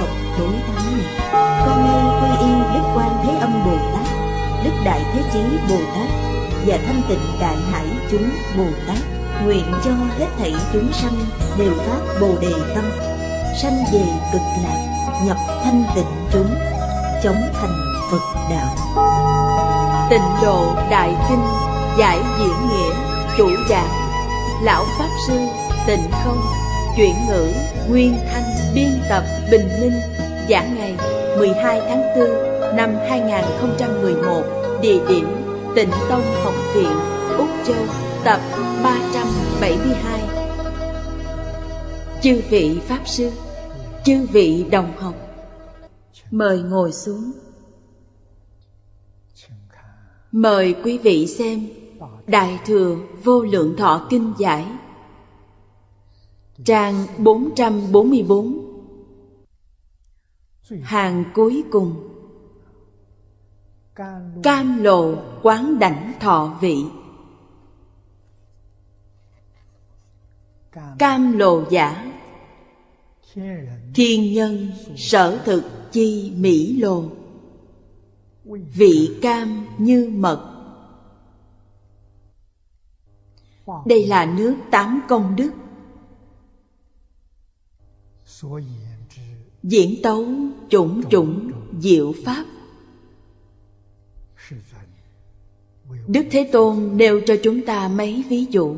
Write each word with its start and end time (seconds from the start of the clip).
Phật 0.00 0.08
đối 0.38 0.52
thắng 0.52 0.98
này. 0.98 1.32
Con 1.66 1.84
nay 1.86 2.04
quy 2.20 2.46
y 2.46 2.52
Đức 2.74 2.84
Quan 2.94 3.10
Thế 3.24 3.38
Âm 3.40 3.64
Bồ 3.64 3.76
Tát, 3.92 4.06
Đức 4.64 4.70
Đại 4.84 5.00
Thế 5.12 5.22
Chí 5.32 5.40
Bồ 5.68 5.76
Tát 5.94 6.08
và 6.66 6.78
Thanh 6.86 7.02
Tịnh 7.08 7.40
Đại 7.40 7.56
Hải 7.72 7.86
chúng 8.10 8.30
Bồ 8.56 8.64
Tát, 8.86 8.98
nguyện 9.44 9.64
cho 9.84 9.90
hết 10.18 10.28
thảy 10.38 10.54
chúng 10.72 10.92
sanh 10.92 11.16
đều 11.58 11.72
phát 11.86 12.20
Bồ 12.20 12.28
đề 12.40 12.52
tâm, 12.74 12.84
sanh 13.62 13.84
về 13.92 14.04
cực 14.32 14.42
lạc, 14.64 15.10
nhập 15.24 15.36
thanh 15.64 15.84
tịnh 15.94 16.28
chúng, 16.32 16.54
chống 17.22 17.42
thành 17.54 17.74
Phật 18.10 18.48
đạo. 18.50 18.76
Tịnh 20.10 20.42
độ 20.42 20.74
Đại 20.90 21.14
Kinh 21.28 21.44
Giải 21.98 22.18
diễn 22.38 22.68
nghĩa 22.68 22.94
Chủ 23.38 23.50
giảng 23.70 23.88
Lão 24.62 24.84
Pháp 24.98 25.08
Sư 25.28 25.38
Tịnh 25.86 26.10
Không 26.24 26.40
Chuyển 26.96 27.14
ngữ 27.28 27.52
Nguyên 27.88 28.16
Thanh 28.32 28.53
Biên 28.74 29.00
tập 29.08 29.24
Bình 29.50 29.68
Minh 29.80 30.00
Giảng 30.48 30.74
ngày 30.76 30.96
12 31.38 31.80
tháng 31.80 32.02
4 32.16 32.76
năm 32.76 32.94
2011 33.08 34.42
Địa 34.82 35.00
điểm 35.08 35.26
Tịnh 35.76 35.90
Tông 36.08 36.22
Học 36.42 36.54
Viện, 36.74 36.92
Úc 37.38 37.48
Châu, 37.66 37.86
Tập 38.24 38.40
372 38.84 40.20
Chư 42.22 42.40
vị 42.50 42.78
Pháp 42.88 43.08
Sư, 43.08 43.30
Chư 44.04 44.26
vị 44.32 44.64
đồng 44.70 44.92
học, 44.96 45.14
Mời 46.30 46.62
ngồi 46.62 46.92
xuống. 46.92 47.32
Mời 50.32 50.74
quý 50.84 50.98
vị 50.98 51.26
xem 51.26 51.66
Đại 52.26 52.58
Thừa 52.66 52.96
Vô 53.24 53.42
Lượng 53.42 53.76
Thọ 53.76 54.06
Kinh 54.10 54.32
Giải, 54.38 54.64
Trang 56.64 57.06
444 57.18 58.63
Hàng 60.82 61.24
cuối 61.34 61.64
cùng. 61.70 62.10
Cam 64.42 64.82
lộ, 64.82 65.14
quán 65.42 65.78
đảnh, 65.78 66.12
thọ 66.20 66.58
vị. 66.60 66.84
Cam 70.98 71.38
lộ 71.38 71.70
giả. 71.70 72.12
Thiên 73.94 74.34
nhân, 74.34 74.70
sở 74.96 75.42
thực, 75.44 75.62
chi 75.92 76.32
mỹ 76.36 76.76
lồ 76.76 77.04
Vị 78.44 79.18
cam 79.22 79.66
như 79.78 80.10
mật. 80.14 80.50
Đây 83.86 84.06
là 84.06 84.26
nước 84.26 84.56
tám 84.70 85.00
công 85.08 85.36
đức. 85.36 85.50
Diễn 89.64 90.02
tấu 90.02 90.26
chủng 90.68 91.02
chủng 91.10 91.50
diệu 91.80 92.12
pháp. 92.24 92.44
Đức 96.06 96.26
Thế 96.30 96.48
Tôn 96.52 96.96
nêu 96.96 97.20
cho 97.26 97.36
chúng 97.42 97.66
ta 97.66 97.88
mấy 97.88 98.24
ví 98.28 98.46
dụ. 98.50 98.76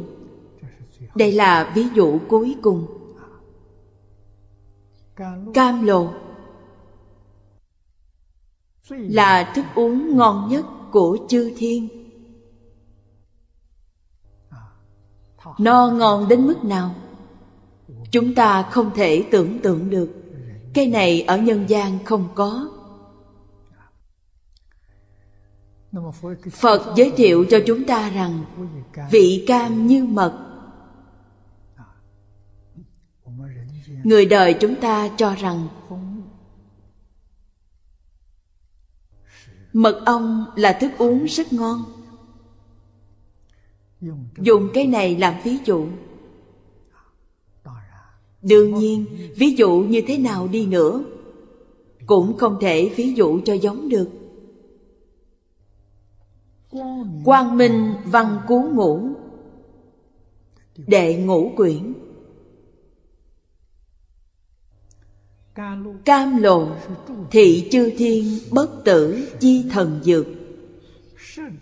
Đây 1.14 1.32
là 1.32 1.72
ví 1.74 1.86
dụ 1.94 2.18
cuối 2.28 2.56
cùng. 2.62 2.86
Cam 5.54 5.86
lồ 5.86 6.12
Là 8.88 9.52
thức 9.54 9.64
uống 9.74 10.16
ngon 10.16 10.48
nhất 10.50 10.66
của 10.92 11.18
chư 11.28 11.52
thiên. 11.56 11.88
No 15.58 15.90
ngon 15.90 16.28
đến 16.28 16.46
mức 16.46 16.64
nào? 16.64 16.94
Chúng 18.10 18.34
ta 18.34 18.62
không 18.62 18.90
thể 18.94 19.24
tưởng 19.30 19.58
tượng 19.58 19.90
được. 19.90 20.25
Cái 20.76 20.86
này 20.86 21.22
ở 21.22 21.36
nhân 21.36 21.68
gian 21.68 22.04
không 22.04 22.28
có. 22.34 22.68
Phật 26.52 26.94
giới 26.96 27.12
thiệu 27.16 27.44
cho 27.50 27.58
chúng 27.66 27.84
ta 27.84 28.10
rằng 28.10 28.44
Vị 29.10 29.44
cam 29.46 29.86
như 29.86 30.04
mật. 30.04 30.42
Người 34.04 34.26
đời 34.26 34.54
chúng 34.60 34.74
ta 34.80 35.08
cho 35.16 35.34
rằng 35.34 35.68
Mật 39.72 40.02
ong 40.06 40.44
là 40.56 40.72
thức 40.72 40.92
uống 40.98 41.24
rất 41.24 41.52
ngon. 41.52 41.84
Dùng 44.38 44.68
cái 44.74 44.86
này 44.86 45.16
làm 45.16 45.34
ví 45.44 45.58
dụ. 45.64 45.88
Đương 48.48 48.74
nhiên, 48.74 49.04
ví 49.36 49.50
dụ 49.50 49.80
như 49.88 50.00
thế 50.06 50.18
nào 50.18 50.48
đi 50.48 50.66
nữa 50.66 51.04
Cũng 52.06 52.36
không 52.36 52.58
thể 52.60 52.90
ví 52.96 53.14
dụ 53.14 53.40
cho 53.44 53.54
giống 53.54 53.88
được. 53.88 54.08
Quang 57.24 57.56
Minh 57.56 57.94
Văn 58.04 58.38
Cú 58.48 58.62
Ngũ 58.62 59.00
Đệ 60.76 61.16
ngũ 61.16 61.52
quyển. 61.56 61.92
Cam 66.04 66.42
lộ 66.42 66.68
Thị 67.30 67.68
chư 67.70 67.90
thiên 67.98 68.38
bất 68.50 68.84
tử 68.84 69.28
chi 69.40 69.64
thần 69.70 70.00
dược. 70.02 70.26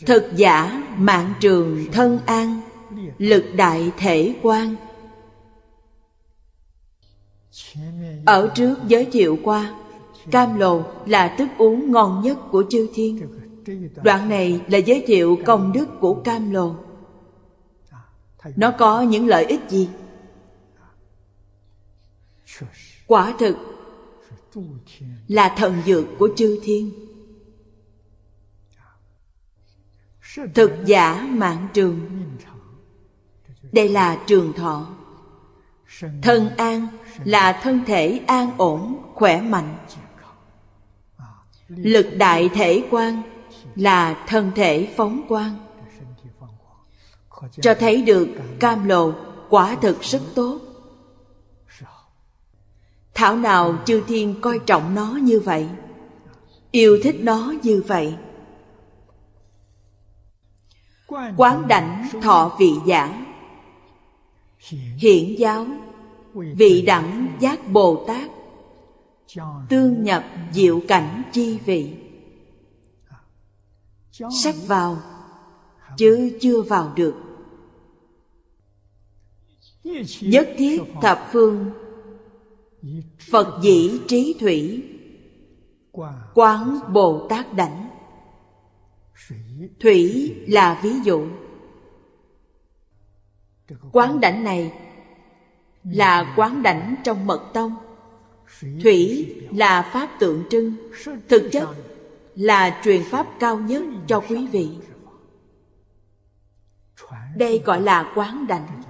Thực 0.06 0.25
giả 0.37 0.83
mạng 0.99 1.34
trường 1.41 1.84
thân 1.93 2.19
an 2.27 2.61
Lực 3.19 3.45
đại 3.56 3.93
thể 3.99 4.34
quan 4.43 4.77
ở 8.26 8.53
trước 8.54 8.76
giới 8.88 9.04
thiệu 9.04 9.38
qua, 9.44 9.75
Cam 10.31 10.59
lồ 10.59 10.82
là 11.06 11.34
thức 11.38 11.48
uống 11.59 11.92
ngon 11.92 12.22
nhất 12.22 12.38
của 12.50 12.65
chư 12.70 12.88
thiên. 12.94 13.20
Đoạn 14.03 14.28
này 14.28 14.60
là 14.69 14.78
giới 14.78 15.04
thiệu 15.06 15.38
công 15.47 15.72
đức 15.72 15.87
của 16.00 16.15
cam 16.15 16.50
lồ 16.50 16.75
Nó 18.56 18.70
có 18.78 19.03
những 19.03 19.26
lợi 19.26 19.44
ích 19.44 19.60
gì? 19.69 19.88
Quả 23.06 23.34
thực 23.38 23.56
là 25.28 25.54
thần 25.56 25.82
dược 25.86 26.04
của 26.19 26.28
chư 26.36 26.60
thiên. 26.62 26.91
Thực 30.54 30.72
giả 30.84 31.28
mạng 31.31 31.69
trường. 31.75 32.00
Đây 33.72 33.88
là 33.88 34.22
trường 34.26 34.53
thọ. 34.53 34.94
Thân 36.22 36.48
an 36.56 36.86
là 37.25 37.61
thân 37.63 37.85
thể 37.87 38.21
an 38.27 38.51
ổn, 38.57 39.03
khỏe 39.15 39.41
mạnh. 39.41 39.77
Lực 41.69 42.07
đại 42.17 42.49
thể 42.55 42.85
quan 42.91 43.23
là 43.77 44.25
thân 44.27 44.53
thể 44.55 44.89
phóng 44.97 45.23
quang 45.29 45.57
Cho 47.61 47.75
thấy 47.75 48.03
được 48.03 48.29
cam 48.61 48.89
lộ 48.89 49.13
quả 49.49 49.77
thực 49.81 50.03
rất 50.03 50.23
tốt. 50.35 50.61
Thảo 53.15 53.37
nào 53.37 53.77
chư 53.85 54.03
thiên 54.07 54.41
coi 54.41 54.59
trọng 54.59 54.95
nó 54.95 55.19
như 55.22 55.41
vậy 55.41 55.69
Yêu 56.75 56.99
thích 57.03 57.17
nó 57.21 57.55
như 57.63 57.83
vậy. 57.87 58.15
Quán 61.37 61.69
đảnh 61.69 62.09
thọ 62.22 62.57
vị 62.59 62.72
giả 62.87 63.27
hiển 64.99 65.34
giáo 65.39 65.67
Vị 66.34 66.83
đẳng 66.83 67.36
giác 67.41 67.69
Bồ 67.69 68.04
Tát, 68.07 68.31
Tương 69.69 70.03
nhập 70.03 70.25
diệu 70.53 70.81
cảnh 70.89 71.22
chi 71.33 71.59
vị. 71.59 71.95
Sắp 74.13 74.54
vào, 74.66 74.97
Chứ 75.97 76.39
chưa 76.41 76.63
vào 76.63 76.92
được. 76.97 77.15
Nhất 80.21 80.48
thiết 80.57 80.83
thập 81.03 81.28
phương, 81.33 81.71
Phật 83.31 83.60
dĩ 83.63 84.01
trí 84.09 84.36
thủy, 84.41 84.84
Quán 86.34 86.78
Bồ 86.92 87.27
Tát 87.28 87.54
đảnh. 87.54 87.89
Thủy 89.81 90.34
là 90.47 90.81
ví 90.83 90.91
dụ. 91.04 91.27
Quán 93.92 94.21
đảnh 94.21 94.45
này 94.45 94.72
là 95.84 96.34
quán 96.36 96.63
đảnh 96.63 96.95
trong 97.04 97.27
mật 97.27 97.51
tông. 97.53 97.75
Thủy 98.83 99.34
là 99.53 99.83
pháp 99.83 100.09
tượng 100.19 100.45
trưng, 100.51 100.75
Thực 101.28 101.48
chất 101.53 101.69
là 102.34 102.81
truyền 102.84 103.03
pháp 103.04 103.27
cao 103.41 103.59
nhất 103.59 103.83
cho 104.07 104.21
quý 104.28 104.47
vị. 104.47 104.71
Đây 107.36 107.63
gọi 107.65 107.81
là 107.81 108.13
quán 108.15 108.47
đảnh. 108.47 108.83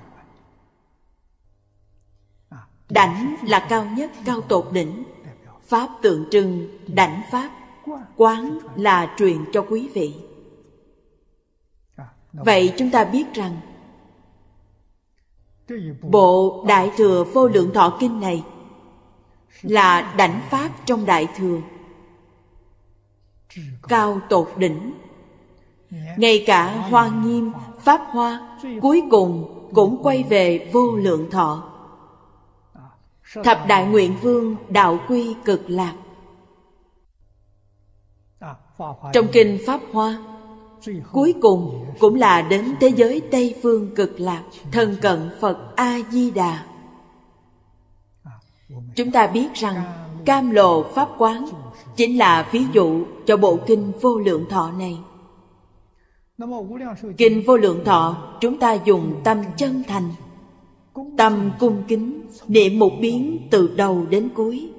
Đảnh 2.91 3.37
là 3.43 3.67
cao 3.69 3.85
nhất, 3.85 4.11
cao 4.25 4.41
tột 4.41 4.69
đỉnh. 4.73 5.05
Pháp 5.63 5.89
tượng 6.03 6.27
trưng, 6.31 6.69
đảnh 6.87 7.23
pháp, 7.31 7.51
quán 8.17 8.59
là 8.77 9.15
truyền 9.19 9.45
cho 9.53 9.63
quý 9.63 9.91
vị. 9.95 10.15
Vậy 12.33 12.75
chúng 12.79 12.91
ta 12.91 13.05
biết 13.05 13.25
rằng 13.35 13.57
bộ 16.03 16.65
đại 16.69 16.91
thừa 16.97 17.25
vô 17.25 17.49
lượng 17.49 17.73
thọ 17.75 17.97
kinh 18.01 18.21
này 18.21 18.45
là 19.63 20.15
đảnh 20.17 20.41
pháp 20.51 20.71
trong 20.87 21.07
đại 21.07 21.29
thừa. 21.37 21.59
Cao 23.89 24.21
tột 24.29 24.53
đỉnh, 24.57 24.95
ngay 26.17 26.45
cả 26.47 26.89
hoa 26.91 27.09
nghiêm, 27.09 27.53
pháp 27.81 28.01
hoa, 28.11 28.59
cuối 28.83 29.03
cùng 29.11 29.61
cũng 29.75 30.03
quay 30.03 30.23
về 30.23 30.71
vô 30.73 30.97
lượng 30.97 31.31
thọ. 31.31 31.71
Thập 33.45 33.65
đại 33.69 33.87
nguyện 33.87 34.17
vương 34.23 34.57
đạo 34.69 34.99
quy 35.09 35.35
cực 35.45 35.63
lạc. 35.69 35.95
Trong 39.13 39.27
kinh 39.33 39.59
pháp 39.67 39.81
hoa 39.93 40.34
cuối 41.13 41.35
cùng 41.41 41.87
cũng 41.99 42.15
là 42.15 42.43
đến 42.43 42.75
thế 42.81 42.89
giới 42.89 43.21
tây 43.31 43.55
phương 43.63 43.95
cực 43.95 44.21
lạc, 44.21 44.43
thân 44.73 44.97
cận 45.01 45.31
phật 45.41 45.77
a 45.77 45.99
di 46.11 46.31
đà 46.31 46.65
chúng 48.95 49.11
ta 49.11 49.27
biết 49.27 49.55
rằng 49.55 49.83
cam 50.25 50.51
lộ 50.51 50.83
pháp 50.83 51.09
quán 51.19 51.45
chính 51.97 52.19
là 52.19 52.49
ví 52.53 52.63
dụ 52.73 53.05
cho 53.27 53.37
bộ 53.37 53.59
kinh 53.67 53.93
vô 54.01 54.19
lượng 54.19 54.45
thọ 54.51 54.71
này. 54.79 54.99
Kinh 57.17 57.43
vô 57.47 57.57
lượng 57.57 57.85
thọ 57.85 58.17
chúng 58.41 58.59
ta 58.59 58.73
dùng 58.85 59.21
tâm 59.25 59.39
chân 59.57 59.83
thành, 59.89 60.11
tâm 61.19 61.51
cung 61.59 61.83
kính, 61.89 62.23
niệm 62.49 62.79
một 62.79 62.93
biến 63.01 63.49
từ 63.51 63.75
đầu 63.77 64.07
đến 64.11 64.29
cuối. 64.35 64.71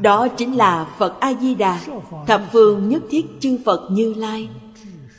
Đó 0.00 0.28
chính 0.28 0.56
là 0.56 0.94
phật 0.98 1.20
a 1.20 1.34
di 1.40 1.54
đà 1.54 1.80
thập 2.26 2.42
phương 2.52 2.88
nhất 2.88 3.02
thiết 3.10 3.26
chư 3.40 3.58
phật 3.64 3.88
như 3.90 4.14
lai 4.14 4.48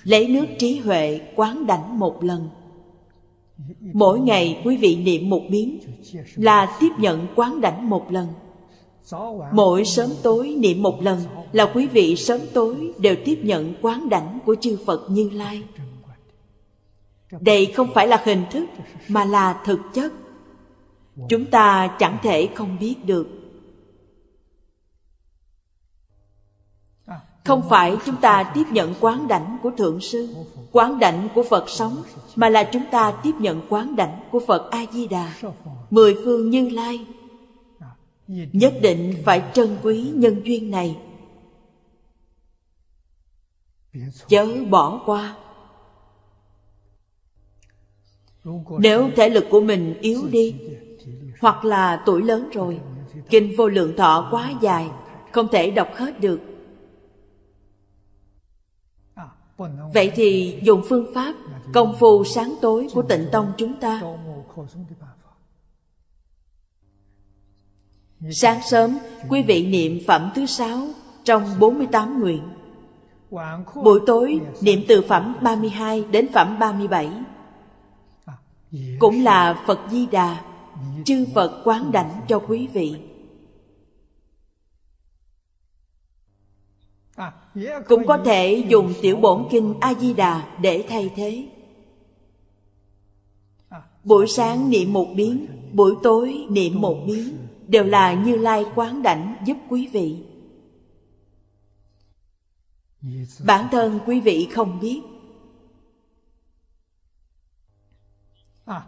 lấy 0.03 0.27
nước 0.27 0.45
trí 0.59 0.79
huệ 0.79 1.19
quán 1.35 1.67
đảnh 1.67 1.99
một 1.99 2.23
lần. 2.23 2.49
Mỗi 3.93 4.19
ngày 4.19 4.61
quý 4.65 4.77
vị 4.77 4.95
niệm 4.95 5.29
một 5.29 5.41
biến 5.49 5.79
là 6.35 6.77
tiếp 6.79 6.89
nhận 6.99 7.27
quán 7.35 7.61
đảnh 7.61 7.89
một 7.89 8.11
lần. 8.11 8.27
Mỗi 9.53 9.85
sớm 9.85 10.09
tối 10.23 10.55
niệm 10.59 10.83
một 10.83 11.01
lần 11.01 11.19
là 11.51 11.65
quý 11.65 11.87
vị 11.87 12.15
sớm 12.15 12.41
tối 12.53 12.91
đều 12.97 13.15
tiếp 13.25 13.39
nhận 13.43 13.73
quán 13.81 14.09
đảnh 14.09 14.39
của 14.45 14.55
chư 14.61 14.77
phật 14.85 15.07
như 15.09 15.29
lai. 15.29 15.63
Đây 17.41 17.65
không 17.65 17.87
phải 17.93 18.07
là 18.07 18.21
hình 18.25 18.43
thức 18.51 18.65
mà 19.07 19.25
là 19.25 19.61
thực 19.65 19.79
chất. 19.93 20.13
Chúng 21.29 21.45
ta 21.45 21.95
chẳng 21.99 22.17
thể 22.23 22.49
không 22.55 22.77
biết 22.79 22.95
được. 23.05 23.38
Không 27.49 27.69
phải 27.69 27.97
chúng 28.05 28.15
ta 28.15 28.51
tiếp 28.53 28.63
nhận 28.71 28.93
quán 28.99 29.27
đảnh 29.27 29.57
của 29.63 29.71
thượng 29.77 30.01
sư, 30.01 30.35
quán 30.71 30.99
đảnh 30.99 31.29
của 31.35 31.43
phật 31.43 31.69
sống, 31.69 32.03
mà 32.35 32.49
là 32.49 32.63
chúng 32.63 32.83
ta 32.91 33.11
tiếp 33.23 33.31
nhận 33.39 33.61
quán 33.69 33.95
đảnh 33.95 34.19
của 34.31 34.39
phật 34.47 34.71
a 34.71 34.85
di 34.91 35.07
đà 35.07 35.33
mười 35.89 36.15
phương 36.25 36.49
như 36.49 36.69
lai. 36.69 37.05
Nhất 38.27 38.73
định 38.81 39.13
phải 39.25 39.43
trân 39.53 39.77
quý 39.83 40.11
nhân 40.15 40.41
duyên 40.45 40.71
này. 40.71 40.97
Chớ 44.27 44.47
bỏ 44.69 45.01
qua. 45.05 45.35
Nếu 48.79 49.09
thể 49.15 49.29
lực 49.29 49.45
của 49.49 49.61
mình 49.61 49.97
yếu 50.01 50.27
đi, 50.31 50.55
hoặc 51.41 51.65
là 51.65 52.03
tuổi 52.05 52.21
lớn 52.21 52.49
rồi, 52.53 52.79
kinh 53.29 53.53
vô 53.57 53.67
lượng 53.67 53.95
thọ 53.97 54.27
quá 54.31 54.51
dài, 54.61 54.89
không 55.31 55.47
thể 55.51 55.71
đọc 55.71 55.89
hết 55.95 56.19
được 56.19 56.48
vậy 59.94 60.11
thì 60.15 60.59
dùng 60.63 60.81
phương 60.89 61.06
pháp 61.13 61.35
công 61.73 61.95
phu 62.00 62.23
sáng 62.23 62.56
tối 62.61 62.88
của 62.94 63.01
tịnh 63.01 63.27
tông 63.31 63.53
chúng 63.57 63.79
ta. 63.79 64.01
sáng 68.31 68.61
sớm 68.61 68.97
quý 69.29 69.44
vị 69.44 69.67
niệm 69.67 70.00
phẩm 70.07 70.31
thứ 70.35 70.45
sáu 70.45 70.88
trong 71.23 71.44
48 71.59 72.21
nguyện. 72.21 72.41
Buổi 73.75 74.00
tối 74.06 74.39
niệm 74.61 74.79
từ 74.88 75.01
phẩm 75.01 75.35
32 75.41 76.03
đến 76.11 76.27
phẩm 76.33 76.59
37 76.59 77.09
cũng 79.00 79.23
là 79.23 79.63
Phật 79.67 79.79
Di 79.91 80.06
Đà 80.06 80.41
chư 81.06 81.25
Phật 81.35 81.61
quán 81.63 81.91
đảnh 81.91 82.21
cho 82.27 82.39
quý 82.39 82.67
vị 82.67 82.95
cũng 87.88 88.07
có 88.07 88.18
thể 88.25 88.66
dùng 88.69 88.94
tiểu 89.01 89.18
bổn 89.18 89.48
kinh 89.51 89.74
a 89.81 89.94
di 89.94 90.13
đà 90.13 90.57
để 90.62 90.86
thay 90.89 91.12
thế. 91.16 91.48
Buổi 94.04 94.27
sáng 94.27 94.69
niệm 94.69 94.94
một 94.94 95.07
biến 95.16 95.48
buổi 95.74 95.95
tối 96.04 96.45
niệm 96.50 96.81
một 96.81 96.98
biến 97.07 97.38
đều 97.68 97.83
là 97.83 98.13
như 98.13 98.36
lai 98.36 98.66
quán 98.75 99.01
đảnh 99.01 99.36
giúp 99.45 99.57
quý 99.69 99.88
vị. 99.88 100.18
Bản 103.45 103.68
thân 103.71 104.00
quý 104.06 104.19
vị 104.19 104.48
không 104.51 104.80
biết. 104.80 105.01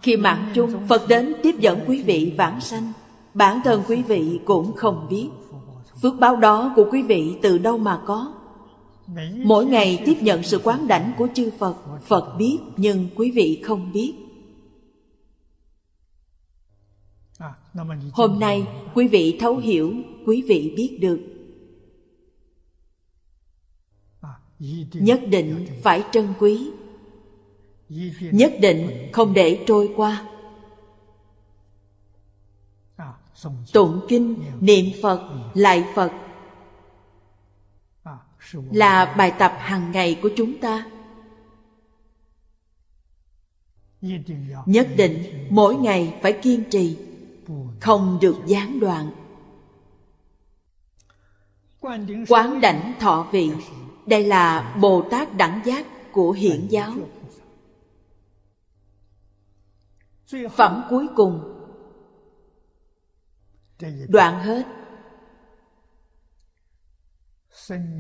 Khi 0.02 0.18
mạng 0.18 0.52
chung, 0.54 0.88
phật 0.90 1.08
đến 1.08 1.34
tiếp 1.44 1.56
dẫn 1.60 1.80
quý 1.88 2.04
vị 2.04 2.34
vãng 2.38 2.62
sanh, 2.62 2.94
bản 3.34 3.62
thân 3.64 3.84
quý 3.88 4.02
vị 4.02 4.40
cũng 4.46 4.74
không 4.76 5.08
biết 5.10 5.30
phước 6.02 6.20
báo 6.20 6.36
đó 6.36 6.74
của 6.76 6.88
quý 6.92 7.02
vị 7.02 7.36
từ 7.42 7.58
đâu 7.58 7.78
mà 7.78 8.02
có? 8.06 8.34
Mỗi 9.44 9.66
ngày 9.66 10.04
tiếp 10.06 10.18
nhận 10.22 10.44
sự 10.44 10.62
quán 10.64 10.88
đảnh 10.88 11.12
của 11.18 11.28
chư 11.34 11.52
phật 11.60 11.76
phật 12.02 12.36
biết 12.38 12.58
nhưng 12.78 13.08
quý 13.16 13.32
vị 13.32 13.62
không 13.64 13.92
biết. 13.92 14.14
Hôm 18.12 18.40
nay, 18.40 18.68
quý 18.94 19.08
vị 19.08 19.38
thấu 19.40 19.58
hiểu, 19.58 19.94
quý 20.26 20.44
vị 20.48 20.74
biết 20.78 20.98
được. 21.02 21.20
Nhất 24.94 25.22
định 25.28 25.68
phải 25.82 26.04
trân 26.12 26.28
quý. 26.40 26.70
Nhất 28.32 28.54
định 28.62 29.10
không 29.14 29.34
để 29.34 29.64
trôi 29.68 29.94
qua. 29.96 30.31
Tụng 33.74 34.02
kinh, 34.08 34.44
niệm 34.62 34.86
phật 35.02 35.30
lại 35.54 35.86
phật. 35.96 36.12
Là 38.72 39.16
bài 39.18 39.34
tập 39.40 39.54
hàng 39.58 39.92
ngày 39.92 40.20
của 40.22 40.30
chúng 40.38 40.60
ta. 40.62 40.86
Nhất 44.66 44.88
định 44.98 45.48
mỗi 45.50 45.76
ngày 45.76 46.20
phải 46.22 46.34
kiên 46.34 46.64
trì, 46.70 46.98
không 47.80 48.18
được 48.22 48.36
gián 48.46 48.80
đoạn. 48.80 49.12
Quán 52.28 52.62
đảnh 52.62 52.94
thọ 53.00 53.28
vị, 53.32 53.52
đây 54.06 54.24
là 54.24 54.76
bồ 54.82 55.02
tát 55.12 55.38
đẳng 55.38 55.62
giác 55.66 55.86
của 56.12 56.32
hiển 56.32 56.68
giáo. 56.70 56.94
Phẩm 60.56 60.84
cuối 60.90 61.08
cùng 61.16 61.51
đoạn 64.10 64.40
hết. 64.40 64.64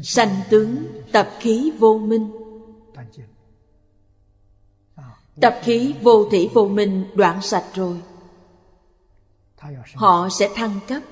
Sanh 0.03 0.41
tướng 0.49 0.85
tập 1.11 1.29
khí 1.39 1.71
vô 1.79 1.97
minh. 1.97 2.31
Tập 5.41 5.59
khí 5.61 5.95
vô 6.01 6.25
thủy 6.31 6.49
vô 6.53 6.67
minh 6.67 7.05
đoạn 7.15 7.41
sạch 7.41 7.65
rồi. 7.73 8.01
Họ 9.95 10.29
sẽ 10.29 10.49
thăng 10.55 10.79
cấp. 10.87 11.03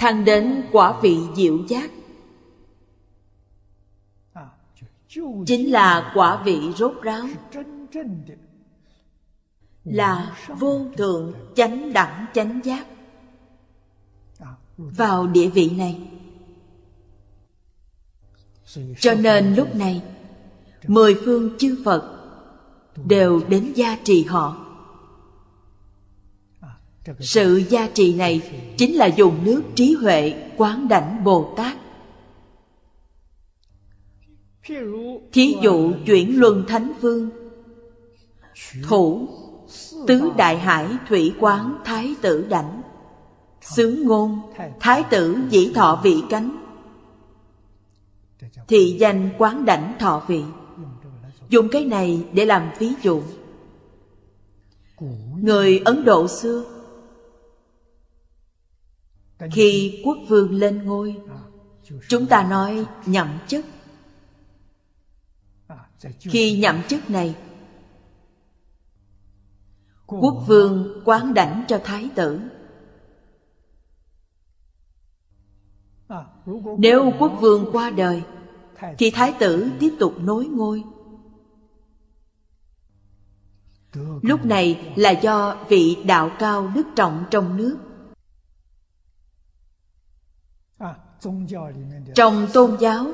Thăng 0.00 0.24
đến 0.24 0.64
quả 0.72 1.00
vị 1.02 1.18
diệu 1.36 1.58
giác. 1.68 1.90
Chính 5.46 5.72
là 5.72 6.12
quả 6.14 6.42
vị 6.44 6.72
rốt 6.76 6.92
ráo 7.02 7.24
là 9.84 10.36
vô 10.58 10.86
thượng 10.96 11.32
chánh 11.54 11.92
đẳng 11.92 12.26
chánh 12.34 12.60
giác. 12.64 12.86
Vào 14.76 15.26
địa 15.26 15.48
vị 15.48 15.70
này. 15.70 16.00
Cho 19.00 19.14
nên 19.14 19.54
lúc 19.54 19.74
này, 19.74 20.02
mười 20.86 21.14
phương 21.24 21.58
chư 21.58 21.82
phật 21.84 22.18
đều 23.04 23.40
đến 23.48 23.72
gia 23.74 23.96
trì 24.04 24.24
họ. 24.24 24.66
Sự 27.20 27.62
gia 27.68 27.88
trì 27.88 28.14
này 28.14 28.40
chính 28.76 28.96
là 28.96 29.06
dùng 29.06 29.44
nước 29.44 29.62
trí 29.74 29.94
huệ 29.94 30.50
quán 30.56 30.88
đảnh 30.88 31.24
bồ 31.24 31.54
tát. 31.56 31.76
Thí 35.32 35.56
dụ 35.62 35.92
chuyển 36.06 36.40
luân 36.40 36.64
thánh 36.68 36.92
vương 37.00 37.30
Thủ 38.82 39.28
Tứ 40.06 40.32
đại 40.36 40.58
hải 40.58 40.88
thủy 41.08 41.34
quán 41.40 41.80
thái 41.84 42.14
tử 42.22 42.46
đảnh. 42.48 42.82
Xứ 43.60 44.02
ngôn, 44.04 44.40
Thái 44.80 45.04
tử 45.10 45.36
dĩ 45.50 45.72
thọ 45.74 46.00
vị 46.04 46.22
cánh. 46.30 46.56
Thị 48.68 48.96
danh 49.00 49.30
quán 49.38 49.64
đảnh 49.64 49.96
thọ 49.98 50.22
vị. 50.26 50.44
Dùng 51.48 51.68
cái 51.68 51.84
này 51.84 52.24
để 52.32 52.44
làm 52.44 52.70
ví 52.78 52.92
dụ. 53.02 53.22
Người 55.36 55.78
Ấn 55.84 56.04
Độ 56.04 56.28
xưa, 56.28 56.64
Khi 59.52 60.02
quốc 60.04 60.18
vương 60.28 60.54
lên 60.54 60.84
ngôi, 60.84 61.16
Chúng 62.08 62.26
ta 62.26 62.42
nói 62.42 62.86
nhậm 63.06 63.38
chức. 63.48 63.64
Khi 66.20 66.58
nhậm 66.58 66.82
chức 66.88 67.10
này 67.10 67.34
Quốc 70.20 70.44
vương 70.46 71.02
quán 71.04 71.34
đảnh 71.34 71.64
cho 71.68 71.80
thái 71.84 72.10
tử. 72.14 72.40
Nếu 76.78 77.12
quốc 77.18 77.32
vương 77.40 77.68
qua 77.72 77.90
đời, 77.90 78.22
Thì 78.98 79.10
thái 79.10 79.34
tử 79.40 79.70
tiếp 79.80 79.90
tục 79.98 80.14
nối 80.18 80.44
ngôi. 80.46 80.84
Lúc 84.22 84.44
này 84.44 84.92
là 84.96 85.10
do 85.10 85.64
vị 85.68 85.96
đạo 86.06 86.30
cao 86.38 86.72
đức 86.74 86.86
trọng 86.96 87.24
trong 87.30 87.56
nước. 87.56 87.76
Trong 92.14 92.46
tôn 92.52 92.76
giáo, 92.80 93.06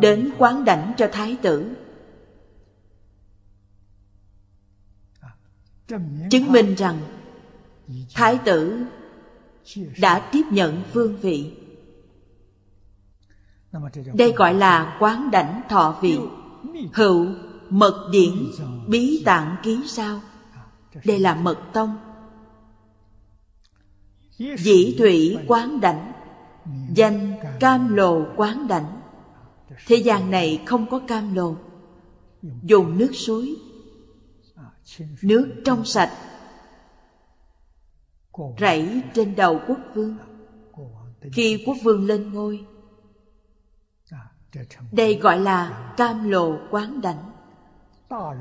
Đến 0.00 0.30
quán 0.38 0.64
đảnh 0.64 0.92
cho 0.96 1.08
thái 1.12 1.36
tử. 1.42 1.74
Chứng 6.30 6.52
minh 6.52 6.74
rằng 6.74 6.98
Thái 8.14 8.38
tử 8.44 8.84
đã 10.00 10.18
tiếp 10.32 10.42
nhận 10.50 10.82
vương 10.92 11.16
vị. 11.16 11.52
Đây 14.14 14.32
gọi 14.36 14.54
là 14.54 14.96
quán 15.00 15.30
đảnh 15.30 15.62
thọ 15.68 15.98
vị. 16.02 16.18
Hữu 16.92 17.26
mật 17.70 18.08
điển 18.12 18.32
bí 18.88 19.22
tạng 19.24 19.56
ký 19.62 19.80
sao? 19.86 20.20
Đây 21.04 21.18
là 21.18 21.34
mật 21.34 21.58
tông. 21.72 21.96
Dĩ 24.58 24.94
thủy 24.98 25.38
quán 25.46 25.80
đảnh, 25.80 26.12
Danh 26.94 27.32
cam 27.60 27.94
lồ 27.94 28.26
quán 28.36 28.68
đảnh. 28.68 29.00
Thế 29.86 29.96
gian 29.96 30.30
này 30.30 30.62
không 30.66 30.86
có 30.90 30.98
cam 30.98 31.34
lồ, 31.34 31.56
Dùng 32.62 32.98
nước 32.98 33.10
suối. 33.12 33.56
Nước 35.22 35.62
trong 35.64 35.84
sạch. 35.84 36.10
Rảy 38.58 39.02
trên 39.14 39.36
đầu 39.36 39.60
quốc 39.68 39.78
vương. 39.94 40.16
Khi 41.32 41.62
quốc 41.66 41.76
vương 41.82 42.06
lên 42.06 42.32
ngôi, 42.32 42.66
Đây 44.92 45.14
gọi 45.14 45.40
là 45.40 45.94
cam 45.96 46.28
lồ 46.30 46.58
quán 46.70 47.00
đảnh. 47.00 47.30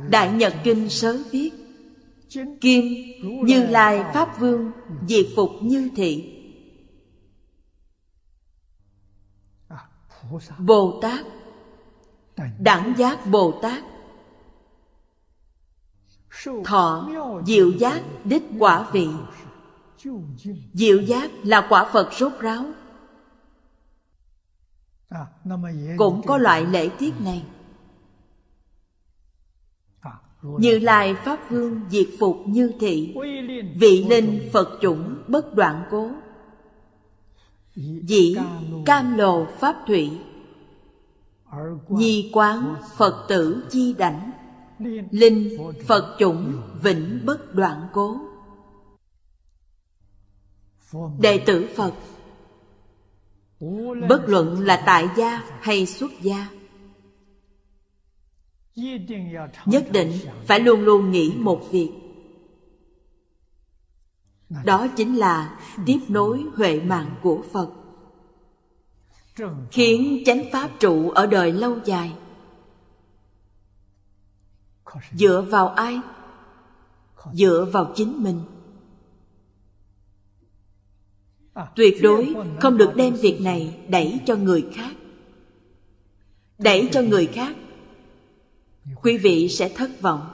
Đại 0.09 0.31
Nhật 0.31 0.53
Kinh 0.63 0.89
sớ 0.89 1.17
viết, 1.31 1.51
Kim 2.61 2.83
Như 3.45 3.65
Lai 3.65 4.03
Pháp 4.13 4.39
Vương 4.39 4.71
Diệt 5.07 5.25
phục 5.35 5.49
như 5.61 5.89
thị. 5.95 6.39
Bồ 10.59 10.99
Tát, 11.01 11.25
Đẳng 12.59 12.93
giác 12.97 13.19
Bồ 13.31 13.59
Tát 13.61 13.83
Thọ 16.65 17.09
diệu 17.45 17.71
giác 17.71 18.01
đích 18.23 18.43
quả 18.59 18.89
vị. 18.91 19.07
Diệu 20.73 21.01
giác 21.01 21.31
là 21.43 21.67
quả 21.69 21.89
Phật 21.93 22.13
rốt 22.13 22.31
ráo. 22.39 22.65
Cũng 25.97 26.21
có 26.27 26.37
loại 26.37 26.65
lễ 26.65 26.89
tiết 26.99 27.13
này. 27.19 27.43
Như 30.41 30.79
Lai 30.79 31.15
Pháp 31.15 31.49
Vương 31.49 31.81
diệt 31.89 32.07
phục 32.19 32.37
như 32.45 32.71
thị, 32.79 33.15
Vị 33.75 34.05
linh 34.09 34.49
Phật 34.53 34.79
chủng 34.81 35.23
bất 35.27 35.55
đoạn 35.55 35.83
cố. 35.91 36.09
Dĩ 38.03 38.35
cam 38.85 39.17
lồ 39.17 39.45
Pháp 39.45 39.75
thủy, 39.87 40.11
Nhi 41.89 42.31
quán 42.33 42.75
Phật 42.97 43.25
tử 43.27 43.63
chi 43.69 43.93
đảnh. 43.93 44.31
Linh 45.11 45.73
Phật 45.87 46.15
chủng 46.19 46.61
vĩnh 46.81 47.19
bất 47.25 47.55
đoạn 47.55 47.87
cố. 47.93 48.17
Đệ 51.19 51.43
tử 51.45 51.69
Phật 51.75 51.93
Bất 54.09 54.23
luận 54.27 54.59
là 54.59 54.83
tại 54.85 55.07
gia 55.17 55.43
hay 55.61 55.85
xuất 55.85 56.11
gia 56.21 56.49
Nhất 59.65 59.85
định 59.91 60.11
phải 60.45 60.59
luôn 60.59 60.81
luôn 60.81 61.11
nghĩ 61.11 61.33
một 61.37 61.61
việc. 61.71 61.91
Đó 64.65 64.87
chính 64.95 65.15
là 65.17 65.59
tiếp 65.85 65.99
nối 66.07 66.43
huệ 66.55 66.79
mạng 66.79 67.15
của 67.21 67.43
Phật 67.51 67.69
Khiến 69.71 70.23
chánh 70.25 70.43
pháp 70.51 70.69
trụ 70.79 71.09
ở 71.09 71.27
đời 71.27 71.51
lâu 71.51 71.77
dài 71.85 72.11
Dựa 75.11 75.45
vào 75.49 75.67
ai? 75.67 75.99
Dựa 77.33 77.67
vào 77.71 77.93
chính 77.95 78.23
mình. 78.23 78.41
Tuyệt 81.75 81.97
đối 82.01 82.33
không 82.59 82.77
được 82.77 82.91
đem 82.95 83.13
việc 83.13 83.41
này 83.41 83.79
đẩy 83.87 84.19
cho 84.25 84.35
người 84.35 84.65
khác. 84.73 84.91
Đẩy 86.57 86.89
cho 86.91 87.01
người 87.01 87.25
khác 87.25 87.55
Quý 89.01 89.17
vị 89.17 89.49
sẽ 89.49 89.69
thất 89.69 90.01
vọng. 90.01 90.29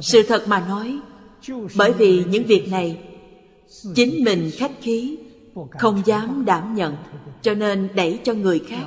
Sự 0.00 0.22
thật 0.28 0.44
mà 0.48 0.66
nói 0.68 1.00
Bởi 1.76 1.92
vì 1.92 2.24
những 2.24 2.44
việc 2.44 2.68
này 2.68 3.08
Chính 3.94 4.24
mình 4.24 4.50
khách 4.56 4.72
khí 4.80 5.18
Không 5.70 6.02
dám 6.06 6.44
đảm 6.44 6.74
nhận 6.74 6.96
Cho 7.42 7.54
nên 7.54 7.88
đẩy 7.94 8.20
cho 8.24 8.34
người 8.34 8.58
khác 8.68 8.84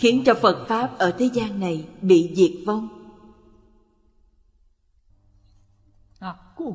Khiến 0.00 0.22
cho 0.26 0.34
Phật 0.34 0.66
Pháp 0.68 0.98
ở 0.98 1.10
thế 1.10 1.30
gian 1.32 1.60
này 1.60 1.88
Bị 2.02 2.32
diệt 2.36 2.66
vong. 2.66 2.88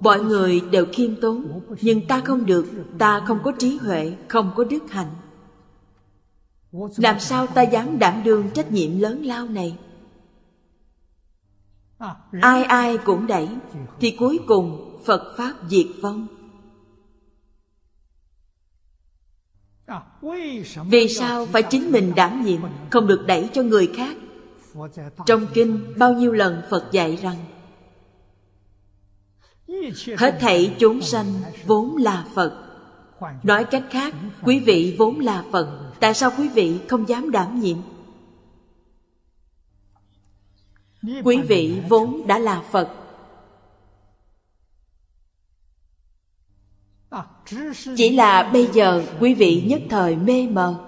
Mọi 0.01 0.24
người 0.24 0.62
đều 0.72 0.86
khiêm 0.94 1.22
tốn, 1.22 1.62
Nhưng 1.82 2.08
ta 2.08 2.22
không 2.25 2.46
được, 2.46 2.66
Ta 2.98 3.24
không 3.28 3.39
có 3.44 3.51
trí 3.60 3.78
huệ, 3.78 4.16
Không 4.28 4.51
có 4.56 4.63
đức 4.63 4.92
hạnh. 4.92 5.12
Làm 6.98 7.20
sao 7.20 7.48
ta 7.48 7.62
dám 7.62 8.00
đảm 8.00 8.22
đương 8.24 8.50
trách 8.54 8.72
nhiệm 8.72 9.00
lớn 9.00 9.25
lao 9.25 9.48
này? 9.48 9.78
Ai 12.42 12.63
ai 12.63 12.98
cũng 12.98 13.28
đẩy, 13.28 13.48
Thì 14.00 14.12
cuối 14.12 14.39
cùng 14.48 14.98
Phật 15.06 15.34
Pháp 15.38 15.54
diệt 15.70 15.88
vong. 16.01 16.28
Vì 20.86 21.08
sao 21.10 21.46
phải 21.46 21.63
chính 21.63 21.91
mình 21.91 22.13
đảm 22.15 22.46
nhiệm, 22.46 22.62
Không 22.89 23.08
được 23.08 23.24
đẩy 23.27 23.50
cho 23.53 23.63
người 23.63 23.91
khác? 23.96 24.17
Trong 25.25 25.46
kinh, 25.53 25.93
bao 25.98 26.13
nhiêu 26.13 26.31
lần 26.31 26.62
Phật 26.69 26.91
dạy 26.91 27.15
rằng, 27.22 27.36
Hết 30.17 30.38
thảy 30.39 30.75
chúng 30.79 31.01
sanh 31.01 31.25
vốn 31.65 31.98
là 31.98 32.25
Phật. 32.34 32.65
Nói 33.43 33.63
cách 33.63 33.84
khác, 33.89 34.15
Quý 34.43 34.60
vị 34.60 34.96
vốn 34.98 35.19
là 35.19 35.43
Phật, 35.51 35.91
Tại 36.00 36.13
sao 36.13 36.31
quý 36.38 36.48
vị 36.48 36.79
không 36.88 37.10
dám 37.10 37.31
đảm 37.31 37.60
nhiệm? 37.60 37.77
Quý 41.24 41.38
vị 41.38 41.81
vốn 41.89 42.27
đã 42.27 42.39
là 42.39 42.63
Phật 42.72 42.99
Chỉ 47.98 48.10
là 48.10 48.50
bây 48.53 48.68
giờ 48.74 49.03
quý 49.20 49.34
vị 49.34 49.63
nhất 49.68 49.82
thời 49.89 50.15
mê 50.15 50.48
mờ. 50.48 50.86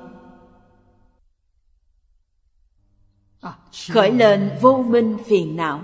Khởi 3.92 4.12
lên 4.12 4.52
vô 4.62 4.86
minh 4.88 5.18
phiền 5.26 5.56
não. 5.56 5.82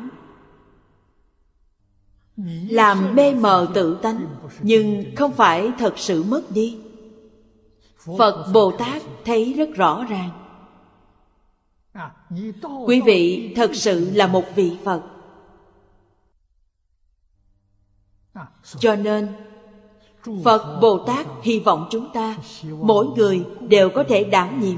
Làm 2.70 3.16
mê 3.16 3.34
mờ 3.34 3.68
tự 3.74 4.00
tánh, 4.02 4.28
Nhưng 4.62 5.16
không 5.16 5.34
phải 5.34 5.72
thật 5.80 5.94
sự 5.98 6.24
mất 6.24 6.42
đi. 6.52 6.80
Phật 8.18 8.52
Bồ 8.54 8.72
Tát 8.72 9.02
thấy 9.26 9.54
rất 9.54 9.70
rõ 9.76 10.06
ràng. 10.10 10.30
Quý 12.88 13.02
vị 13.02 13.54
thật 13.56 13.72
sự 13.74 14.12
là 14.14 14.28
một 14.28 14.44
vị 14.56 14.78
Phật. 14.84 15.02
Cho 18.80 18.96
nên 18.96 19.47
phật 20.44 20.80
bồ 20.82 20.98
tát 20.98 21.28
hy 21.42 21.60
vọng 21.60 21.88
chúng 21.92 22.14
ta, 22.14 22.38
mỗi 22.82 23.08
người 23.08 23.46
đều 23.62 23.90
có 23.90 24.04
thể 24.08 24.24
đảm 24.24 24.62
nhiệm. 24.62 24.78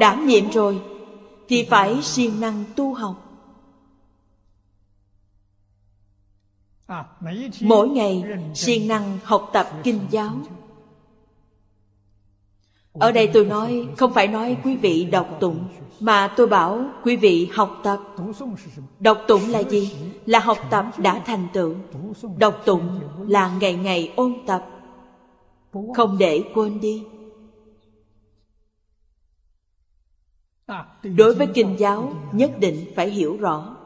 Đảm 0.00 0.26
nhiệm 0.26 0.50
rồi, 0.50 0.82
thì 1.48 1.66
phải 1.70 2.02
siêng 2.02 2.40
năng 2.40 2.64
tu 2.76 2.94
học. 2.94 3.22
Mỗi 7.60 7.88
ngày 7.88 8.24
siêng 8.54 8.88
năng 8.88 9.18
học 9.24 9.50
tập 9.52 9.70
kinh 9.84 10.00
giáo. 10.10 10.32
Ở 13.00 13.12
đây 13.12 13.30
tôi 13.32 13.44
nói, 13.44 13.88
Không 13.96 14.12
phải 14.14 14.28
nói 14.28 14.56
quý 14.64 14.76
vị 14.76 15.04
đọc 15.04 15.28
tụng, 15.40 15.64
Mà 16.00 16.34
tôi 16.36 16.46
bảo 16.46 16.84
quý 17.02 17.16
vị 17.16 17.50
học 17.54 17.80
tập. 17.82 18.00
Đọc 19.00 19.18
tụng 19.28 19.48
là 19.48 19.62
gì? 19.62 19.96
Là 20.26 20.38
học 20.38 20.58
tập 20.70 20.86
đã 20.98 21.22
thành 21.26 21.48
tựu. 21.52 21.74
Đọc 22.38 22.62
tụng 22.64 23.00
là 23.28 23.56
ngày 23.60 23.74
ngày 23.74 24.12
ôn 24.16 24.34
tập. 24.46 24.66
Không 25.94 26.18
để 26.18 26.44
quên 26.54 26.80
đi. 26.80 27.04
Đối 31.02 31.34
với 31.34 31.46
kinh 31.54 31.76
giáo, 31.78 32.12
nhất 32.32 32.50
định 32.58 32.92
phải 32.96 33.10
hiểu 33.10 33.36
rõ. 33.40 33.76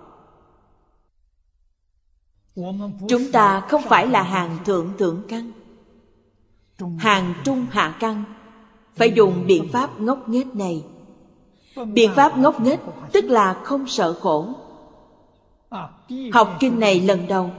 Chúng 3.08 3.32
ta 3.32 3.60
không 3.60 3.82
phải 3.82 4.06
là 4.06 4.22
hàng 4.22 4.58
thượng 4.64 4.92
thượng 4.98 5.22
căn. 5.28 5.52
Hàng 6.98 7.34
trung 7.44 7.66
hạ 7.70 7.96
căn. 8.00 8.24
Phải 8.94 9.12
dùng 9.12 9.46
biện 9.46 9.68
pháp 9.72 10.00
ngốc 10.00 10.28
nghếch 10.28 10.56
này. 10.56 10.84
Biện 11.92 12.10
pháp 12.14 12.38
ngốc 12.38 12.60
nghếch 12.60 12.80
tức 13.12 13.24
là 13.24 13.60
không 13.64 13.86
sợ 13.86 14.12
khổ. 14.12 14.48
Học 16.32 16.56
kinh 16.60 16.80
này 16.80 17.00
lần 17.00 17.26
đầu. 17.28 17.50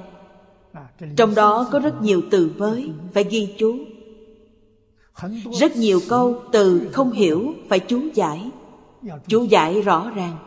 Trong 1.18 1.36
đó 1.36 1.68
có 1.72 1.80
rất 1.80 2.02
nhiều 2.02 2.22
từ 2.32 2.52
mới 2.58 2.92
Phải 3.14 3.24
ghi 3.24 3.56
chú. 3.58 3.78
Rất 5.60 5.76
nhiều 5.76 6.00
câu 6.10 6.42
từ 6.52 6.90
không 6.94 7.12
hiểu 7.12 7.54
Phải 7.70 7.80
chú 7.80 8.02
giải. 8.14 8.52
Chú 9.28 9.44
giải 9.44 9.82
rõ 9.82 10.12
ràng. 10.16 10.38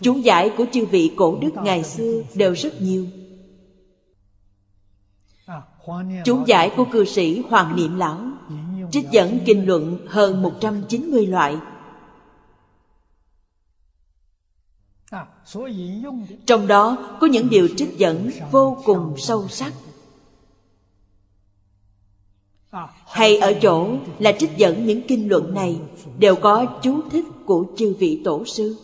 Chú 0.00 0.16
giải 0.16 0.50
của 0.56 0.64
chư 0.72 0.86
vị 0.86 1.10
cổ 1.16 1.38
đức 1.40 1.50
ngày 1.62 1.84
xưa 1.84 2.22
đều 2.34 2.52
rất 2.52 2.80
nhiều. 2.80 3.06
Chú 6.24 6.44
giải 6.46 6.72
của 6.76 6.84
cư 6.92 7.04
sĩ 7.04 7.42
Hoàng 7.48 7.76
Niệm 7.76 7.96
Lão 7.96 8.20
Trích 8.90 9.10
dẫn 9.10 9.38
kinh 9.46 9.66
luận 9.66 10.06
hơn 10.06 10.42
190 10.42 11.26
loại. 11.26 11.56
Trong 16.46 16.66
đó 16.66 17.16
có 17.20 17.26
những 17.26 17.48
điều 17.50 17.68
trích 17.76 17.98
dẫn 17.98 18.30
vô 18.50 18.76
cùng 18.84 19.14
sâu 19.18 19.48
sắc. 19.48 19.72
Hay 23.06 23.36
ở 23.36 23.54
chỗ 23.62 23.88
là 24.18 24.32
trích 24.32 24.56
dẫn 24.56 24.86
những 24.86 25.02
kinh 25.08 25.28
luận 25.28 25.54
này 25.54 25.80
Đều 26.18 26.36
có 26.36 26.66
chú 26.82 27.00
thích 27.10 27.24
của 27.46 27.64
chư 27.76 27.94
vị 27.98 28.20
tổ 28.24 28.44
sư 28.44 28.76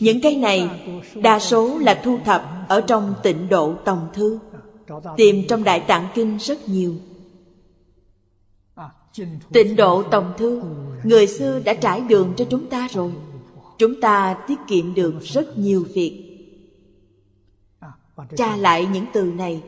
Những 0.00 0.20
cái 0.22 0.36
này, 0.36 0.70
đa 1.14 1.38
số 1.38 1.78
là 1.78 2.00
thu 2.04 2.18
thập 2.24 2.44
ở 2.68 2.80
trong 2.80 3.14
tịnh 3.22 3.48
độ 3.48 3.74
tòng 3.84 4.08
thư, 4.12 4.38
Tìm 5.16 5.44
trong 5.48 5.64
Đại 5.64 5.80
Tạng 5.80 6.08
Kinh 6.14 6.38
rất 6.38 6.68
nhiều. 6.68 6.94
Tịnh 9.52 9.76
độ 9.76 10.02
tòng 10.02 10.32
thư, 10.38 10.62
Người 11.04 11.26
xưa 11.26 11.60
đã 11.64 11.74
trải 11.74 12.00
đường 12.00 12.32
cho 12.36 12.44
chúng 12.50 12.70
ta 12.70 12.88
rồi. 12.88 13.12
Chúng 13.78 14.00
ta 14.00 14.34
tiết 14.48 14.58
kiệm 14.68 14.94
được 14.94 15.14
rất 15.20 15.58
nhiều 15.58 15.86
việc. 15.94 16.28
Tra 18.36 18.56
lại 18.56 18.86
những 18.86 19.06
từ 19.12 19.22
này. 19.24 19.62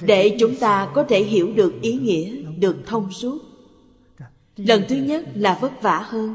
Để 0.00 0.36
chúng 0.40 0.56
ta 0.56 0.90
có 0.94 1.04
thể 1.08 1.22
hiểu 1.22 1.52
được 1.52 1.74
ý 1.82 1.92
nghĩa, 1.92 2.42
Được 2.58 2.76
thông 2.86 3.12
suốt 3.12 3.45
Lần 4.56 4.82
thứ 4.88 4.96
nhất 4.96 5.24
là 5.34 5.58
vất 5.60 5.82
vả 5.82 5.98
hơn. 5.98 6.34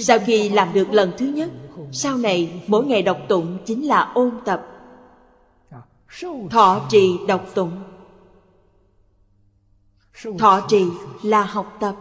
Sau 0.00 0.18
khi 0.18 0.48
làm 0.48 0.72
được 0.72 0.90
lần 0.90 1.12
thứ 1.18 1.26
nhất, 1.26 1.50
Sau 1.92 2.16
này 2.16 2.62
mỗi 2.66 2.84
ngày 2.84 3.02
đọc 3.02 3.18
tụng 3.28 3.58
chính 3.66 3.86
là 3.86 4.12
ôn 4.14 4.32
tập. 4.44 4.66
Thọ 6.50 6.86
trì 6.88 7.18
đọc 7.28 7.46
tụng. 7.54 7.82
Thọ 10.38 10.60
trì 10.68 10.86
là 11.22 11.44
học 11.44 11.76
tập. 11.80 11.96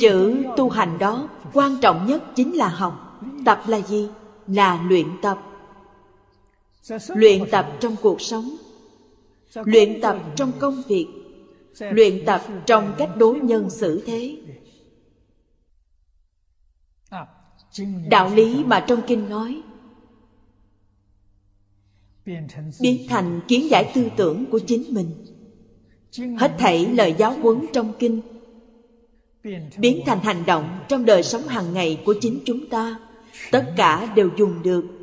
Chữ 0.00 0.44
tu 0.56 0.68
hành 0.68 0.98
đó 0.98 1.28
quan 1.52 1.76
trọng 1.80 2.06
nhất 2.06 2.22
chính 2.36 2.56
là 2.56 2.68
học. 2.68 3.20
Tập 3.44 3.62
là 3.66 3.80
gì? 3.80 4.08
Là 4.46 4.82
luyện 4.88 5.06
tập. 5.22 5.38
Luyện 7.08 7.50
tập 7.50 7.66
trong 7.80 7.96
cuộc 8.02 8.20
sống. 8.20 8.50
Luyện 9.54 10.00
tập 10.00 10.16
trong 10.36 10.52
công 10.60 10.82
việc. 10.88 11.17
Luyện 11.80 12.24
tập 12.26 12.42
trong 12.66 12.94
cách 12.98 13.10
đối 13.16 13.40
nhân 13.40 13.70
xử 13.70 14.02
thế. 14.06 14.36
Đạo 18.10 18.34
lý 18.34 18.64
mà 18.64 18.84
trong 18.88 19.02
kinh 19.06 19.28
nói, 19.28 19.62
Biến 22.80 23.06
thành 23.08 23.40
kiến 23.48 23.70
giải 23.70 23.92
tư 23.94 24.08
tưởng 24.16 24.46
của 24.50 24.58
chính 24.66 24.84
mình. 24.94 25.10
Hết 26.38 26.54
thảy 26.58 26.86
lời 26.86 27.14
giáo 27.18 27.32
huấn 27.32 27.66
trong 27.72 27.92
kinh, 27.98 28.20
Biến 29.78 30.02
thành 30.06 30.20
hành 30.20 30.46
động 30.46 30.80
trong 30.88 31.04
đời 31.04 31.22
sống 31.22 31.48
hàng 31.48 31.74
ngày 31.74 32.02
của 32.06 32.14
chính 32.20 32.40
chúng 32.44 32.68
ta, 32.68 33.00
Tất 33.50 33.72
cả 33.76 34.12
đều 34.16 34.30
dùng 34.36 34.62
được 34.62 34.97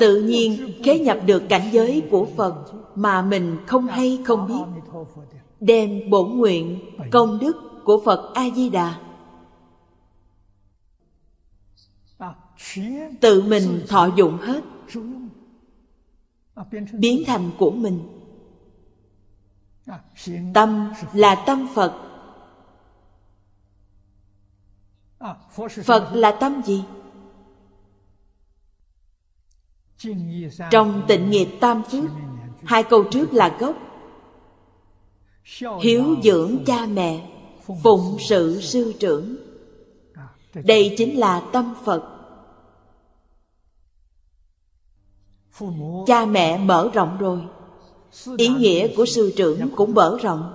Tự 0.00 0.22
nhiên 0.22 0.72
khế 0.84 0.98
nhập 0.98 1.18
được 1.26 1.42
cảnh 1.48 1.68
giới 1.72 2.02
của 2.10 2.28
Phật 2.36 2.54
Mà 2.94 3.22
mình 3.22 3.56
không 3.66 3.86
hay 3.86 4.22
không 4.24 4.46
biết. 4.46 4.82
Đem 5.60 6.10
bổn 6.10 6.38
nguyện 6.38 6.80
công 7.10 7.38
đức 7.38 7.56
của 7.84 8.02
Phật 8.04 8.34
A-di-đà. 8.34 9.00
Tự 13.20 13.42
mình 13.42 13.84
thọ 13.88 14.08
dụng 14.16 14.38
hết. 14.38 14.64
Biến 16.92 17.22
thành 17.26 17.50
của 17.58 17.70
mình. 17.70 18.00
Tâm 20.54 20.92
là 21.12 21.44
tâm 21.46 21.68
Phật. 21.74 21.94
Phật 25.84 26.10
là 26.14 26.32
tâm 26.40 26.62
gì? 26.64 26.84
Trong 30.70 31.02
tịnh 31.08 31.30
nghiệp 31.30 31.48
tam 31.60 31.82
phước 31.82 32.04
Hai 32.64 32.82
câu 32.82 33.04
trước 33.04 33.32
là 33.32 33.56
gốc. 33.58 33.76
Hiếu 35.82 36.16
dưỡng 36.22 36.64
cha 36.66 36.86
mẹ 36.86 37.30
Phụng 37.82 38.16
sự 38.28 38.60
sư 38.60 38.92
trưởng. 39.00 39.36
Đây 40.54 40.94
chính 40.98 41.18
là 41.18 41.40
tâm 41.52 41.74
Phật. 41.84 42.02
Cha 46.06 46.26
mẹ 46.26 46.58
mở 46.58 46.90
rộng 46.94 47.16
rồi. 47.18 47.40
Ý 48.36 48.48
nghĩa 48.48 48.96
của 48.96 49.06
sư 49.06 49.32
trưởng 49.36 49.68
cũng 49.76 49.94
mở 49.94 50.18
rộng. 50.22 50.54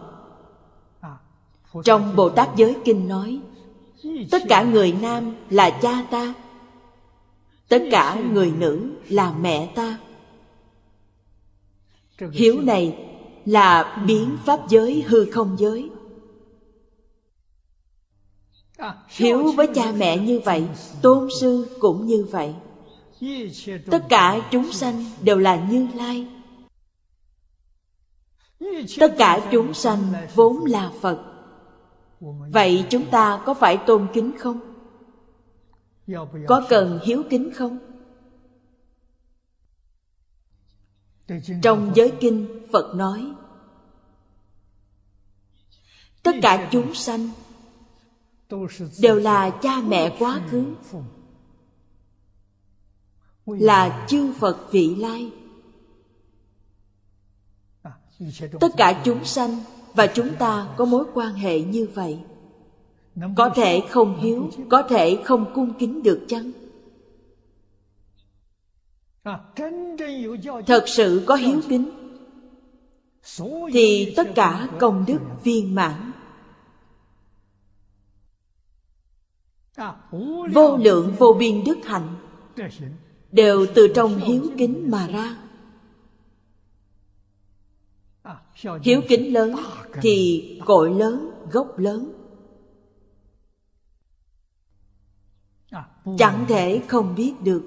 Trong 1.83 2.15
Bồ 2.15 2.29
Tát 2.29 2.55
Giới 2.55 2.75
Kinh 2.85 3.07
nói 3.07 3.39
Tất 4.31 4.43
cả 4.49 4.63
người 4.63 4.95
nam 5.01 5.35
là 5.49 5.69
cha 5.69 6.05
ta 6.11 6.33
Tất 7.69 7.83
cả 7.91 8.21
người 8.31 8.51
nữ 8.51 8.89
là 9.09 9.33
mẹ 9.41 9.71
ta. 9.75 9.97
Hiểu 12.31 12.61
này 12.61 12.97
là 13.45 14.03
biến 14.07 14.37
pháp 14.45 14.59
giới 14.69 15.03
hư 15.07 15.31
không 15.31 15.55
giới. 15.59 15.89
Hiếu 19.07 19.51
với 19.51 19.67
cha 19.75 19.91
mẹ 19.91 20.17
như 20.17 20.39
vậy, 20.39 20.67
Tôn 21.01 21.29
sư 21.39 21.77
cũng 21.79 22.07
như 22.07 22.27
vậy. 22.31 22.53
Tất 23.91 24.03
cả 24.09 24.47
chúng 24.51 24.71
sanh 24.71 25.05
đều 25.21 25.37
là 25.37 25.67
như 25.71 25.87
lai. 25.93 26.27
Tất 28.99 29.15
cả 29.17 29.49
chúng 29.51 29.73
sanh 29.73 30.13
vốn 30.35 30.65
là 30.65 30.91
Phật. 31.01 31.23
Vậy 32.51 32.85
chúng 32.89 33.05
ta 33.05 33.41
có 33.45 33.53
phải 33.53 33.77
tôn 33.77 34.07
kính 34.13 34.31
không? 34.39 34.74
Có 36.47 36.65
cần 36.69 36.99
hiếu 37.03 37.23
kính 37.29 37.51
không? 37.55 37.77
Trong 41.61 41.91
giới 41.95 42.13
kinh 42.19 42.67
Phật 42.71 42.95
nói 42.95 43.33
Tất 46.23 46.35
cả 46.41 46.69
chúng 46.71 46.93
sanh 46.93 47.29
Đều 48.99 49.15
là 49.15 49.49
cha 49.61 49.81
mẹ 49.81 50.15
quá 50.19 50.41
khứ 50.49 50.75
Là 53.45 54.05
chư 54.09 54.33
Phật 54.33 54.71
vị 54.71 54.95
lai. 54.95 55.31
Tất 58.59 58.71
cả 58.77 59.01
chúng 59.05 59.25
sanh 59.25 59.59
và 59.93 60.07
chúng 60.07 60.35
ta 60.39 60.73
có 60.77 60.85
mối 60.85 61.05
quan 61.13 61.33
hệ 61.33 61.61
như 61.61 61.87
vậy 61.93 62.19
có 63.35 63.49
thể 63.55 63.83
không 63.89 64.19
hiếu 64.19 64.49
Có 64.69 64.83
thể 64.83 65.21
không 65.23 65.51
cung 65.55 65.73
kính 65.79 66.03
được 66.03 66.25
chăng? 66.27 66.51
Thật 70.67 70.83
sự 70.87 71.23
có 71.25 71.35
hiếu 71.35 71.61
kính 71.69 71.89
Thì 73.73 74.13
tất 74.17 74.27
cả 74.35 74.69
công 74.79 75.05
đức 75.07 75.19
viên 75.43 75.75
mãn. 75.75 76.11
Vô 80.53 80.77
lượng 80.77 81.15
vô 81.19 81.35
biên 81.39 81.63
đức 81.65 81.77
hạnh 81.83 82.15
Đều 83.31 83.65
từ 83.75 83.87
trong 83.95 84.17
hiếu 84.17 84.43
kính 84.57 84.91
mà 84.91 85.07
ra. 85.07 85.37
Hiếu 88.81 89.01
kính 89.07 89.33
lớn 89.33 89.55
Thì 90.01 90.59
cội 90.65 90.93
lớn, 90.93 91.31
gốc 91.51 91.79
lớn. 91.79 92.14
Chẳng 96.17 96.45
thể 96.47 96.81
không 96.87 97.15
biết 97.15 97.33
được. 97.41 97.63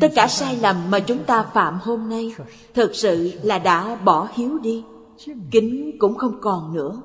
Tất 0.00 0.12
cả 0.14 0.26
sai 0.28 0.56
lầm 0.56 0.90
mà 0.90 1.00
chúng 1.00 1.24
ta 1.24 1.42
phạm 1.42 1.78
hôm 1.82 2.08
nay, 2.08 2.34
Thực 2.74 2.94
sự 2.94 3.40
là 3.42 3.58
đã 3.58 3.96
bỏ 3.96 4.28
hiếu 4.34 4.58
đi. 4.58 4.84
Kính 5.50 5.96
cũng 5.98 6.14
không 6.14 6.40
còn 6.40 6.74
nữa. 6.74 7.02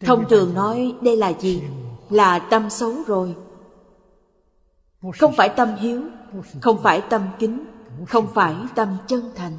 Thông 0.00 0.28
thường 0.28 0.54
nói 0.54 0.94
đây 1.02 1.16
là 1.16 1.32
gì? 1.40 1.62
Là 2.10 2.38
tâm 2.38 2.70
xấu 2.70 2.94
rồi. 3.06 3.36
Không 5.18 5.32
phải 5.36 5.48
tâm 5.48 5.76
hiếu, 5.76 6.02
Không 6.60 6.82
phải 6.82 7.02
tâm 7.10 7.22
kính, 7.38 7.64
Không 8.08 8.26
phải 8.34 8.54
tâm 8.74 8.96
chân 9.06 9.30
thành. 9.34 9.58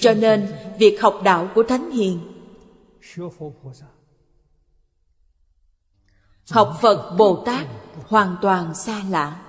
Cho 0.00 0.14
nên 0.14 0.54
việc 0.78 1.02
học 1.02 1.20
đạo 1.24 1.48
của 1.54 1.62
Thánh 1.62 1.90
Hiền 1.90 2.20
Học 6.50 6.78
Phật 6.80 7.16
Bồ 7.18 7.42
Tát 7.46 7.66
hoàn 8.06 8.36
toàn 8.42 8.74
xa 8.74 9.02
lạ. 9.10 9.40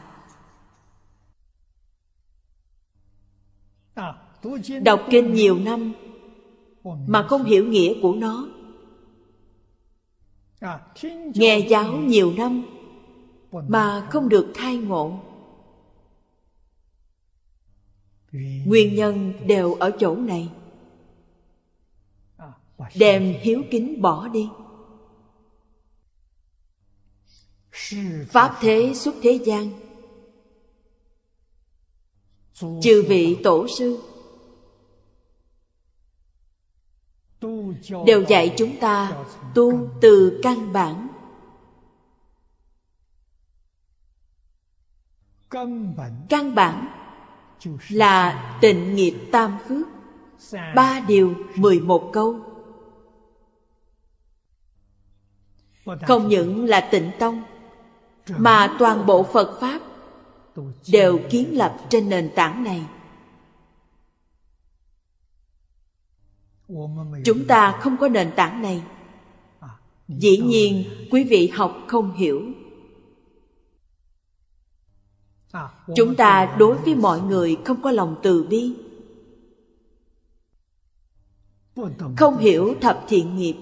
Đọc 4.84 5.02
kinh 5.10 5.34
nhiều 5.34 5.60
năm 5.60 5.94
Mà 6.84 7.28
không 7.28 7.44
hiểu 7.44 7.66
nghĩa 7.66 7.94
của 8.02 8.14
nó. 8.14 8.48
Nghe 11.34 11.58
giáo 11.70 11.98
nhiều 11.98 12.34
năm 12.38 12.66
Mà 13.52 14.08
không 14.12 14.30
được 14.30 14.52
khai 14.56 14.78
ngộ 14.78 15.20
Nguyên 18.66 18.96
nhân 18.96 19.34
đều 19.48 19.74
ở 19.74 19.92
chỗ 20.00 20.16
này. 20.16 20.50
Đem 22.96 23.36
hiếu 23.42 23.64
kính 23.72 24.02
bỏ 24.02 24.28
đi. 24.28 24.50
Pháp 28.28 28.58
thế 28.62 28.92
xuất 28.96 29.16
thế 29.22 29.40
gian. 29.46 29.72
Chư 32.82 33.06
vị 33.08 33.38
tổ 33.44 33.68
sư, 33.78 34.02
Đều 38.06 38.24
dạy 38.28 38.54
chúng 38.58 38.80
ta 38.80 39.26
tu 39.56 39.90
từ 40.02 40.40
căn 40.44 40.74
bản. 40.74 41.08
Căn 46.30 46.56
bản 46.56 47.05
là 47.90 48.58
tịnh 48.62 48.96
nghiệp 48.96 49.16
tam 49.32 49.58
phước. 49.68 49.88
Ba 50.76 51.00
điều 51.08 51.36
mười 51.56 51.80
một 51.80 52.10
câu. 52.14 52.40
Không 56.08 56.28
những 56.28 56.66
là 56.66 56.90
tịnh 56.92 57.12
tông, 57.20 57.44
Mà 58.38 58.76
toàn 58.80 59.06
bộ 59.06 59.24
Phật 59.24 59.58
Pháp 59.62 59.82
Đều 60.92 61.20
kiến 61.30 61.58
lập 61.58 61.78
trên 61.90 62.10
nền 62.10 62.32
tảng 62.36 62.64
này. 62.64 62.86
Chúng 67.26 67.46
ta 67.48 67.72
không 67.72 67.98
có 67.98 68.08
nền 68.08 68.32
tảng 68.36 68.62
này. 68.62 68.84
Dĩ 70.08 70.38
nhiên, 70.38 70.84
quý 71.12 71.24
vị 71.24 71.48
học 71.48 71.78
không 71.88 72.16
hiểu 72.16 72.42
chúng 75.96 76.16
ta 76.16 76.56
đối 76.60 76.78
với 76.78 76.96
mọi 76.96 77.22
người 77.22 77.58
không 77.66 77.82
có 77.82 77.92
lòng 77.92 78.16
từ 78.24 78.44
bi. 78.44 78.76
Không 82.18 82.38
hiểu 82.38 82.76
thập 82.82 83.06
thiện 83.08 83.36
nghiệp. 83.36 83.56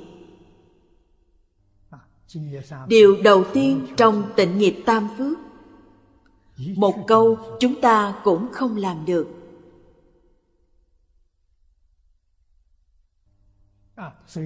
Điều 2.88 3.22
đầu 3.24 3.44
tiên 3.54 3.88
trong 3.98 4.24
tịnh 4.36 4.58
nghiệp 4.58 4.84
tam 4.86 5.10
phước. 5.18 5.38
Một 6.76 6.96
câu 7.08 7.38
chúng 7.60 7.82
ta 7.82 8.22
cũng 8.24 8.48
không 8.52 8.78
làm 8.78 9.06
được. 9.06 9.28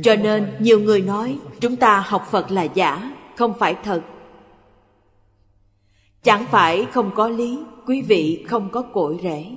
Cho 0.04 0.16
nên 0.16 0.56
nhiều 0.60 0.80
người 0.80 1.02
nói 1.02 1.40
chúng 1.60 1.76
ta 1.76 2.00
học 2.00 2.28
phật 2.32 2.52
là 2.52 2.64
giả, 2.64 3.16
không 3.38 3.54
phải 3.60 3.78
thật. 3.84 4.02
Chẳng 6.24 6.46
phải 6.52 6.86
không 6.94 7.12
có 7.16 7.28
lý, 7.28 7.60
Quý 7.86 8.02
vị 8.02 8.46
không 8.48 8.70
có 8.72 8.82
cội 8.82 9.20
rễ. 9.24 9.56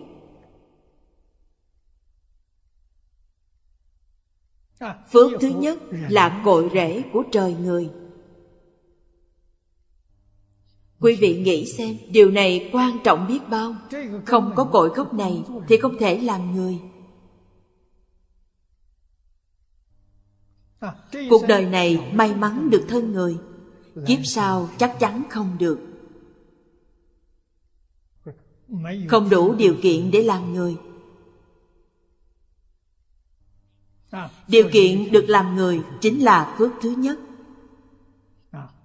Phước 5.13 5.33
thứ 5.41 5.49
nhất 5.49 5.79
là 5.91 6.43
cội 6.45 6.71
rễ 6.73 7.03
của 7.13 7.23
trời 7.33 7.55
người. 7.55 7.91
Quý 11.01 11.17
vị 11.21 11.43
nghĩ 11.43 11.67
xem, 11.67 11.97
Điều 12.09 12.31
này 12.31 12.71
quan 12.73 12.99
trọng 13.05 13.27
biết 13.29 13.41
bao. 13.51 13.75
Không 14.27 14.53
có 14.57 14.65
cội 14.65 14.89
gốc 14.89 15.15
này 15.15 15.43
Thì 15.69 15.77
không 15.77 15.99
thể 15.99 16.21
làm 16.21 16.55
người. 16.55 16.81
Cuộc 21.31 21.43
đời 21.49 21.67
này 21.67 22.11
may 22.13 22.35
mắn 22.35 22.71
được 22.71 22.85
thân 22.89 23.13
người, 23.13 23.39
Kiếp 24.07 24.19
sau 24.25 24.69
chắc 24.79 24.97
chắn 25.01 25.23
không 25.31 25.57
được 25.59 25.90
không 29.09 29.31
đủ 29.31 29.55
điều 29.55 29.75
kiện 29.83 30.11
để 30.11 30.23
làm 30.23 30.55
người. 30.55 30.77
Điều 34.49 34.69
kiện 34.73 35.13
được 35.13 35.25
làm 35.29 35.57
người 35.57 35.81
chính 36.01 36.25
là 36.25 36.55
phước 36.59 36.71
thứ 36.83 36.91
nhất. 36.91 37.19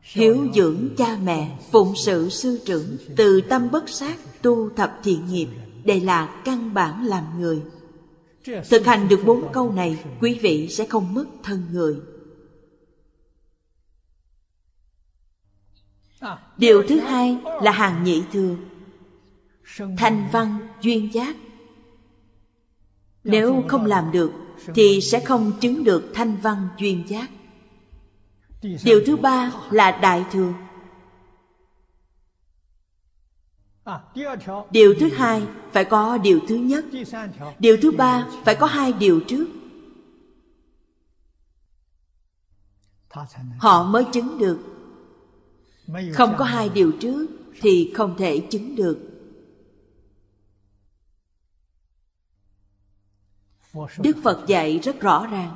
Hiếu 0.02 0.48
dưỡng 0.56 0.90
cha 0.98 1.18
mẹ, 1.24 1.60
phụng 1.72 1.94
sự 1.96 2.30
sư 2.30 2.60
trưởng, 2.66 2.98
từ 3.16 3.42
tâm 3.42 3.72
bất 3.72 3.90
sát, 3.90 4.18
tu 4.42 4.70
thập 4.70 5.00
thiện 5.04 5.26
nghiệp, 5.26 5.48
đây 5.84 6.02
là 6.02 6.42
căn 6.46 6.74
bản 6.74 7.06
làm 7.06 7.24
người. 7.40 7.62
Thực 8.70 8.86
hành 8.86 9.08
được 9.08 9.20
bốn 9.26 9.52
câu 9.54 9.72
này, 9.72 10.04
quý 10.22 10.40
vị 10.42 10.68
sẽ 10.70 10.86
không 10.86 11.14
mất 11.14 11.26
thân 11.44 11.64
người. 11.72 11.96
Điều 16.58 16.84
thứ 16.88 17.00
hai 17.00 17.38
là 17.62 17.72
hàng 17.72 18.04
nhị 18.04 18.24
thừa 18.34 18.56
thanh 19.98 20.28
văn 20.32 20.68
duyên 20.82 21.14
giác. 21.14 21.36
Nếu 23.24 23.64
không 23.68 23.86
làm 23.86 24.12
được 24.12 24.32
thì 24.76 25.02
sẽ 25.02 25.20
không 25.20 25.52
chứng 25.62 25.84
được 25.84 26.12
thanh 26.14 26.38
văn 26.38 26.68
duyên 26.78 27.04
giác. 27.08 27.30
Điều 28.84 29.02
thứ 29.06 29.18
ba 29.18 29.52
là 29.70 29.92
đại 29.92 30.26
thừa. 30.32 30.54
Điều 34.72 34.96
thứ 35.00 35.10
hai 35.14 35.44
phải 35.72 35.86
có 35.86 36.18
điều 36.18 36.40
thứ 36.48 36.56
nhất. 36.56 36.86
Điều 37.60 37.78
thứ 37.82 37.92
ba 37.92 38.28
phải 38.46 38.56
có 38.56 38.66
hai 38.66 38.94
điều 38.94 39.22
trước. 39.28 39.48
Họ 43.58 43.84
mới 43.84 44.06
chứng 44.14 44.38
được. 44.38 44.60
Không 46.14 46.36
có 46.38 46.46
hai 46.46 46.70
điều 46.70 46.92
trước 47.00 47.28
thì 47.62 47.92
không 47.96 48.16
thể 48.18 48.48
chứng 48.50 48.76
được 48.76 49.15
đức 53.98 54.18
phật 54.24 54.48
dạy 54.48 54.80
rất 54.84 55.00
rõ 55.00 55.28
ràng. 55.28 55.56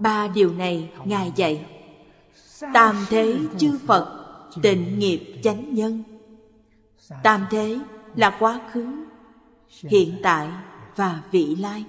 Ba 0.00 0.28
điều 0.28 0.52
này 0.52 0.92
ngài 1.04 1.32
dạy. 1.36 1.66
Tam 2.74 3.06
thế 3.08 3.38
chư 3.58 3.78
phật, 3.86 4.26
tịnh 4.62 4.98
nghiệp 4.98 5.40
chánh 5.42 5.74
nhân. 5.74 6.02
Tam 7.22 7.46
thế 7.50 7.78
là 8.14 8.36
quá 8.38 8.60
khứ, 8.72 9.04
hiện 9.68 10.20
tại 10.22 10.50
và 10.96 11.22
vị 11.30 11.56
lai. 11.56 11.84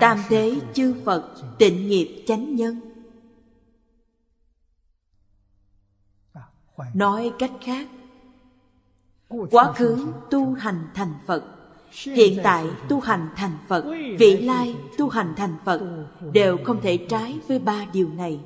Tam 0.00 0.18
thế 0.28 0.60
chư 0.74 0.94
phật, 1.04 1.34
tịnh 1.58 1.88
nghiệp 1.88 2.24
chánh 2.26 2.56
nhân. 2.56 2.80
Nói 6.94 7.32
cách 7.38 7.52
khác, 7.60 7.88
Quá 9.50 9.72
khứ 9.72 10.12
tu 10.30 10.52
hành 10.52 10.88
thành 10.94 11.14
Phật 11.26 11.61
Hiện 11.92 12.40
tại 12.42 12.66
tu 12.88 13.00
hành 13.00 13.28
thành 13.36 13.58
Phật, 13.68 13.84
Vị 14.18 14.36
lai 14.36 14.76
tu 14.98 15.08
hành 15.08 15.34
thành 15.36 15.56
Phật 15.64 16.06
Đều 16.32 16.58
không 16.64 16.80
thể 16.80 17.06
trái 17.08 17.38
với 17.48 17.58
ba 17.58 17.86
điều 17.92 18.08
này. 18.08 18.40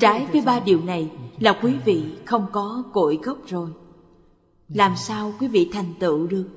Trái 0.00 0.26
với 0.32 0.42
ba 0.46 0.60
điều 0.60 0.84
này 0.84 1.10
là 1.40 1.58
quý 1.62 1.74
vị 1.84 2.18
không 2.26 2.46
có 2.52 2.82
cội 2.92 3.18
gốc 3.22 3.38
rồi. 3.46 3.70
Làm 4.68 4.96
sao 4.96 5.32
quý 5.40 5.48
vị 5.48 5.70
thành 5.72 5.94
tựu 6.00 6.26
được? 6.26 6.48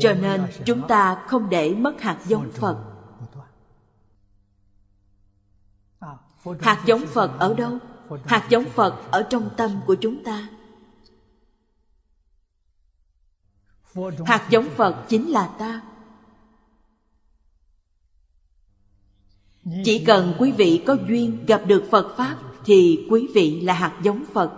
Cho 0.00 0.14
nên 0.14 0.46
chúng 0.64 0.88
ta 0.88 1.24
không 1.26 1.50
để 1.50 1.74
mất 1.74 2.00
hạt 2.00 2.18
giống 2.26 2.50
Phật. 2.50 2.84
Hạt 6.60 6.82
giống 6.86 7.06
Phật 7.06 7.38
ở 7.38 7.54
đâu? 7.54 7.78
Hạt 8.26 8.46
giống 8.50 8.64
Phật 8.64 9.10
ở 9.10 9.26
trong 9.30 9.50
tâm 9.56 9.70
của 9.86 9.94
chúng 9.94 10.24
ta. 10.24 10.48
Hạt 14.26 14.46
giống 14.50 14.68
Phật 14.68 15.04
chính 15.08 15.30
là 15.30 15.46
ta. 15.58 15.82
Chỉ 19.84 20.04
cần 20.04 20.34
quý 20.38 20.52
vị 20.52 20.82
có 20.86 20.96
duyên 21.08 21.44
gặp 21.46 21.62
được 21.66 21.84
Phật 21.90 22.16
Pháp 22.16 22.36
Thì 22.64 23.06
quý 23.10 23.28
vị 23.34 23.60
là 23.60 23.72
hạt 23.72 24.00
giống 24.02 24.24
Phật. 24.32 24.52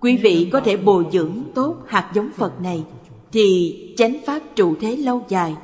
Quý 0.00 0.16
vị 0.16 0.50
có 0.52 0.60
thể 0.60 0.76
bồi 0.76 1.06
dưỡng 1.12 1.42
tốt 1.54 1.76
hạt 1.86 2.12
giống 2.14 2.30
Phật 2.36 2.60
này 2.60 2.84
Thì 3.32 3.94
chánh 3.98 4.16
Pháp 4.26 4.40
trụ 4.56 4.74
thế 4.80 4.96
lâu 4.96 5.24
dài. 5.28 5.56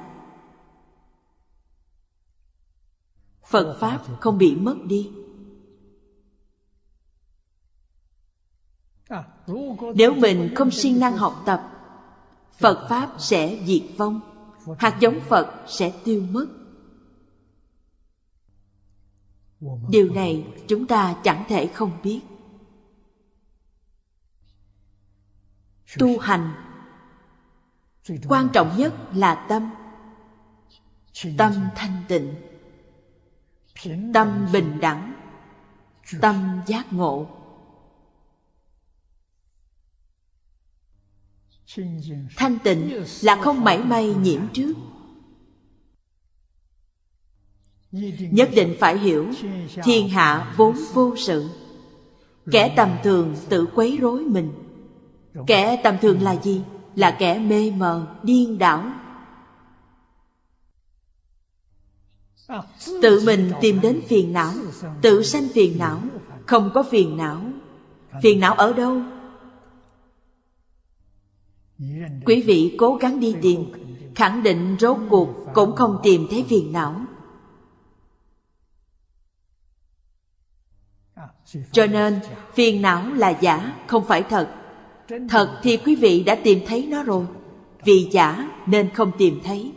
Phật 3.46 3.76
Pháp 3.80 4.00
không 4.20 4.38
bị 4.38 4.56
mất 4.56 4.76
đi. 4.84 5.10
Nếu 9.94 10.14
mình 10.14 10.52
không 10.54 10.70
siêng 10.70 11.00
năng 11.00 11.16
học 11.16 11.42
tập, 11.46 11.70
Phật 12.58 12.86
Pháp 12.88 13.14
sẽ 13.18 13.58
diệt 13.66 13.82
vong, 13.96 14.20
Hạt 14.78 14.96
giống 15.00 15.20
Phật 15.20 15.64
sẽ 15.66 15.92
tiêu 16.04 16.22
mất. 16.30 16.46
Điều 19.90 20.14
này 20.14 20.46
chúng 20.68 20.86
ta 20.86 21.16
chẳng 21.24 21.44
thể 21.48 21.66
không 21.66 21.90
biết. 22.02 22.20
Tu 25.98 26.18
hành, 26.18 26.52
Quan 28.28 28.48
trọng 28.52 28.76
nhất 28.76 28.94
là 29.14 29.46
tâm. 29.48 29.70
Tâm 31.38 31.52
thanh 31.76 32.02
tịnh, 32.08 32.34
Tâm 34.14 34.46
bình 34.52 34.80
đẳng, 34.80 35.14
Tâm 36.20 36.60
giác 36.66 36.92
ngộ. 36.92 37.26
Thanh 42.36 42.58
tịnh 42.58 43.04
là 43.22 43.36
không 43.42 43.64
mảy 43.64 43.82
may 43.82 44.14
nhiễm 44.14 44.40
trước. 44.52 44.74
Nhất 48.30 48.50
định 48.54 48.76
phải 48.80 48.98
hiểu 48.98 49.26
Thiên 49.84 50.08
hạ 50.08 50.54
vốn 50.56 50.76
vô 50.94 51.14
sự. 51.16 51.48
Kẻ 52.50 52.72
tầm 52.76 52.90
thường 53.02 53.36
tự 53.48 53.66
quấy 53.74 53.98
rối 54.00 54.24
mình. 54.24 54.52
Kẻ 55.46 55.80
tầm 55.84 55.96
thường 56.02 56.22
là 56.22 56.36
gì? 56.42 56.62
Là 56.94 57.16
kẻ 57.18 57.38
mê 57.38 57.70
mờ, 57.70 58.06
điên 58.22 58.58
đảo. 58.58 58.90
Tự 63.02 63.22
mình 63.26 63.52
tìm 63.60 63.80
đến 63.80 64.00
phiền 64.08 64.32
não 64.32 64.52
Tự 65.02 65.22
sanh 65.22 65.48
phiền 65.54 65.78
não 65.78 66.02
Không 66.46 66.70
có 66.74 66.82
phiền 66.82 67.16
não. 67.16 67.40
Phiền 68.22 68.40
não 68.40 68.54
ở 68.54 68.72
đâu? 68.72 69.02
Quý 72.26 72.42
vị 72.46 72.76
cố 72.78 72.96
gắng 72.96 73.20
đi 73.20 73.36
tìm, 73.42 73.64
Khẳng 74.16 74.42
định 74.42 74.76
rốt 74.80 74.98
cuộc 75.10 75.28
cũng 75.54 75.76
không 75.76 76.00
tìm 76.02 76.26
thấy 76.30 76.44
phiền 76.48 76.72
não. 76.72 77.00
Cho 81.72 81.86
nên, 81.86 82.20
phiền 82.54 82.82
não 82.82 83.12
là 83.14 83.30
giả, 83.40 83.74
không 83.86 84.04
phải 84.04 84.22
thật. 84.22 84.54
Thật 85.28 85.60
thì 85.62 85.76
quý 85.76 85.96
vị 85.96 86.22
đã 86.22 86.34
tìm 86.44 86.60
thấy 86.66 86.86
nó 86.86 87.02
rồi. 87.02 87.26
Vì 87.84 88.08
giả 88.12 88.50
nên 88.66 88.94
không 88.94 89.12
tìm 89.18 89.40
thấy. 89.44 89.72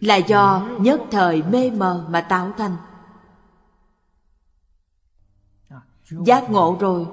Là 0.00 0.16
do 0.16 0.68
nhất 0.80 1.00
thời 1.10 1.42
mê 1.42 1.70
mờ 1.70 2.06
mà 2.08 2.20
tạo 2.20 2.52
thành. 2.58 2.76
Giác 6.10 6.50
ngộ 6.50 6.76
rồi 6.80 7.06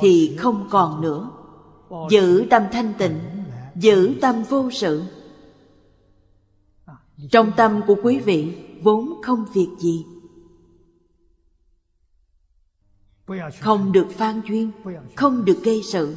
thì 0.00 0.36
không 0.38 0.68
còn 0.70 1.00
nữa. 1.00 1.30
Giữ 2.10 2.46
tâm 2.50 2.62
thanh 2.72 2.94
tịnh, 2.98 3.20
Giữ 3.74 4.14
tâm 4.20 4.42
vô 4.42 4.70
sự. 4.70 5.02
Trong 7.30 7.52
tâm 7.56 7.80
của 7.86 7.96
quý 8.02 8.18
vị 8.18 8.56
vốn 8.82 9.22
không 9.22 9.44
việc 9.54 9.68
gì. 9.78 10.06
Không 13.60 13.92
được 13.92 14.06
phan 14.10 14.40
duyên, 14.48 14.70
không 15.16 15.44
được 15.44 15.60
gây 15.64 15.82
sự. 15.82 16.16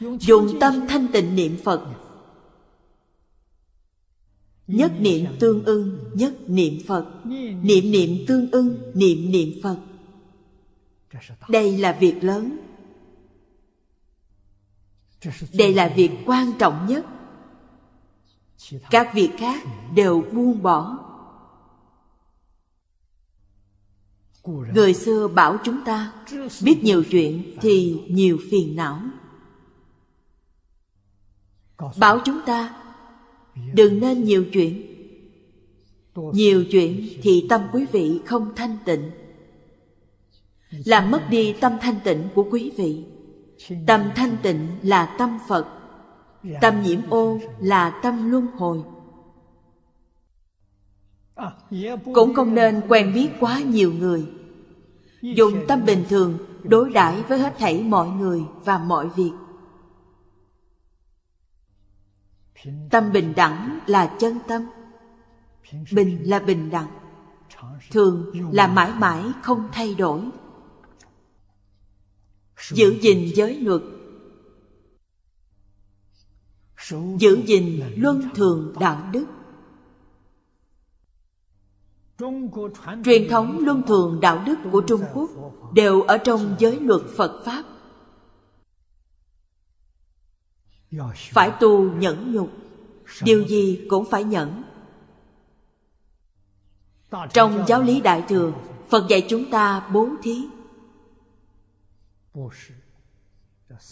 Dùng 0.00 0.60
tâm 0.60 0.86
thanh 0.88 1.06
tịnh 1.12 1.36
niệm 1.36 1.56
phật 1.64 1.80
nhất 4.66 4.92
niệm 4.98 5.26
tương 5.40 5.64
ưng, 5.64 5.98
nhất 6.14 6.34
niệm 6.46 6.78
phật. 6.86 7.06
Niệm 7.62 7.90
niệm 7.90 8.24
tương 8.26 8.50
ưng, 8.50 8.92
niệm 8.94 9.30
niệm 9.30 9.60
phật. 9.62 9.76
Đây 11.48 11.78
là 11.78 11.96
việc 12.00 12.24
lớn. 12.24 12.58
Đây 15.54 15.74
là 15.74 15.92
việc 15.96 16.10
quan 16.26 16.52
trọng 16.58 16.86
nhất. 16.86 17.06
Các 18.90 19.14
việc 19.14 19.30
khác 19.38 19.62
đều 19.94 20.24
buông 20.32 20.62
bỏ. 20.62 20.98
Người 24.74 24.94
xưa 24.94 25.28
bảo 25.28 25.58
chúng 25.64 25.84
ta, 25.84 26.12
biết 26.64 26.78
nhiều 26.82 27.04
chuyện 27.10 27.56
thì 27.60 28.02
nhiều 28.08 28.38
phiền 28.50 28.76
não. 28.76 29.00
Bảo 31.96 32.20
chúng 32.24 32.40
ta 32.46 32.81
đừng 33.74 34.00
nên 34.00 34.24
nhiều 34.24 34.44
chuyện. 34.52 34.82
Nhiều 36.14 36.64
chuyện 36.70 37.08
thì 37.22 37.46
tâm 37.48 37.60
quý 37.72 37.86
vị 37.92 38.20
không 38.26 38.52
thanh 38.56 38.76
tịnh. 38.84 39.10
Làm 40.84 41.10
mất 41.10 41.30
đi 41.30 41.52
tâm 41.52 41.72
thanh 41.80 42.00
tịnh 42.04 42.28
của 42.34 42.46
quý 42.50 42.72
vị. 42.76 43.04
Tâm 43.86 44.00
thanh 44.14 44.36
tịnh 44.42 44.66
là 44.82 45.16
tâm 45.18 45.38
phật. 45.48 45.66
Tâm 46.60 46.82
nhiễm 46.82 47.00
ô 47.10 47.40
là 47.60 48.00
tâm 48.02 48.30
luân 48.30 48.46
hồi. 48.46 48.82
Cũng 52.14 52.34
không 52.34 52.54
nên 52.54 52.80
quen 52.88 53.12
biết 53.14 53.28
quá 53.40 53.60
nhiều 53.60 53.92
người. 53.92 54.26
Dùng 55.22 55.64
tâm 55.68 55.84
bình 55.86 56.04
thường 56.08 56.38
đối 56.62 56.90
đãi 56.90 57.22
với 57.22 57.38
hết 57.38 57.58
thảy 57.58 57.82
mọi 57.82 58.08
người 58.08 58.42
và 58.64 58.78
mọi 58.78 59.08
việc. 59.16 59.32
Tâm 62.90 63.12
bình 63.12 63.32
đẳng 63.36 63.78
là 63.86 64.16
chân 64.18 64.38
tâm. 64.48 64.62
Bình 65.92 66.30
là 66.30 66.38
bình 66.38 66.70
đẳng. 66.70 66.88
Thường 67.90 68.32
là 68.52 68.66
mãi 68.66 68.92
mãi 68.98 69.24
không 69.42 69.68
thay 69.72 69.94
đổi. 69.94 70.20
Giữ 72.70 72.98
gìn 73.00 73.32
giới 73.34 73.60
luật. 73.60 73.82
Giữ 77.18 77.42
gìn 77.46 77.82
luân 77.96 78.30
thường 78.34 78.74
đạo 78.80 79.10
đức. 79.12 79.26
Truyền 83.04 83.28
thống 83.28 83.58
luân 83.58 83.82
thường 83.86 84.20
đạo 84.20 84.42
đức 84.46 84.58
của 84.72 84.80
trung 84.80 85.02
quốc 85.14 85.30
đều 85.74 86.02
ở 86.02 86.18
trong 86.18 86.56
giới 86.58 86.80
luật 86.80 87.00
phật 87.16 87.42
pháp. 87.44 87.62
Phải 91.32 91.52
tu 91.60 91.92
nhẫn 91.92 92.32
nhục. 92.32 92.50
Điều 93.22 93.46
gì 93.48 93.86
cũng 93.90 94.04
phải 94.10 94.24
nhẫn. 94.24 94.62
Trong 97.32 97.64
giáo 97.68 97.82
lý 97.82 98.00
đại 98.00 98.24
thừa 98.28 98.52
phật 98.88 99.06
dạy 99.08 99.26
chúng 99.28 99.50
ta 99.50 99.88
bố 99.92 100.08
thí. 100.22 100.46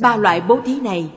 Ba 0.01 0.17
loại 0.17 0.41
bố 0.49 0.61
thí 0.65 0.81
này 0.81 1.13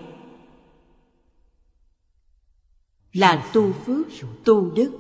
là 3.14 3.50
tu 3.54 3.74
phước 3.74 4.08
tu 4.46 4.72
đức. 4.72 4.92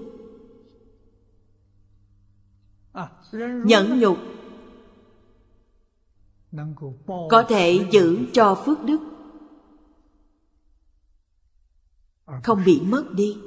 Nhẫn 3.65 3.99
nhục 3.99 4.17
có 7.29 7.43
thể 7.49 7.87
giữ 7.91 8.19
cho 8.33 8.55
phước 8.65 8.83
đức 8.83 9.12
không 12.43 12.63
bị 12.65 12.81
mất 12.81 13.03
đi. 13.11 13.37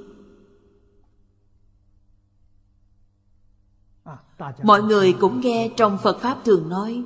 Mọi 4.62 4.82
người 4.82 5.12
cũng 5.12 5.40
nghe 5.40 5.70
trong 5.76 5.98
phật 6.02 6.18
pháp 6.20 6.44
thường 6.44 6.68
nói, 6.68 7.04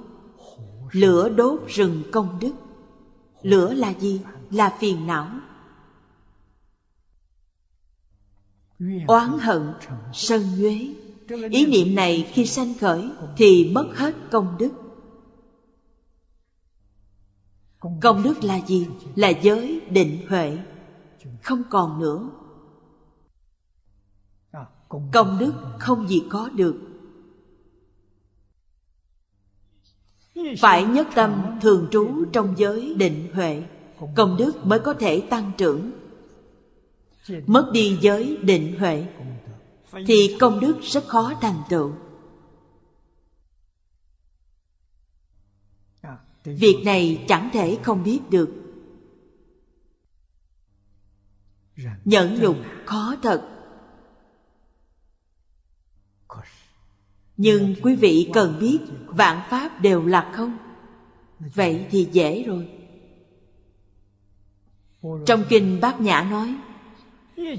lửa 0.93 1.29
đốt 1.29 1.61
rừng 1.69 2.03
công 2.13 2.39
đức. 2.41 2.53
Lửa 3.43 3.73
là 3.75 3.95
gì? 3.95 4.21
Là 4.51 4.77
phiền 4.81 5.07
não. 5.07 5.31
Oán 9.07 9.39
hận, 9.41 9.73
sân 10.13 10.43
nhuế. 10.59 10.95
Ý 11.51 11.67
niệm 11.67 11.95
này 11.95 12.31
khi 12.33 12.47
sanh 12.47 12.75
khởi 12.81 13.11
thì 13.37 13.71
mất 13.75 13.89
hết 13.95 14.15
công 14.31 14.57
đức. 14.59 14.71
Công 18.01 18.23
đức 18.23 18.45
là 18.45 18.61
gì? 18.67 18.87
Là 19.15 19.29
giới 19.29 19.81
định 19.91 20.27
huệ. 20.29 20.59
Không 21.43 21.63
còn 21.71 22.01
nữa. 22.01 22.31
Công 25.13 25.39
đức 25.41 25.53
không 25.79 26.09
gì 26.09 26.23
có 26.31 26.49
được. 26.49 26.77
Phải 30.61 30.85
nhất 30.85 31.09
tâm 31.15 31.59
thường 31.61 31.89
trú 31.91 32.25
trong 32.33 32.55
giới 32.59 32.95
định 32.95 33.31
huệ. 33.35 33.63
Công 34.17 34.37
đức 34.37 34.67
mới 34.67 34.79
có 34.79 34.95
thể 34.95 35.21
tăng 35.31 35.53
trưởng. 35.59 35.91
Mất 37.47 37.71
đi 37.73 37.99
giới 38.01 38.37
định 38.37 38.79
huệ 38.79 39.07
Thì 40.07 40.37
công 40.41 40.61
đức 40.61 40.81
rất 40.83 41.05
khó 41.07 41.33
thành 41.41 41.63
tựu. 41.69 41.93
Việc 46.45 46.83
này 46.85 47.25
chẳng 47.29 47.51
thể 47.53 47.79
không 47.83 48.03
biết 48.03 48.21
được 48.31 48.60
Nhẫn 52.05 52.41
nhục 52.41 52.57
khó 52.87 53.17
thật. 53.23 53.43
Nhưng 57.37 57.75
quý 57.83 57.97
vị 57.97 58.31
cần 58.35 58.57
biết 58.61 58.79
vạn 59.07 59.43
pháp 59.51 59.81
đều 59.81 60.07
là 60.07 60.33
không. 60.35 60.59
Vậy 61.55 61.87
thì 61.91 62.09
dễ 62.13 62.43
rồi. 62.43 62.69
Trong 65.27 65.45
kinh 65.49 65.79
Bát 65.81 66.01
Nhã 66.01 66.27
nói 66.31 66.57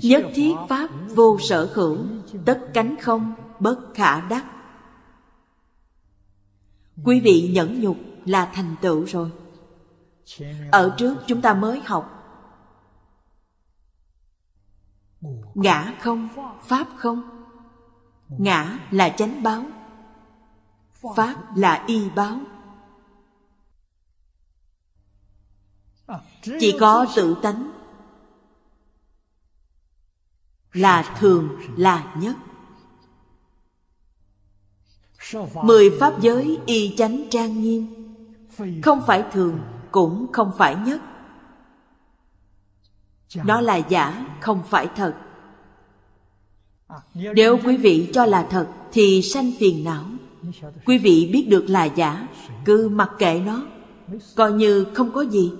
Nhất 0.02 0.26
thiết 0.34 0.54
pháp 0.70 0.90
vô 1.16 1.38
sở 1.50 1.72
hữu 1.74 1.98
Tất 2.46 2.60
cánh 2.74 2.96
không 3.02 3.34
bất 3.60 3.80
khả 3.94 4.22
đắc. 4.22 4.46
Quý 7.04 7.20
vị 7.20 7.52
nhẫn 7.54 7.82
nhục 7.82 7.98
là 8.26 8.52
thành 8.54 8.76
tựu 8.82 9.06
rồi. 9.06 9.30
Ở 10.72 10.96
trước 10.98 11.16
chúng 11.28 11.42
ta 11.42 11.54
mới 11.54 11.82
học 11.86 12.21
Ngã 15.56 15.94
không, 16.00 16.30
Pháp 16.64 16.88
không? 16.98 17.46
Ngã 18.30 18.80
là 18.92 19.10
chánh 19.10 19.44
báo 19.44 19.64
Pháp 21.16 21.36
là 21.56 21.84
y 21.88 22.10
báo. 22.10 22.38
Chỉ 26.42 26.78
có 26.80 27.06
tự 27.16 27.36
tánh 27.42 27.72
Là 30.74 31.16
thường 31.20 31.50
là 31.78 32.16
nhất. 32.16 32.36
Mười 35.64 35.98
pháp 36.00 36.22
giới 36.22 36.60
y 36.66 36.96
chánh 36.98 37.24
trang 37.30 37.62
nghiêm 37.62 37.88
Không 38.84 39.02
phải 39.08 39.24
thường 39.32 39.60
cũng 39.92 40.28
không 40.34 40.52
phải 40.58 40.76
nhất. 40.76 41.02
Nó 43.36 43.62
là 43.62 43.76
giả 43.78 44.26
không 44.42 44.64
phải 44.70 44.88
thật. 44.96 45.14
Nếu 47.14 47.60
quý 47.64 47.78
vị 47.78 48.10
cho 48.14 48.26
là 48.26 48.48
thật 48.50 48.68
Thì 48.92 49.22
sanh 49.22 49.52
phiền 49.60 49.84
não. 49.84 50.06
Quý 50.86 50.98
vị 50.98 51.30
biết 51.34 51.48
được 51.50 51.66
là 51.68 51.86
giả 51.86 52.28
Cứ 52.66 52.90
mặc 52.90 53.10
kệ 53.20 53.42
nó. 53.46 53.64
Coi 54.36 54.54
như 54.54 54.86
không 54.94 55.12
có 55.12 55.22
gì. 55.22 55.52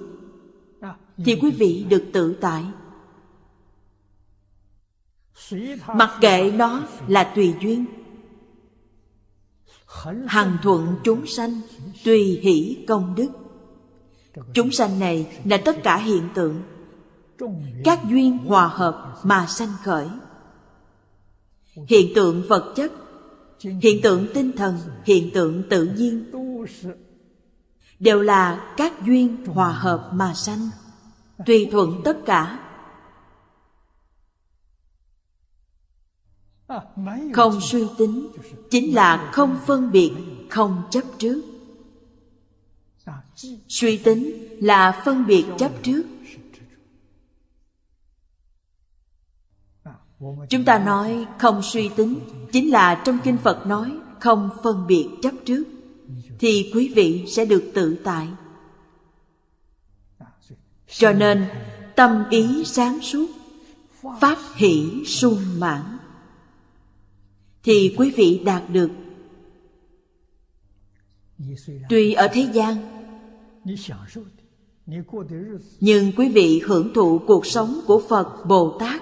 Thì 1.26 1.36
quý 1.42 1.52
vị 1.52 1.86
được 1.90 2.04
tự 2.14 2.34
tại. 2.42 2.66
Mặc 5.96 6.18
kệ 6.22 6.52
nó 6.52 6.84
là 7.08 7.24
tùy 7.24 7.54
duyên. 7.62 7.86
Hằng 10.28 10.58
thuận 10.64 10.96
chúng 11.04 11.28
sanh 11.28 11.62
Tùy 12.04 12.40
hỷ 12.42 12.86
công 12.88 13.16
đức. 13.16 13.30
Chúng 14.54 14.72
sanh 14.72 15.00
này 15.00 15.40
là 15.46 15.58
tất 15.58 15.84
cả 15.84 15.98
hiện 15.98 16.30
tượng 16.34 16.62
các 17.84 18.00
duyên 18.10 18.38
hòa 18.38 18.68
hợp 18.68 19.16
mà 19.24 19.48
sanh 19.48 19.74
khởi. 19.84 20.08
Hiện 21.88 22.12
tượng 22.16 22.44
vật 22.48 22.74
chất, 22.76 22.92
hiện 23.82 24.02
tượng 24.04 24.28
tinh 24.34 24.52
thần, 24.52 24.78
hiện 25.06 25.32
tượng 25.34 25.64
tự 25.70 25.86
nhiên 25.86 26.32
đều 28.00 28.22
là 28.22 28.74
các 28.78 28.94
duyên 29.06 29.46
hòa 29.46 29.72
hợp 29.72 30.10
mà 30.14 30.34
sanh, 30.34 30.70
tùy 31.46 31.70
thuận 31.72 32.02
tất 32.04 32.18
cả. 32.26 32.60
Không 37.34 37.62
suy 37.62 37.88
tính 37.98 38.28
chính 38.70 38.96
là 38.96 39.30
không 39.34 39.58
phân 39.66 39.92
biệt, 39.92 40.12
không 40.50 40.84
chấp 40.92 41.04
trước. 41.18 41.42
Suy 43.68 43.98
tính 43.98 44.48
là 44.62 45.02
phân 45.06 45.26
biệt 45.26 45.46
chấp 45.58 45.72
trước. 45.84 46.04
Chúng 50.50 50.66
ta 50.66 50.80
nói 50.80 51.26
không 51.40 51.62
suy 51.64 51.90
tính, 51.90 52.20
Chính 52.52 52.72
là 52.72 53.02
trong 53.06 53.18
Kinh 53.24 53.38
Phật 53.38 53.66
nói 53.66 53.92
Không 54.20 54.50
phân 54.64 54.88
biệt 54.88 55.08
chấp 55.22 55.32
trước, 55.46 55.64
Thì 56.40 56.72
quý 56.74 56.94
vị 56.96 57.26
sẽ 57.28 57.46
được 57.46 57.72
tự 57.74 57.98
tại. 58.04 58.28
Cho 60.88 61.14
nên, 61.14 61.46
tâm 61.96 62.24
ý 62.30 62.64
sáng 62.66 63.02
suốt, 63.02 63.28
Pháp 64.22 64.38
hỷ 64.56 65.06
sung 65.06 65.40
mãn, 65.58 65.98
Thì 67.64 67.96
quý 67.98 68.14
vị 68.16 68.42
đạt 68.46 68.64
được. 68.70 68.92
Tuy 71.90 72.14
ở 72.14 72.28
thế 72.34 72.48
gian, 72.54 72.78
Nhưng 75.80 76.12
quý 76.18 76.30
vị 76.30 76.62
hưởng 76.66 76.94
thụ 76.94 77.20
cuộc 77.28 77.46
sống 77.46 77.82
của 77.88 78.02
Phật 78.10 78.46
Bồ 78.46 78.78
Tát 78.80 79.02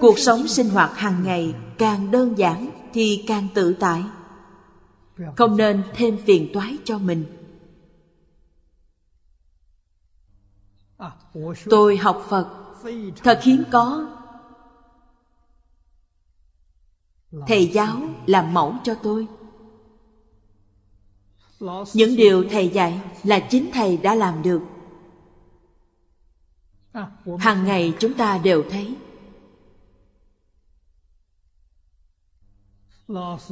cuộc 0.00 0.18
sống 0.18 0.48
sinh 0.48 0.68
hoạt 0.70 0.96
hàng 0.96 1.22
ngày 1.24 1.54
càng 1.78 2.10
đơn 2.10 2.38
giản 2.38 2.70
thì 2.92 3.24
càng 3.28 3.48
tự 3.54 3.74
tại. 3.80 4.04
Không 5.36 5.56
nên 5.56 5.82
thêm 5.94 6.18
phiền 6.26 6.50
toái 6.52 6.76
cho 6.84 6.98
mình. 6.98 7.24
Tôi 11.70 11.96
học 11.96 12.26
phật, 12.28 12.48
thật 13.22 13.40
hiếm 13.42 13.62
có. 13.70 14.08
Thầy 17.46 17.66
giáo 17.66 17.96
làm 18.26 18.54
mẫu 18.54 18.74
cho 18.84 18.94
tôi. 19.02 19.26
Những 21.94 22.16
điều 22.16 22.44
thầy 22.50 22.68
dạy 22.68 23.00
là 23.24 23.40
chính 23.50 23.70
thầy 23.72 23.96
đã 23.96 24.14
làm 24.14 24.42
được. 24.42 24.62
Hàng 27.38 27.64
ngày 27.64 27.94
chúng 28.00 28.14
ta 28.14 28.38
đều 28.38 28.64
thấy. 28.70 28.96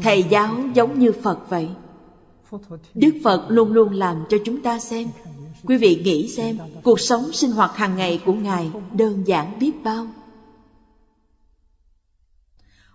Thầy 0.02 0.22
giáo 0.22 0.56
giống 0.74 0.98
như 0.98 1.12
phật 1.22 1.38
vậy. 1.48 1.68
Đức 2.94 3.10
phật 3.24 3.46
luôn 3.48 3.72
luôn 3.72 3.92
làm 3.92 4.24
cho 4.28 4.36
chúng 4.44 4.62
ta 4.62 4.78
xem. 4.78 5.08
Quý 5.64 5.76
vị 5.76 6.00
nghĩ 6.04 6.28
xem, 6.28 6.58
cuộc 6.82 7.00
sống 7.00 7.32
sinh 7.32 7.50
hoạt 7.50 7.76
hàng 7.76 7.96
ngày 7.96 8.22
của 8.26 8.32
ngài 8.32 8.70
đơn 8.92 9.26
giản 9.26 9.58
biết 9.58 9.72
bao. 9.84 10.06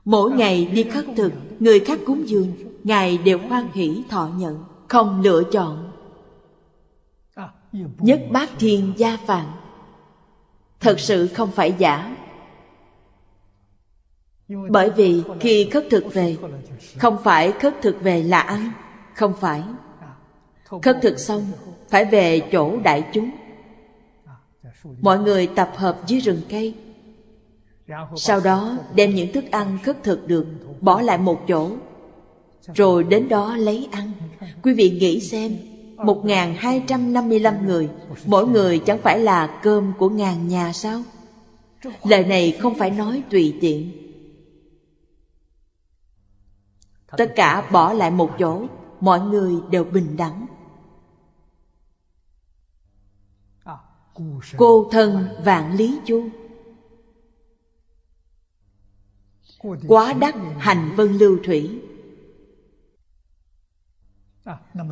Mỗi 0.06 0.32
ngày 0.32 0.66
đi 0.66 0.84
khất 0.84 1.06
thực, 1.16 1.32
người 1.60 1.80
khác 1.80 2.00
cúng 2.06 2.30
dường, 2.30 2.54
ngài 2.84 3.18
đều 3.18 3.40
hoan 3.40 3.68
hỷ 3.74 4.04
thọ 4.10 4.30
nhận, 4.38 4.64
không 4.88 5.22
lựa 5.22 5.44
chọn. 5.52 5.92
Nhất 7.98 8.22
bát 8.32 8.50
thiên 8.60 8.94
gia 8.98 9.18
phạn. 9.18 9.46
Thật 10.80 11.00
sự 11.00 11.28
không 11.28 11.52
phải 11.52 11.76
giả 11.78 12.16
bởi 14.48 14.90
vì 14.90 15.22
khi 15.40 15.70
khất 15.72 15.88
thực 15.90 16.14
về, 16.14 16.38
Không 16.98 17.18
phải 17.24 17.52
khất 17.52 17.82
thực 17.82 18.02
về 18.02 18.24
là 18.24 18.40
ăn, 18.40 18.72
Không 19.14 19.34
phải. 19.40 19.64
Khất 20.82 20.98
thực 21.02 21.20
xong, 21.20 21.46
Phải 21.90 22.06
về 22.06 22.40
chỗ 22.52 22.78
đại 22.84 23.04
chúng. 23.14 23.30
Mọi 25.02 25.20
người 25.20 25.48
tập 25.48 25.72
hợp 25.76 26.08
dưới 26.08 26.20
rừng 26.20 26.42
cây. 26.50 26.74
Sau 28.16 28.40
đó 28.40 28.78
đem 28.96 29.16
những 29.16 29.32
thức 29.32 29.52
ăn 29.52 29.78
khất 29.84 30.04
thực 30.04 30.28
được, 30.28 30.46
Bỏ 30.82 31.02
lại 31.02 31.18
một 31.18 31.48
chỗ. 31.48 31.70
Rồi 32.74 33.04
đến 33.04 33.30
đó 33.30 33.58
lấy 33.58 33.88
ăn. 33.92 34.12
Quý 34.64 34.74
vị 34.74 34.90
nghĩ 34.90 35.20
xem 35.20 35.58
1.255 35.98 37.66
người, 37.66 37.90
Mỗi 38.26 38.48
người 38.48 38.80
chẳng 38.80 38.98
phải 38.98 39.20
là 39.20 39.60
cơm 39.64 39.94
của 39.98 40.10
ngàn 40.10 40.48
nhà 40.48 40.74
sao? 40.74 41.02
Lời 42.04 42.26
này 42.26 42.52
không 42.52 42.76
phải 42.76 42.92
nói 42.92 43.24
tùy 43.30 43.56
tiện. 43.62 44.05
Tất 47.18 47.34
cả 47.36 47.70
bỏ 47.72 47.94
lại 47.94 48.12
một 48.12 48.32
chỗ, 48.40 48.68
Mọi 49.00 49.20
người 49.22 49.56
đều 49.70 49.84
bình 49.84 50.18
đẳng. 50.18 50.46
Cô 54.58 54.90
thân 54.92 55.28
vạn 55.44 55.76
lý 55.76 56.00
chu. 56.06 56.30
Quá 59.88 60.14
đắc 60.14 60.36
hành 60.58 60.94
vân 60.96 61.18
lưu 61.18 61.38
thủy. 61.44 61.82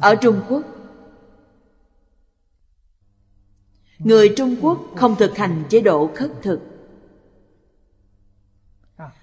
Ở 0.01 0.15
Trung 0.21 0.41
Quốc, 0.49 0.61
Người 3.97 4.33
Trung 4.37 4.55
Quốc 4.61 4.79
không 4.95 5.15
thực 5.19 5.37
hành 5.37 5.63
chế 5.69 5.81
độ 5.81 6.11
khất 6.15 6.31
thực. 6.41 6.59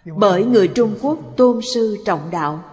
Bởi 0.05 0.45
người 0.45 0.69
Trung 0.69 0.99
Quốc 1.03 1.19
tôn 1.37 1.61
sư 1.75 1.97
trọng 2.05 2.31
đạo. 2.31 2.70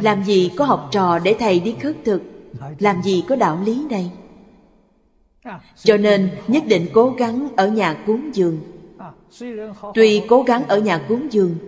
Làm 0.00 0.24
gì 0.24 0.50
có 0.56 0.64
học 0.64 0.88
trò 0.92 1.18
để 1.18 1.36
thầy 1.40 1.60
đi 1.60 1.76
khất 1.82 1.96
thực? 2.04 2.22
Làm 2.78 3.02
gì 3.02 3.24
có 3.28 3.36
đạo 3.36 3.60
lý 3.64 3.86
này 3.90 4.12
Cho 5.76 5.96
nên 5.96 6.30
nhất 6.48 6.64
định 6.68 6.88
cố 6.94 7.14
gắng 7.18 7.48
ở 7.56 7.68
nhà 7.68 8.02
cúng 8.06 8.30
dường. 8.34 8.60
Tuy 9.94 10.26
cố 10.28 10.42
gắng 10.42 10.68
ở 10.68 10.78
nhà 10.78 11.04
cúng 11.08 11.32
dường 11.32 11.58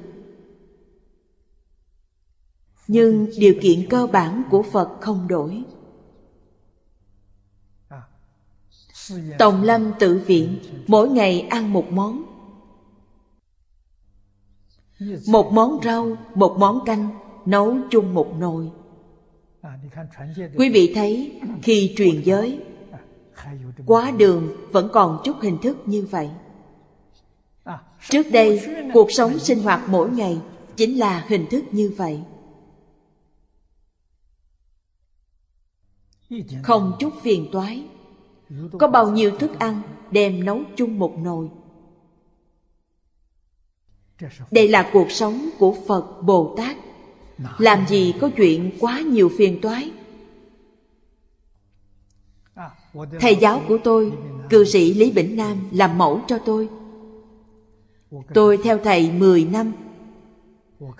Nhưng 2.88 3.28
điều 3.38 3.54
kiện 3.62 3.88
cơ 3.90 4.06
bản 4.06 4.42
của 4.50 4.62
Phật 4.62 4.88
không 5.00 5.28
đổi. 5.28 5.64
Tòng 9.38 9.62
lâm 9.62 9.92
tự 9.98 10.22
viện 10.26 10.58
Mỗi 10.86 11.08
ngày 11.08 11.40
ăn 11.40 11.72
một 11.72 11.92
món. 11.92 12.22
Một 15.26 15.52
món 15.52 15.80
rau, 15.82 16.16
một 16.34 16.56
món 16.58 16.84
canh. 16.84 17.21
Nấu 17.47 17.76
chung 17.90 18.14
một 18.14 18.34
nồi. 18.38 18.70
Quý 20.57 20.70
vị 20.70 20.93
thấy, 20.95 21.40
khi 21.62 21.95
truyền 21.97 22.22
giới, 22.24 22.61
Quá 23.86 24.11
đường 24.11 24.53
vẫn 24.72 24.88
còn 24.93 25.20
chút 25.24 25.36
hình 25.43 25.59
thức 25.62 25.76
như 25.86 26.07
vậy. 26.11 26.30
Trước 28.09 28.26
đây, 28.32 28.61
cuộc 28.95 29.12
sống 29.12 29.38
sinh 29.38 29.62
hoạt 29.62 29.80
mỗi 29.88 30.11
ngày 30.11 30.40
Chính 30.76 30.99
là 30.99 31.24
hình 31.28 31.47
thức 31.51 31.64
như 31.70 31.93
vậy. 31.97 32.22
Không 36.62 36.97
chút 36.99 37.12
phiền 37.22 37.49
toái. 37.53 37.84
Có 38.78 38.88
bao 38.88 39.11
nhiêu 39.11 39.38
thức 39.38 39.59
ăn 39.59 39.82
đem 40.11 40.45
nấu 40.45 40.61
chung 40.76 40.99
một 40.99 41.14
nồi. 41.18 41.49
Đây 44.51 44.68
là 44.68 44.90
cuộc 44.93 45.11
sống 45.11 45.49
của 45.59 45.76
phật 45.86 46.22
bồ 46.22 46.55
tát 46.57 46.76
làm 47.59 47.86
gì 47.86 48.14
có 48.20 48.30
chuyện 48.36 48.70
quá 48.80 49.01
nhiều 49.01 49.30
phiền 49.38 49.61
toái? 49.61 49.90
Thầy 53.20 53.36
giáo 53.36 53.62
của 53.68 53.78
tôi, 53.84 54.12
cư 54.51 54.64
sĩ 54.64 54.95
lý 54.95 55.12
bỉnh 55.12 55.36
nam, 55.36 55.57
làm 55.70 55.99
mẫu 55.99 56.20
cho 56.26 56.38
tôi. 56.38 56.68
Tôi 58.34 58.59
theo 58.64 58.78
thầy 58.78 59.12
10 59.12 59.45
năm. 59.45 59.72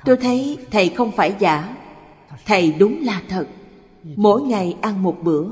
Tôi 0.05 0.17
thấy 0.17 0.59
thầy 0.71 0.89
không 0.89 1.13
phải 1.13 1.37
giả. 1.39 1.77
Thầy 2.47 2.73
đúng 2.73 3.01
là 3.03 3.23
thật. 3.29 3.47
Mỗi 4.17 4.43
ngày 4.43 4.77
ăn 4.81 5.03
một 5.03 5.17
bữa. 5.23 5.45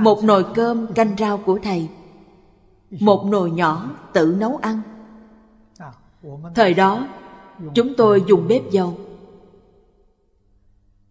Một 0.00 0.24
nồi 0.24 0.44
cơm 0.54 0.94
canh 0.94 1.16
rau 1.18 1.38
của 1.38 1.58
thầy. 1.62 1.88
Một 3.00 3.26
nồi 3.26 3.50
nhỏ 3.50 3.90
tự 4.12 4.36
nấu 4.38 4.56
ăn. 4.56 4.80
Thời 6.54 6.74
đó 6.74 7.08
chúng 7.74 7.94
tôi 7.96 8.24
dùng 8.28 8.48
bếp 8.48 8.70
dầu. 8.70 8.98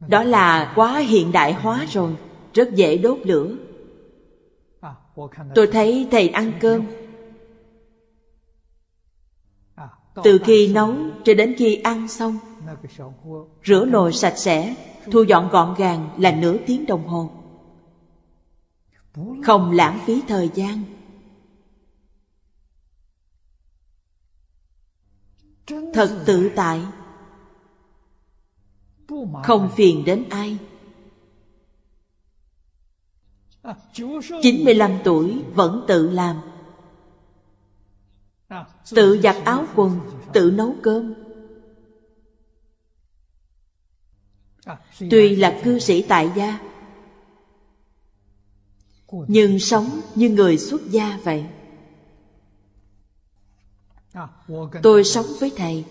Đó 0.07 0.23
là 0.23 0.73
quá 0.75 0.99
hiện 0.99 1.31
đại 1.31 1.53
hóa 1.53 1.85
rồi, 1.89 2.15
rất 2.53 2.75
dễ 2.75 2.97
đốt 2.97 3.17
lửa. 3.23 3.55
Tôi 5.55 5.67
thấy 5.67 6.07
thầy 6.11 6.29
ăn 6.29 6.51
cơm. 6.59 6.83
Từ 10.23 10.39
khi 10.43 10.73
nấu 10.73 10.93
cho 11.23 11.33
đến 11.33 11.55
khi 11.57 11.75
ăn 11.75 12.07
xong, 12.07 12.37
rửa 13.65 13.85
nồi 13.85 14.13
sạch 14.13 14.37
sẽ, 14.37 14.75
thu 15.11 15.23
dọn 15.23 15.49
gọn 15.49 15.75
gàng 15.77 16.09
là 16.17 16.31
nửa 16.31 16.57
tiếng 16.67 16.85
đồng 16.85 17.07
hồ. 17.07 17.29
Không 19.43 19.71
lãng 19.71 19.99
phí 20.05 20.21
thời 20.27 20.49
gian. 20.53 20.83
Thật 25.93 26.23
tự 26.25 26.51
tại. 26.55 26.81
Không 29.43 29.69
phiền 29.75 30.05
đến 30.05 30.29
ai. 30.29 30.57
95 34.41 34.99
tuổi 35.03 35.43
vẫn 35.53 35.85
tự 35.87 36.09
làm. 36.09 36.41
Tự 38.95 39.19
giặt 39.23 39.35
áo 39.45 39.65
quần, 39.75 39.99
Tự 40.33 40.51
nấu 40.51 40.75
cơm. 40.83 41.13
Tuy 44.99 45.35
là 45.35 45.61
cư 45.63 45.79
sĩ 45.79 46.01
tại 46.01 46.31
gia, 46.35 46.59
nhưng 49.11 49.59
sống 49.59 50.01
như 50.15 50.29
người 50.29 50.57
xuất 50.57 50.81
gia 50.89 51.19
vậy 51.23 51.45
tôi 54.83 55.03
sống 55.03 55.25
với 55.39 55.51
thầy. 55.57 55.85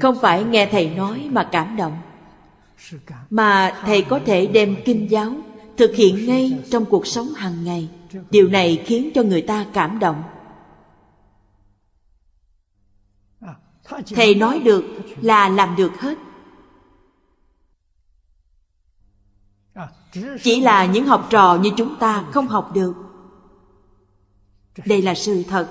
Không 0.00 0.18
phải 0.20 0.44
nghe 0.44 0.68
thầy 0.72 0.90
nói 0.90 1.28
mà 1.32 1.48
cảm 1.52 1.76
động. 1.76 1.98
Mà 3.30 3.82
thầy 3.86 4.02
có 4.02 4.20
thể 4.26 4.46
đem 4.46 4.76
kinh 4.84 5.10
giáo 5.10 5.32
thực 5.76 5.94
hiện 5.94 6.26
ngay 6.26 6.62
trong 6.70 6.84
cuộc 6.84 7.06
sống 7.06 7.28
hàng 7.36 7.64
ngày. 7.64 7.88
Điều 8.30 8.48
này 8.48 8.82
khiến 8.86 9.10
cho 9.14 9.22
người 9.22 9.42
ta 9.42 9.66
cảm 9.72 9.98
động. 9.98 10.22
Thầy 14.14 14.34
nói 14.34 14.60
được 14.60 14.84
là 15.20 15.48
làm 15.48 15.76
được 15.76 15.92
hết. 16.00 16.18
Chỉ 20.42 20.60
là 20.60 20.86
những 20.86 21.06
học 21.06 21.26
trò 21.30 21.58
như 21.62 21.70
chúng 21.76 21.96
ta 21.98 22.24
không 22.32 22.46
học 22.46 22.70
được. 22.74 22.94
Đây 24.86 25.02
là 25.02 25.14
sự 25.14 25.42
thật 25.42 25.68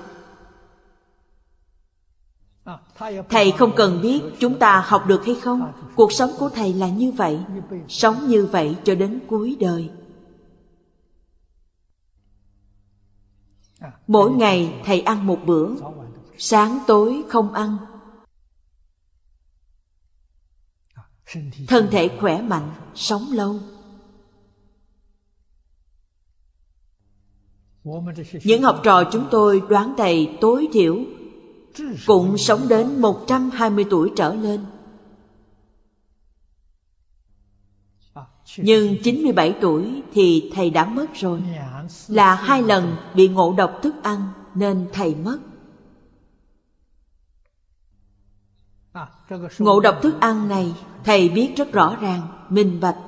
thầy 3.28 3.52
không 3.52 3.72
cần 3.76 4.00
biết 4.02 4.20
chúng 4.38 4.58
ta 4.58 4.84
học 4.86 5.06
được 5.06 5.24
hay 5.24 5.34
không. 5.34 5.72
Cuộc 5.96 6.12
sống 6.12 6.30
của 6.38 6.48
thầy 6.48 6.74
là 6.74 6.88
như 6.88 7.12
vậy, 7.12 7.38
sống 7.88 8.28
như 8.28 8.46
vậy 8.46 8.76
cho 8.84 8.94
đến 8.94 9.20
cuối 9.28 9.56
đời. 9.60 9.90
Mỗi 14.06 14.30
ngày 14.30 14.82
thầy 14.84 15.00
ăn 15.00 15.26
một 15.26 15.38
bữa, 15.46 15.70
sáng 16.38 16.78
tối 16.86 17.24
không 17.28 17.52
ăn. 17.52 17.76
Thân 21.68 21.88
thể 21.90 22.16
khỏe 22.20 22.42
mạnh, 22.42 22.70
sống 22.94 23.22
lâu. 23.32 23.60
Những 28.44 28.62
học 28.62 28.80
trò 28.84 29.04
chúng 29.12 29.28
tôi 29.30 29.62
đoán 29.68 29.94
thầy 29.96 30.38
tối 30.40 30.68
thiểu 30.72 30.96
cũng 32.06 32.38
sống 32.38 32.68
đến 32.68 33.00
120 33.00 33.84
tuổi 33.90 34.12
trở 34.16 34.34
lên. 34.34 34.64
Nhưng 38.56 38.96
97 39.02 39.58
tuổi 39.60 40.02
thì 40.12 40.52
thầy 40.54 40.70
đã 40.70 40.84
mất 40.84 41.06
rồi. 41.14 41.42
Là 42.08 42.34
hai 42.34 42.62
lần 42.62 42.96
bị 43.14 43.28
ngộ 43.28 43.54
độc 43.58 43.78
thức 43.82 43.94
ăn 44.02 44.28
nên 44.54 44.88
thầy 44.92 45.14
mất. 45.14 45.38
Ngộ 49.58 49.80
độc 49.80 49.98
thức 50.02 50.20
ăn 50.20 50.48
này 50.48 50.74
thầy 51.04 51.28
biết 51.28 51.52
rất 51.56 51.72
rõ 51.72 51.96
ràng, 52.00 52.46
minh 52.48 52.80
bạch. 52.80 52.98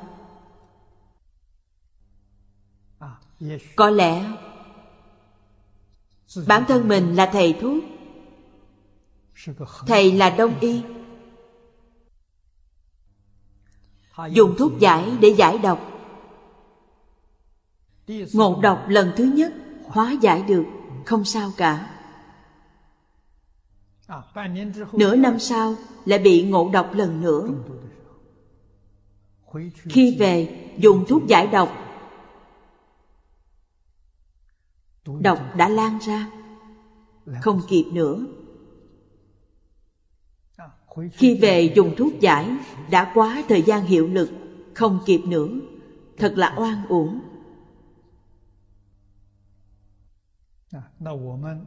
Có 3.76 3.90
lẽ 3.90 4.32
bản 6.46 6.64
thân 6.68 6.88
mình 6.88 7.14
là 7.16 7.30
thầy 7.32 7.52
thuốc 7.52 7.84
thầy 9.86 10.12
là 10.12 10.30
đông 10.30 10.60
y. 10.60 10.82
dùng 14.30 14.54
thuốc 14.58 14.72
giải 14.78 15.12
để 15.20 15.28
giải 15.28 15.58
độc. 15.58 15.80
ngộ 18.32 18.60
độc 18.62 18.84
lần 18.88 19.12
thứ 19.16 19.24
nhất 19.24 19.52
hóa 19.84 20.12
giải 20.20 20.42
được 20.42 20.64
không 21.06 21.24
sao 21.24 21.52
cả. 21.56 21.94
Nửa 24.92 25.16
năm 25.16 25.38
sau 25.38 25.74
lại 26.04 26.18
bị 26.18 26.42
ngộ 26.42 26.70
độc 26.72 26.94
lần 26.94 27.20
nữa. 27.20 27.48
Khi 29.74 30.16
về 30.18 30.64
dùng 30.78 31.04
thuốc 31.08 31.26
giải 31.26 31.46
độc. 31.46 31.72
Độc 35.20 35.56
đã 35.56 35.68
lan 35.68 35.98
ra. 35.98 36.30
Không 37.42 37.60
kịp 37.68 37.84
nữa 37.92 38.26
khi 41.12 41.38
về 41.38 41.72
dùng 41.76 41.94
thuốc 41.96 42.20
giải, 42.20 42.48
Đã 42.90 43.12
quá 43.14 43.42
thời 43.48 43.62
gian 43.62 43.84
hiệu 43.84 44.06
lực, 44.06 44.30
Không 44.74 44.98
kịp 45.06 45.20
nữa. 45.26 45.48
Thật 46.18 46.32
là 46.36 46.54
oan 46.56 46.86
uổng. 46.88 47.20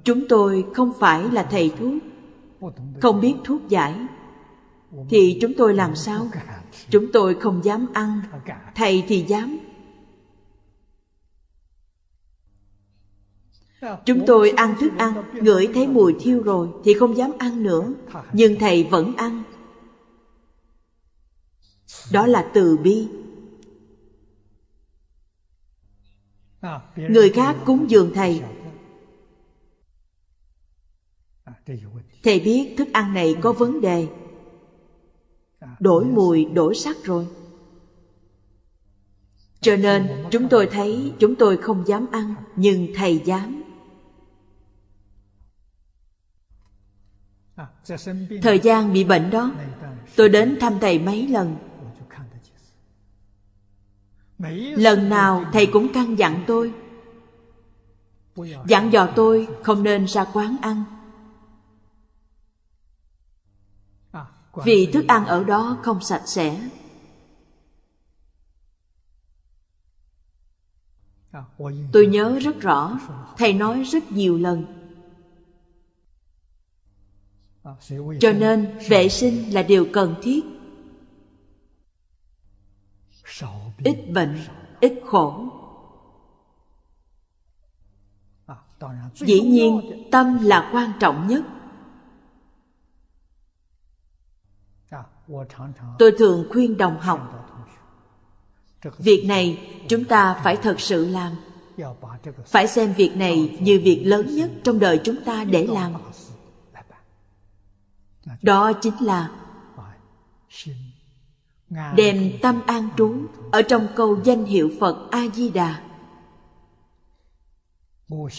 Chúng 0.03 0.27
tôi 0.29 0.65
không 0.73 0.93
phải 0.99 1.23
là 1.31 1.43
thầy 1.43 1.71
thuốc, 1.79 1.93
Không 3.01 3.21
biết 3.21 3.35
thuốc 3.43 3.61
giải. 3.69 3.95
Thì 5.09 5.37
chúng 5.41 5.53
tôi 5.57 5.73
làm 5.73 5.95
sao? 5.95 6.27
Chúng 6.89 7.11
tôi 7.13 7.35
không 7.35 7.63
dám 7.63 7.87
ăn, 7.93 8.21
Thầy 8.75 9.03
thì 9.07 9.25
dám. 9.27 9.57
Chúng 14.05 14.23
tôi 14.27 14.49
ăn 14.49 14.75
thức 14.79 14.91
ăn 14.97 15.23
Ngửi 15.33 15.67
thấy 15.73 15.87
mùi 15.87 16.15
thiêu 16.19 16.43
rồi 16.43 16.69
Thì 16.83 16.93
không 16.93 17.17
dám 17.17 17.31
ăn 17.39 17.63
nữa 17.63 17.93
Nhưng 18.33 18.59
thầy 18.59 18.83
vẫn 18.83 19.15
ăn. 19.15 19.43
Đó 22.11 22.27
là 22.27 22.51
từ 22.53 22.77
bi. 22.77 23.07
Người 26.95 27.29
khác 27.29 27.55
cúng 27.65 27.85
dường 27.89 28.11
thầy. 28.13 28.41
Thầy 32.23 32.39
biết 32.39 32.75
thức 32.77 32.87
ăn 32.93 33.13
này 33.13 33.35
có 33.41 33.53
vấn 33.53 33.81
đề. 33.81 34.07
Đổi 35.79 36.05
mùi, 36.05 36.45
đổi 36.45 36.75
sắc 36.75 36.97
rồi. 37.03 37.27
Cho 39.61 39.75
nên 39.75 40.25
chúng 40.31 40.49
tôi 40.49 40.67
thấy 40.71 41.13
chúng 41.19 41.35
tôi 41.35 41.57
không 41.57 41.83
dám 41.87 42.07
ăn 42.11 42.35
Nhưng 42.55 42.87
thầy 42.95 43.21
dám. 43.25 43.60
Thời 48.41 48.59
gian 48.59 48.93
bị 48.93 49.03
bệnh 49.03 49.29
đó 49.29 49.51
Tôi 50.15 50.29
đến 50.29 50.57
thăm 50.61 50.79
thầy 50.81 50.99
mấy 50.99 51.27
lần. 51.27 51.55
Lần 54.75 55.09
nào 55.09 55.45
thầy 55.53 55.65
cũng 55.65 55.87
căn 55.93 56.15
dặn 56.15 56.43
tôi. 56.47 56.73
Dặn 58.65 58.93
dò 58.93 59.07
tôi 59.15 59.47
không 59.63 59.83
nên 59.83 60.05
ra 60.07 60.25
quán 60.33 60.57
ăn. 60.61 60.83
Vì 64.65 64.89
thức 64.93 65.05
ăn 65.07 65.25
ở 65.25 65.43
đó 65.43 65.77
không 65.83 66.01
sạch 66.01 66.23
sẽ. 66.25 66.69
Tôi 71.91 72.07
nhớ 72.07 72.39
rất 72.41 72.59
rõ 72.59 72.99
Thầy 73.37 73.53
nói 73.53 73.83
rất 73.83 74.11
nhiều 74.11 74.37
lần 74.37 74.80
cho 78.19 78.31
nên 78.31 78.77
vệ 78.89 79.09
sinh 79.09 79.53
là 79.53 79.63
điều 79.63 79.87
cần 79.93 80.15
thiết. 80.21 80.41
Ít 83.83 84.09
bệnh 84.13 84.39
ít 84.79 84.93
khổ. 85.05 85.45
Dĩ 89.15 89.41
nhiên 89.41 90.07
tâm 90.11 90.39
là 90.41 90.69
quan 90.73 90.91
trọng 90.99 91.27
nhất. 91.27 91.43
Tôi 95.99 96.11
thường 96.17 96.47
khuyên 96.51 96.77
đồng 96.77 96.99
học 96.99 97.41
việc 98.97 99.25
này 99.27 99.69
chúng 99.87 100.05
ta 100.05 100.41
phải 100.43 100.57
thật 100.57 100.79
sự 100.79 101.05
làm. 101.07 101.35
Phải 102.45 102.67
xem 102.67 102.93
việc 102.93 103.15
này 103.15 103.57
như 103.61 103.81
việc 103.83 104.03
lớn 104.05 104.35
nhất 104.35 104.51
trong 104.63 104.79
đời 104.79 105.01
chúng 105.03 105.23
ta 105.25 105.43
để 105.43 105.67
làm 105.67 105.93
đó 108.41 108.73
chính 108.73 108.93
là 109.01 109.29
đem 111.95 112.31
tâm 112.41 112.61
an 112.67 112.89
trú 112.97 113.15
ở 113.51 113.61
trong 113.61 113.87
câu 113.95 114.19
danh 114.23 114.45
hiệu 114.45 114.71
phật 114.79 115.07
a 115.11 115.27
di 115.33 115.49
đà 115.49 115.83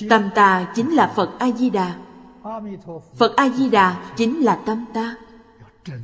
tâm 0.09 0.31
ta 0.35 0.73
chính 0.75 0.91
là 0.91 1.13
phật 1.17 1.39
a 1.39 1.51
di 1.51 1.71
đà 1.71 1.99
phật 3.15 3.37
a 3.37 3.49
di 3.49 3.71
đà 3.71 4.15
chính 4.17 4.41
là 4.41 4.63
tâm 4.67 4.85
ta. 4.95 5.17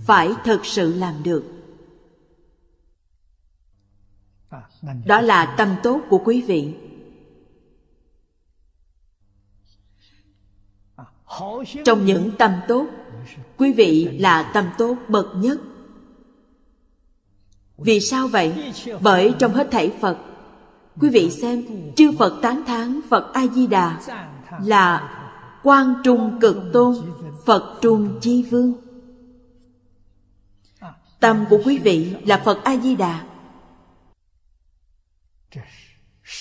Phải 0.05 0.31
thật 0.45 0.61
sự 0.67 0.95
làm 0.95 1.23
được. 1.23 1.45
Đó 5.05 5.21
là 5.21 5.55
tâm 5.59 5.77
tốt 5.83 6.01
của 6.11 6.21
quý 6.25 6.43
vị. 6.43 6.75
Trong 11.85 12.05
những 12.05 12.31
tâm 12.39 12.61
tốt 12.69 12.87
quý 13.59 13.73
vị 13.73 14.19
là 14.19 14.43
tâm 14.43 14.65
tốt 14.79 14.97
bậc 15.09 15.27
nhất. 15.37 15.59
Vì 17.79 18.01
sao 18.01 18.29
vậy? 18.29 18.73
Bởi 19.01 19.35
trong 19.39 19.53
hết 19.53 19.69
thảy 19.71 19.93
phật, 20.01 20.19
quý 21.01 21.09
vị 21.09 21.31
xem, 21.31 21.63
chư 21.97 22.13
phật 22.19 22.39
tán 22.43 22.63
thán 22.67 23.01
phật 23.09 23.33
a 23.33 23.47
di 23.47 23.67
đà 23.67 24.01
là 24.65 25.15
quan 25.63 25.95
trung 26.05 26.39
cực 26.41 26.57
tôn, 26.73 26.97
phật 27.47 27.79
trung 27.81 28.19
chi 28.21 28.43
vương. 28.43 28.73
Tâm 31.21 31.45
của 31.51 31.61
quý 31.65 31.79
vị 31.79 32.15
là 32.27 32.43
phật 32.45 32.65
a 32.65 32.77
di 32.77 32.97
đà 32.97 33.25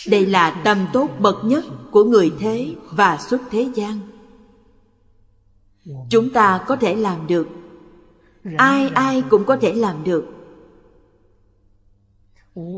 đây 0.08 0.26
là 0.26 0.62
tâm 0.64 0.88
tốt 0.94 1.10
bậc 1.20 1.36
nhất 1.44 1.66
của 1.92 2.04
người 2.04 2.32
thế 2.40 2.76
và 2.92 3.18
xuất 3.30 3.42
thế 3.52 3.70
gian 3.76 4.00
chúng 6.10 6.30
ta 6.34 6.64
có 6.68 6.76
thể 6.76 6.96
làm 6.96 7.28
được. 7.28 7.48
Ai 8.58 8.90
ai 8.90 9.24
cũng 9.30 9.46
có 9.46 9.58
thể 9.58 9.74
làm 9.74 10.04
được. 10.04 10.26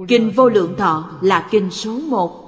Kinh 0.08 0.32
vô 0.36 0.50
lượng 0.50 0.76
thọ 0.78 1.12
là 1.22 1.48
kinh 1.52 1.72
số 1.72 2.00
một. 2.00 2.46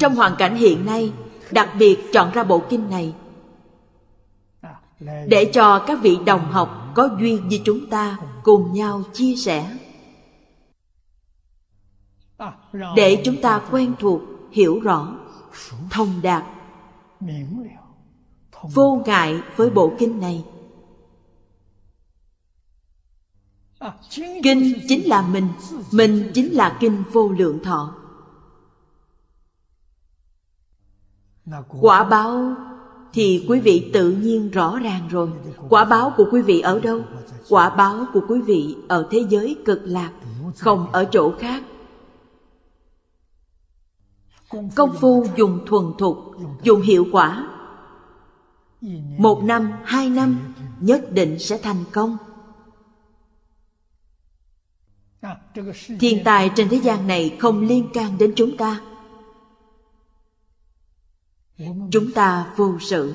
Trong 0.00 0.14
hoàn 0.14 0.34
cảnh 0.38 0.56
hiện 0.56 0.86
nay, 0.86 1.12
đặc 1.50 1.68
biệt 1.78 1.98
chọn 2.12 2.30
ra 2.32 2.44
bộ 2.44 2.62
kinh 2.68 2.90
này. 2.90 3.14
Để 5.26 5.50
cho 5.54 5.78
các 5.86 5.98
vị 6.02 6.18
đồng 6.26 6.50
học 6.50 6.92
có 6.94 7.08
duyên 7.20 7.48
với 7.48 7.62
chúng 7.64 7.90
ta, 7.90 8.18
cùng 8.42 8.72
nhau 8.72 9.02
chia 9.12 9.36
sẻ. 9.36 9.76
Để 12.96 13.22
chúng 13.24 13.36
ta 13.42 13.62
quen 13.70 13.94
thuộc, 13.98 14.22
hiểu 14.50 14.80
rõ, 14.80 15.14
thông 15.90 16.20
đạt 16.22 16.44
vô 18.62 19.02
ngại 19.06 19.40
với 19.56 19.70
bộ 19.70 19.92
kinh 19.98 20.20
này. 20.20 20.44
Kinh 24.42 24.74
chính 24.88 25.08
là 25.08 25.22
mình 25.22 25.48
mình 25.92 26.30
chính 26.34 26.52
là 26.52 26.76
kinh 26.80 27.02
vô 27.12 27.28
lượng 27.28 27.58
thọ. 27.64 27.94
Quả 31.80 32.04
báo 32.04 32.54
thì 33.12 33.46
quý 33.48 33.60
vị 33.60 33.90
tự 33.92 34.10
nhiên 34.10 34.50
rõ 34.50 34.78
ràng 34.78 35.08
rồi. 35.08 35.30
Quả 35.68 35.84
báo 35.84 36.12
của 36.16 36.24
quý 36.32 36.42
vị 36.42 36.60
ở 36.60 36.80
đâu? 36.80 37.00
quả 37.48 37.70
báo 37.70 38.06
của 38.12 38.20
quý 38.28 38.40
vị 38.40 38.76
ở 38.88 39.06
thế 39.10 39.24
giới 39.28 39.56
cực 39.64 39.80
lạc 39.84 40.12
không 40.56 40.86
ở 40.92 41.04
chỗ 41.04 41.32
khác 41.38 41.62
công 44.74 44.96
phu 45.00 45.26
dùng 45.36 45.64
thuần 45.66 45.84
thục, 45.98 46.18
dùng 46.62 46.82
hiệu 46.82 47.06
quả. 47.12 47.48
Một 49.18 49.42
năm, 49.44 49.72
hai 49.84 50.08
năm, 50.08 50.54
nhất 50.80 51.12
định 51.12 51.38
sẽ 51.38 51.58
thành 51.58 51.84
công. 51.92 52.16
Thiên 56.00 56.24
tài 56.24 56.50
trên 56.56 56.68
thế 56.68 56.76
gian 56.76 57.06
này 57.06 57.36
không 57.40 57.60
liên 57.60 57.88
can 57.94 58.18
đến 58.18 58.32
chúng 58.36 58.56
ta. 58.56 58.80
Chúng 61.90 62.12
ta 62.14 62.52
vô 62.56 62.78
sự. 62.80 63.14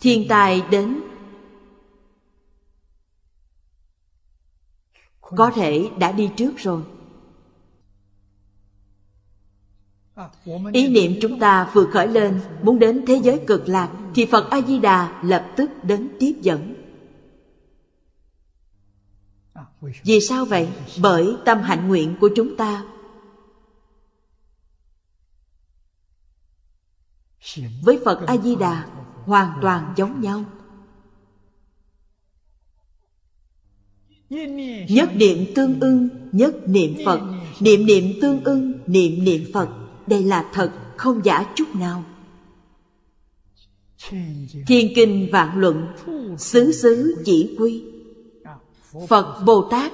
Thiên 0.00 0.28
tài 0.28 0.62
đến 0.70 1.00
có 5.20 5.50
thể 5.54 5.90
đã 5.98 6.12
đi 6.12 6.30
trước 6.36 6.52
rồi. 6.56 6.82
Ý 10.72 10.88
niệm 10.88 11.12
chúng 11.20 11.38
ta 11.38 11.70
vừa 11.72 11.84
khởi 11.84 12.08
lên 12.08 12.40
muốn 12.62 12.78
đến 12.78 13.04
thế 13.06 13.20
giới 13.22 13.40
cực 13.46 13.68
lạc 13.68 13.90
thì 14.14 14.26
phật 14.26 14.50
a 14.50 14.60
di 14.60 14.78
đà 14.78 15.22
lập 15.22 15.52
tức 15.56 15.70
đến 15.82 16.08
tiếp 16.20 16.34
dẫn. 16.42 16.74
Vì 20.04 20.20
sao 20.20 20.44
vậy? 20.44 20.68
Bởi 21.02 21.36
tâm 21.44 21.60
hạnh 21.60 21.88
nguyện 21.88 22.16
của 22.20 22.30
chúng 22.36 22.56
ta. 22.56 22.84
Với 27.82 28.00
phật 28.04 28.26
a 28.26 28.36
di 28.36 28.56
đà 28.56 28.86
hoàn 29.24 29.58
toàn 29.62 29.94
giống 29.96 30.20
nhau. 30.20 30.44
Nhất 34.88 35.10
niệm 35.14 35.38
tương 35.54 35.80
ưng 35.80 36.08
nhất 36.32 36.54
niệm 36.66 36.96
phật. 37.04 37.20
Niệm 37.60 37.86
niệm 37.86 38.04
tương 38.22 38.44
ưng, 38.44 38.72
niệm 38.86 39.24
niệm 39.24 39.44
Phật. 39.52 39.83
Đây 40.06 40.22
là 40.22 40.44
thật, 40.52 40.72
không 40.96 41.24
giả 41.24 41.44
chút 41.54 41.74
nào. 41.74 42.04
Thiên 44.66 44.92
kinh 44.96 45.28
vạn 45.32 45.58
luận 45.58 45.86
Xứ 46.38 46.72
xứ 46.72 47.22
chỉ 47.24 47.56
quy. 47.58 47.84
Phật 49.08 49.42
Bồ 49.46 49.68
Tát 49.70 49.92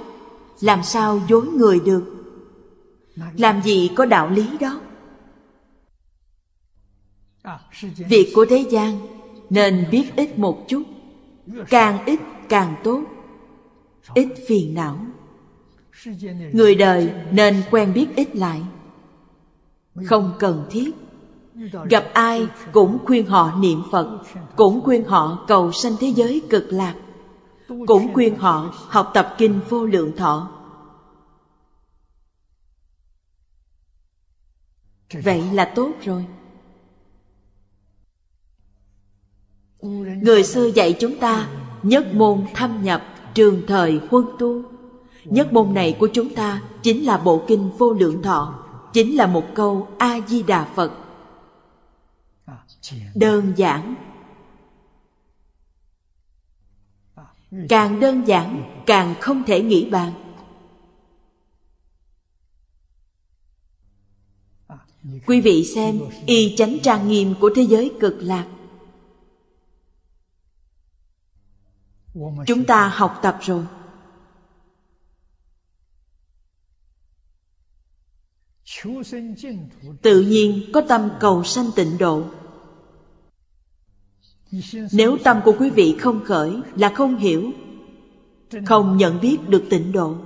Làm 0.60 0.82
sao 0.82 1.20
dối 1.28 1.46
người 1.46 1.80
được? 1.80 2.04
Làm 3.36 3.62
gì 3.62 3.90
có 3.96 4.06
đạo 4.06 4.30
lý 4.30 4.46
đó? 4.60 4.80
Việc 8.08 8.32
của 8.34 8.46
thế 8.50 8.66
gian 8.70 9.00
Nên 9.50 9.86
biết 9.90 10.04
ít 10.16 10.38
một 10.38 10.64
chút 10.68 10.82
Càng 11.68 12.04
ít 12.04 12.20
càng 12.48 12.74
tốt 12.84 13.02
Ít 14.14 14.28
phiền 14.48 14.74
não. 14.74 14.98
Người 16.52 16.74
đời 16.74 17.12
nên 17.32 17.62
quen 17.70 17.92
biết 17.94 18.06
ít 18.16 18.36
lại 18.36 18.62
không 20.06 20.32
cần 20.38 20.66
thiết. 20.70 20.90
Gặp 21.90 22.10
ai 22.14 22.48
cũng 22.72 22.98
khuyên 23.04 23.26
họ 23.26 23.58
niệm 23.58 23.82
Phật, 23.92 24.22
Cũng 24.56 24.80
khuyên 24.84 25.04
họ 25.04 25.44
cầu 25.48 25.72
sanh 25.72 25.92
thế 26.00 26.06
giới 26.06 26.42
cực 26.50 26.66
lạc, 26.70 26.94
Cũng 27.86 28.14
khuyên 28.14 28.38
họ 28.38 28.74
học 28.88 29.10
tập 29.14 29.34
kinh 29.38 29.60
vô 29.68 29.86
lượng 29.86 30.16
thọ. 30.16 30.50
Vậy 35.24 35.42
là 35.52 35.72
tốt 35.74 35.92
rồi. 36.04 36.26
Người 40.22 40.44
xưa 40.44 40.66
dạy 40.66 40.96
chúng 41.00 41.18
ta 41.18 41.48
Nhất 41.82 42.14
môn 42.14 42.46
thâm 42.54 42.82
nhập, 42.82 43.02
trường 43.34 43.62
thời 43.66 44.00
huân 44.10 44.24
tu. 44.38 44.62
Nhất 45.24 45.52
môn 45.52 45.74
này 45.74 45.96
của 45.98 46.08
chúng 46.12 46.34
ta 46.34 46.62
Chính 46.82 47.06
là 47.06 47.18
bộ 47.18 47.42
kinh 47.46 47.70
vô 47.78 47.92
lượng 47.92 48.22
thọ. 48.22 48.59
Chính 48.92 49.16
là 49.16 49.26
một 49.26 49.46
câu 49.54 49.88
A-di-đà 49.98 50.64
Phật. 50.64 50.92
Đơn 53.14 53.52
giản. 53.56 53.94
Càng 57.68 58.00
đơn 58.00 58.28
giản, 58.28 58.82
càng 58.86 59.14
không 59.20 59.44
thể 59.46 59.62
nghĩ 59.62 59.90
bàn. 59.90 60.12
Quý 65.26 65.40
vị 65.40 65.64
xem, 65.74 66.00
y 66.26 66.54
chánh 66.56 66.78
trang 66.82 67.08
nghiêm 67.08 67.34
của 67.40 67.50
thế 67.56 67.62
giới 67.62 67.92
cực 68.00 68.16
lạc. 68.20 68.46
Chúng 72.46 72.64
ta 72.66 72.88
học 72.88 73.18
tập 73.22 73.38
rồi. 73.40 73.64
Tự 80.02 80.20
nhiên 80.20 80.62
có 80.72 80.80
tâm 80.88 81.10
cầu 81.20 81.44
sanh 81.44 81.70
tịnh 81.76 81.98
độ. 81.98 82.24
Nếu 84.92 85.18
tâm 85.24 85.40
của 85.44 85.54
quý 85.58 85.70
vị 85.70 85.96
không 86.00 86.24
khởi 86.24 86.60
là 86.76 86.92
không 86.94 87.16
hiểu 87.16 87.50
Không 88.66 88.96
nhận 88.96 89.20
biết 89.20 89.48
được 89.48 89.64
tịnh 89.70 89.92
độ. 89.92 90.16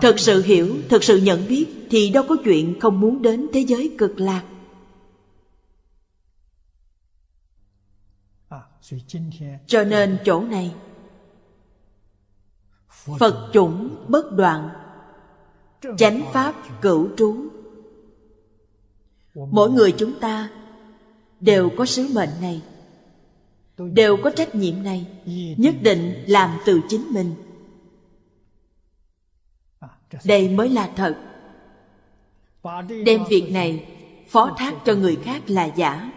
Thật 0.00 0.18
sự 0.18 0.42
hiểu, 0.42 0.76
thật 0.88 1.04
sự 1.04 1.16
nhận 1.16 1.48
biết 1.48 1.66
Thì 1.90 2.10
đâu 2.10 2.24
có 2.28 2.36
chuyện 2.44 2.80
không 2.80 3.00
muốn 3.00 3.22
đến 3.22 3.46
thế 3.52 3.60
giới 3.60 3.94
cực 3.98 4.20
lạc. 4.20 4.44
Cho 9.66 9.84
nên 9.84 10.18
chỗ 10.24 10.40
này 10.40 10.74
Phật 13.18 13.50
chủng 13.52 13.96
bất 14.08 14.32
đoạn 14.32 14.79
Chánh 15.98 16.22
pháp 16.32 16.54
cửu 16.80 17.08
trú. 17.16 17.36
Mỗi 19.34 19.70
người 19.70 19.92
chúng 19.98 20.20
ta 20.20 20.50
Đều 21.40 21.70
có 21.76 21.86
sứ 21.86 22.08
mệnh 22.14 22.28
này, 22.40 22.62
Đều 23.78 24.16
có 24.16 24.30
trách 24.30 24.54
nhiệm 24.54 24.82
này, 24.82 25.06
Nhất 25.56 25.74
định 25.82 26.24
làm 26.26 26.58
từ 26.66 26.80
chính 26.88 27.06
mình. 27.10 27.34
Đây 30.24 30.48
mới 30.48 30.68
là 30.68 30.90
thật. 30.96 31.16
Đem 33.04 33.24
việc 33.28 33.50
này 33.52 33.86
Phó 34.28 34.54
thác 34.58 34.74
cho 34.84 34.94
người 34.94 35.16
khác 35.16 35.42
là 35.46 35.64
giả. 35.64 36.12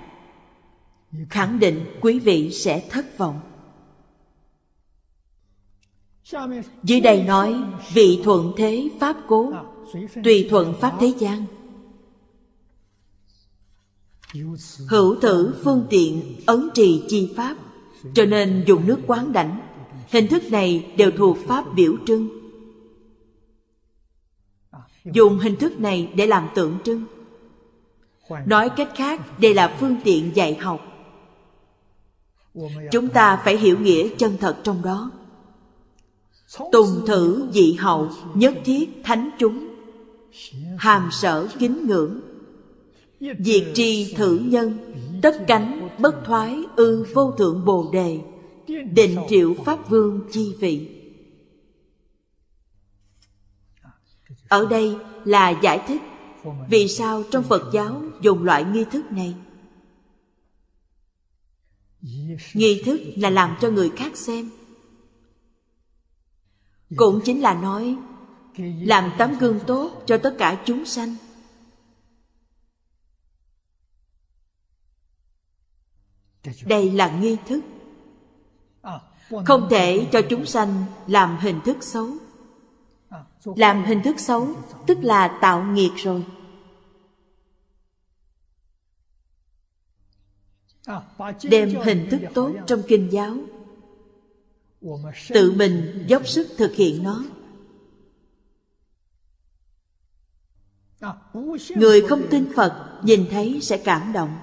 Khẳng 1.29 1.59
định 1.59 1.85
quý 2.01 2.19
vị 2.19 2.51
sẽ 2.51 2.83
thất 2.89 3.17
vọng 3.17 3.39
dưới 6.83 6.99
đây 7.01 7.23
nói, 7.23 7.55
vị 7.93 8.21
thuận 8.23 8.53
thế 8.57 8.89
pháp 8.99 9.17
cố, 9.27 9.53
tùy 10.23 10.47
thuận 10.49 10.73
pháp 10.79 10.97
thế 10.99 11.13
gian. 11.19 11.45
Hữu 14.89 15.15
tử 15.21 15.61
phương 15.63 15.85
tiện 15.89 16.35
ấn 16.45 16.69
trì 16.73 17.03
chi 17.07 17.33
pháp, 17.35 17.57
cho 18.13 18.25
nên 18.25 18.63
dùng 18.67 18.87
nước 18.87 18.99
quán 19.07 19.33
đảnh. 19.33 19.59
Hình 20.09 20.27
thức 20.27 20.51
này 20.51 20.93
đều 20.97 21.11
thuộc 21.11 21.37
pháp 21.47 21.73
biểu 21.75 21.95
trưng. 22.05 22.29
Dùng 25.05 25.39
hình 25.39 25.55
thức 25.55 25.79
này 25.79 26.11
để 26.15 26.27
làm 26.27 26.49
tượng 26.55 26.77
trưng. 26.83 27.05
Nói 28.45 28.69
cách 28.69 28.89
khác, 28.95 29.39
đây 29.39 29.53
là 29.53 29.77
phương 29.79 29.95
tiện 30.03 30.35
dạy 30.35 30.55
học. 30.55 30.81
Chúng 32.91 33.09
ta 33.09 33.41
phải 33.45 33.57
hiểu 33.57 33.79
nghĩa 33.79 34.09
chân 34.17 34.37
thật 34.39 34.57
trong 34.63 34.81
đó 34.83 35.11
tùng 36.71 37.05
thử 37.07 37.47
dị 37.51 37.73
hậu, 37.73 38.09
nhất 38.33 38.53
thiết 38.65 38.89
thánh 39.03 39.29
chúng. 39.39 39.67
Hàm 40.77 41.09
sở 41.11 41.47
kính 41.59 41.87
ngưỡng. 41.87 42.21
Diệt 43.39 43.63
tri 43.73 44.13
thử 44.13 44.37
nhân, 44.37 44.77
tất 45.21 45.43
cánh 45.47 45.89
bất 45.99 46.15
thoái 46.25 46.63
ư 46.75 47.05
vô 47.13 47.31
thượng 47.31 47.65
bồ 47.65 47.89
đề. 47.93 48.19
Định 48.93 49.17
triệu 49.29 49.53
pháp 49.65 49.89
vương 49.89 50.21
chi 50.31 50.55
vị. 50.59 50.89
Ở 54.47 54.65
đây 54.65 54.95
là 55.25 55.49
giải 55.49 55.81
thích 55.87 56.01
vì 56.69 56.87
sao 56.87 57.23
trong 57.31 57.43
phật 57.43 57.69
giáo 57.73 58.01
dùng 58.21 58.43
loại 58.43 58.63
nghi 58.63 58.85
thức 58.91 59.11
này. 59.11 59.35
Nghi 62.53 62.81
thức 62.85 63.01
là 63.15 63.29
làm 63.29 63.55
cho 63.61 63.69
người 63.69 63.89
khác 63.89 64.17
xem 64.17 64.49
cũng 66.97 67.21
chính 67.25 67.41
là 67.41 67.53
nói, 67.53 67.97
làm 68.81 69.11
tấm 69.17 69.37
gương 69.39 69.59
tốt 69.67 70.03
cho 70.05 70.17
tất 70.17 70.35
cả 70.37 70.63
chúng 70.65 70.85
sanh. 70.85 71.15
Đây 76.65 76.91
là 76.91 77.19
nghi 77.19 77.37
thức. 77.47 77.61
Không 79.45 79.67
thể 79.69 80.07
cho 80.11 80.21
chúng 80.29 80.45
sanh 80.45 80.85
làm 81.07 81.37
hình 81.37 81.59
thức 81.65 81.77
xấu. 81.81 82.09
Làm 83.43 83.83
hình 83.85 84.01
thức 84.03 84.19
xấu, 84.19 84.47
tức 84.87 84.97
là 85.01 85.39
tạo 85.41 85.63
nghiệt 85.63 85.91
rồi. 85.95 86.25
Đem 91.43 91.69
hình 91.83 92.07
thức 92.11 92.21
tốt 92.33 92.51
trong 92.67 92.81
kinh 92.87 93.09
giáo 93.11 93.37
tự 95.29 95.51
mình 95.51 96.05
dốc 96.07 96.27
sức 96.27 96.47
thực 96.57 96.73
hiện 96.73 97.03
nó. 97.03 97.23
Người 101.75 102.01
không 102.09 102.21
tin 102.29 102.53
phật 102.55 102.99
nhìn 103.03 103.27
thấy 103.31 103.59
sẽ 103.61 103.77
cảm 103.77 104.13
động. 104.13 104.37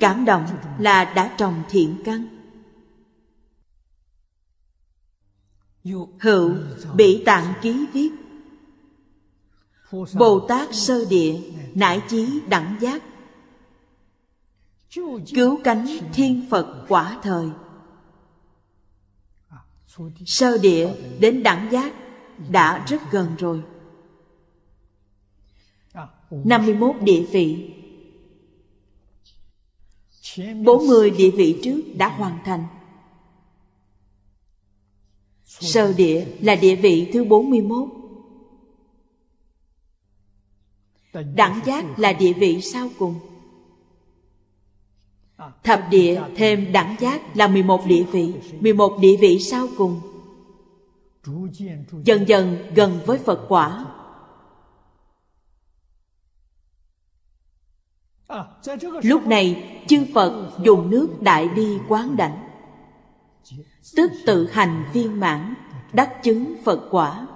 Cảm 0.00 0.24
động 0.24 0.46
là 0.78 1.12
đã 1.16 1.34
trồng 1.38 1.62
thiện 1.70 2.02
căn. 2.04 2.28
Hữu 6.20 6.54
bị 6.94 7.22
tạng 7.26 7.54
ký 7.62 7.86
viết. 7.92 8.10
Bồ 10.14 10.46
tát 10.48 10.68
sơ 10.72 11.04
địa 11.10 11.40
nải 11.74 12.02
chí 12.08 12.40
đẳng 12.48 12.76
giác 12.80 13.02
cứu 15.34 15.58
cánh 15.64 15.86
thiên 16.12 16.46
phật 16.50 16.84
quả 16.88 17.20
thời. 17.22 17.48
Sơ 20.26 20.58
địa 20.58 20.94
đến 21.20 21.42
đẳng 21.42 21.68
giác 21.72 21.92
đã 22.50 22.84
rất 22.88 23.00
gần 23.10 23.36
rồi. 23.38 23.62
51 26.30 26.96
địa 27.00 27.26
vị. 27.30 27.72
40 30.64 31.10
địa 31.10 31.30
vị 31.30 31.60
trước 31.62 31.82
đã 31.96 32.08
hoàn 32.08 32.38
thành. 32.44 32.66
Sơ 35.44 35.92
địa 35.92 36.26
là 36.40 36.54
địa 36.54 36.76
vị 36.76 37.10
thứ 37.12 37.24
41 37.24 37.88
Đẳng 41.34 41.60
giác 41.66 41.98
là 41.98 42.12
địa 42.12 42.32
vị 42.32 42.60
sau 42.60 42.88
cùng. 42.98 43.35
Thập 45.64 45.80
địa 45.90 46.22
thêm 46.36 46.72
đẳng 46.72 46.96
giác 47.00 47.36
là 47.36 47.48
11 47.48 47.86
địa 47.86 48.02
vị 48.02 48.34
11 48.60 48.98
địa 49.00 49.16
vị 49.20 49.38
sau 49.38 49.66
cùng. 49.78 50.00
Dần 52.04 52.28
dần 52.28 52.72
gần 52.74 53.00
với 53.06 53.18
phật 53.18 53.46
quả. 53.48 53.84
Lúc 59.02 59.26
này, 59.26 59.78
chư 59.88 60.04
phật 60.14 60.50
dùng 60.64 60.90
nước 60.90 61.08
đại 61.20 61.48
bi 61.48 61.78
quán 61.88 62.16
đảnh. 62.16 62.48
Tức 63.96 64.12
tự 64.26 64.50
hành 64.52 64.84
viên 64.92 65.20
mãn, 65.20 65.54
đắc 65.92 66.22
chứng 66.22 66.54
phật 66.64 66.88
quả. 66.90 67.26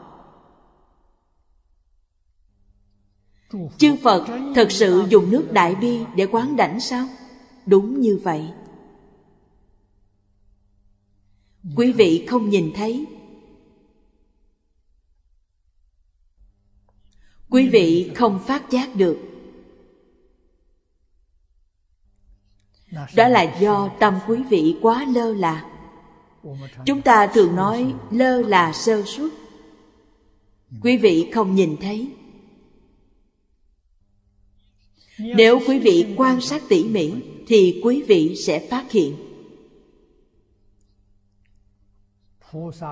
Chư 3.78 3.96
phật 4.02 4.26
thật 4.54 4.70
sự 4.70 5.04
dùng 5.08 5.30
nước 5.30 5.52
đại 5.52 5.74
bi 5.74 6.00
để 6.16 6.26
quán 6.26 6.56
đảnh 6.56 6.80
sao? 6.80 7.06
Đúng 7.66 8.00
như 8.00 8.20
vậy. 8.22 8.50
Quý 11.76 11.92
vị 11.92 12.26
không 12.28 12.50
nhìn 12.50 12.72
thấy. 12.74 13.06
Quý 17.50 17.68
vị 17.68 18.12
không 18.14 18.38
phát 18.46 18.70
giác 18.70 18.96
được. 18.96 19.18
Đó 23.16 23.28
là 23.28 23.56
do 23.60 23.88
tâm 24.00 24.18
quý 24.28 24.42
vị 24.50 24.78
quá 24.82 25.06
lơ 25.14 25.34
là. 25.34 25.66
Chúng 26.86 27.02
ta 27.02 27.26
thường 27.26 27.56
nói 27.56 27.94
lơ 28.10 28.42
là 28.42 28.72
sơ 28.72 29.02
suất. 29.06 29.30
Quý 30.82 30.96
vị 30.96 31.30
không 31.34 31.54
nhìn 31.54 31.76
thấy. 31.80 32.12
Nếu 35.18 35.60
quý 35.66 35.78
vị 35.78 36.14
quan 36.16 36.40
sát 36.40 36.62
tỉ 36.68 36.84
mỉ 36.84 37.12
thì 37.50 37.80
quý 37.84 38.02
vị 38.02 38.36
sẽ 38.36 38.68
phát 38.68 38.90
hiện. 38.90 39.16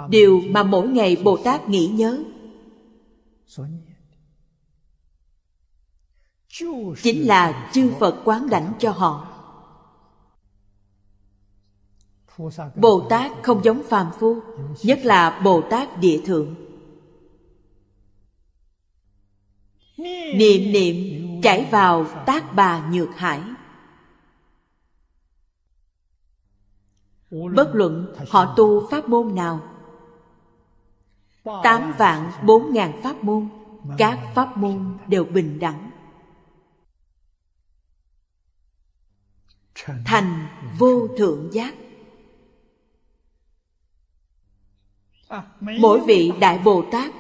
Điều 0.09 0.43
mà 0.49 0.63
mỗi 0.63 0.89
ngày 0.89 1.17
bồ 1.25 1.37
tát 1.37 1.69
nghĩ 1.69 1.87
nhớ. 1.87 2.25
Chính 7.03 7.27
là 7.27 7.71
chư 7.73 7.91
phật 8.01 8.23
quán 8.25 8.51
đảnh 8.51 8.73
cho 8.79 8.91
họ. 8.91 9.29
Bồ 12.77 13.07
tát 13.11 13.33
không 13.43 13.65
giống 13.65 13.83
phàm 13.83 14.11
phu, 14.19 14.41
nhất 14.83 14.99
là 15.05 15.41
bồ 15.45 15.63
tát 15.71 15.99
địa 16.01 16.21
thượng. 16.25 16.55
Niệm 20.35 20.73
niệm 20.73 20.97
chảy 21.43 21.69
vào 21.71 22.07
tác 22.27 22.55
bà 22.55 22.91
nhược 22.91 23.17
hải. 23.17 23.41
Bất 27.31 27.71
luận 27.75 28.15
họ 28.29 28.55
tu 28.57 28.89
pháp 28.91 29.09
môn 29.09 29.35
nào. 29.35 29.61
Tám 31.63 31.93
vạn 31.99 32.33
bốn 32.47 32.73
ngàn 32.73 33.01
pháp 33.03 33.25
môn, 33.25 33.49
các 33.99 34.19
pháp 34.35 34.57
môn 34.57 34.99
đều 35.09 35.25
bình 35.25 35.59
đẳng. 35.59 35.91
Thành 40.05 40.47
vô 40.79 41.09
thượng 41.19 41.49
giác. 41.53 41.75
Mỗi 45.61 46.01
vị 46.07 46.33
đại 46.41 46.59
bồ 46.65 46.85
tát, 46.93 47.13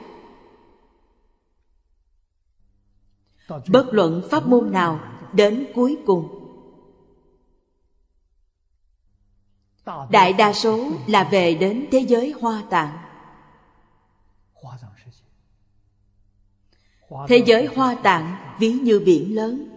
bất 3.49 3.87
luận 3.91 4.23
pháp 4.31 4.47
môn 4.47 4.73
nào 4.73 5.01
đến 5.33 5.67
cuối 5.75 5.99
cùng 6.07 6.38
đại 10.11 10.33
đa 10.33 10.53
số 10.53 10.91
là 11.07 11.25
về 11.25 11.55
đến 11.55 11.87
thế 11.93 11.99
giới 11.99 12.35
hoa 12.41 12.63
tạng. 12.71 12.99
Thế 17.29 17.43
giới 17.47 17.67
hoa 17.67 17.95
tạng 18.03 18.37
ví 18.59 18.73
như 18.73 19.01
biển 19.01 19.37
lớn. 19.37 19.69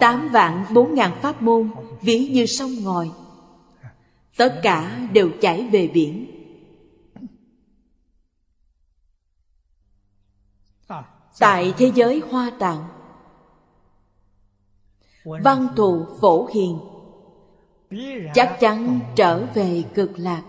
Tám 0.00 0.28
vạn 0.32 0.64
bốn 0.74 0.94
ngàn 0.94 1.18
pháp 1.22 1.42
môn 1.42 1.70
ví 2.00 2.28
như 2.28 2.46
sông 2.46 2.70
ngòi. 2.82 3.10
Tất 4.36 4.60
cả 4.62 5.08
đều 5.12 5.30
chảy 5.40 5.68
về 5.72 5.88
biển. 5.88 6.26
Tại 11.38 11.74
thế 11.76 11.92
giới 11.94 12.22
hoa 12.30 12.50
tạng 12.58 12.88
văn 15.24 15.68
thù 15.76 16.06
phổ 16.20 16.46
hiền 16.46 16.78
chắc 18.34 18.56
chắn 18.60 19.00
trở 19.16 19.46
về 19.54 19.84
cực 19.94 20.10
lạc. 20.16 20.42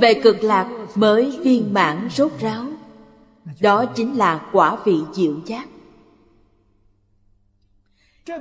Về 0.00 0.20
cực 0.22 0.42
lạc 0.42 0.86
mới 0.94 1.38
viên 1.44 1.74
mãn 1.74 2.08
rốt 2.10 2.32
ráo. 2.40 2.64
Đó 3.60 3.84
chính 3.96 4.18
là 4.18 4.48
quả 4.52 4.78
vị 4.84 4.98
diệu 5.12 5.40
giác. 5.46 5.68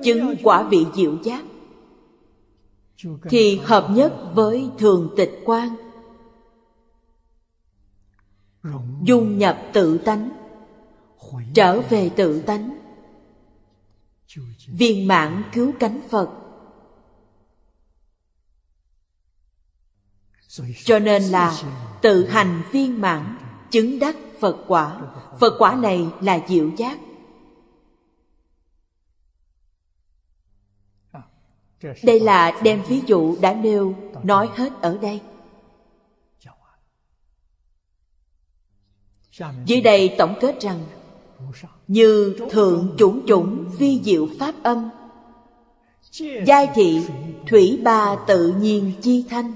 Chứng 0.03 0.35
quả 0.43 0.67
vị 0.69 0.85
diệu 0.95 1.17
giác 1.23 1.43
thì 3.29 3.59
hợp 3.63 3.87
nhất 3.89 4.13
với 4.33 4.69
thường 4.77 5.13
tịch 5.17 5.41
quan. 5.45 5.69
Dung 9.03 9.37
nhập 9.37 9.61
tự 9.73 9.97
tánh, 9.97 10.29
trở 11.53 11.81
về 11.81 12.09
tự 12.09 12.41
tánh 12.41 12.76
viên 14.67 15.07
mãn 15.07 15.43
cứu 15.53 15.71
cánh 15.79 16.01
phật. 16.09 16.29
Cho 20.83 20.99
nên 20.99 21.23
là 21.23 21.61
tự 22.01 22.27
hành 22.27 22.61
viên 22.71 23.01
mãn, 23.01 23.37
chứng 23.71 23.99
đắc 23.99 24.15
phật 24.39 24.57
quả. 24.67 25.01
Phật 25.39 25.55
quả 25.59 25.75
này 25.75 26.07
là 26.21 26.45
diệu 26.47 26.69
giác. 26.77 26.99
Đây 32.03 32.19
là 32.19 32.61
đem 32.63 32.83
ví 32.87 33.01
dụ 33.07 33.37
đã 33.41 33.53
nêu, 33.53 33.95
nói 34.23 34.49
hết 34.55 34.73
ở 34.81 34.97
đây. 34.97 35.21
Dưới 39.65 39.81
đây 39.81 40.15
tổng 40.17 40.35
kết 40.41 40.61
rằng 40.61 40.85
như 41.87 42.35
thượng 42.51 42.95
chủng 42.97 43.25
chủng 43.27 43.65
vi 43.77 43.99
diệu 44.03 44.27
pháp 44.39 44.55
âm. 44.63 44.89
Giai 46.45 46.69
thị 46.75 47.01
thủy 47.47 47.79
ba 47.83 48.15
tự 48.27 48.53
nhiên 48.61 48.91
chi 49.01 49.25
thanh. 49.29 49.53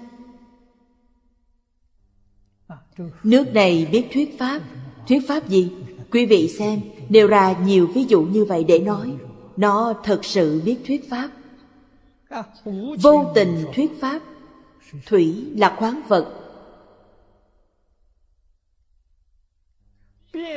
Nước 3.23 3.53
này 3.53 3.87
biết 3.91 4.05
thuyết 4.13 4.39
pháp. 4.39 4.61
Thuyết 5.07 5.27
pháp 5.27 5.49
gì? 5.49 5.71
Quý 6.11 6.25
vị 6.25 6.47
xem, 6.59 6.81
nêu 7.09 7.27
ra 7.27 7.55
nhiều 7.65 7.87
ví 7.87 8.05
dụ 8.09 8.21
như 8.21 8.45
vậy 8.45 8.63
để 8.63 8.79
nói. 8.79 9.13
Nó 9.57 9.93
thật 10.03 10.25
sự 10.25 10.61
biết 10.65 10.77
thuyết 10.87 11.09
pháp. 11.09 11.29
Vô 13.01 13.31
tình 13.35 13.65
thuyết 13.75 14.01
pháp, 14.01 14.21
thủy 15.05 15.45
là 15.55 15.75
khoáng 15.79 16.01
vật. 16.07 16.40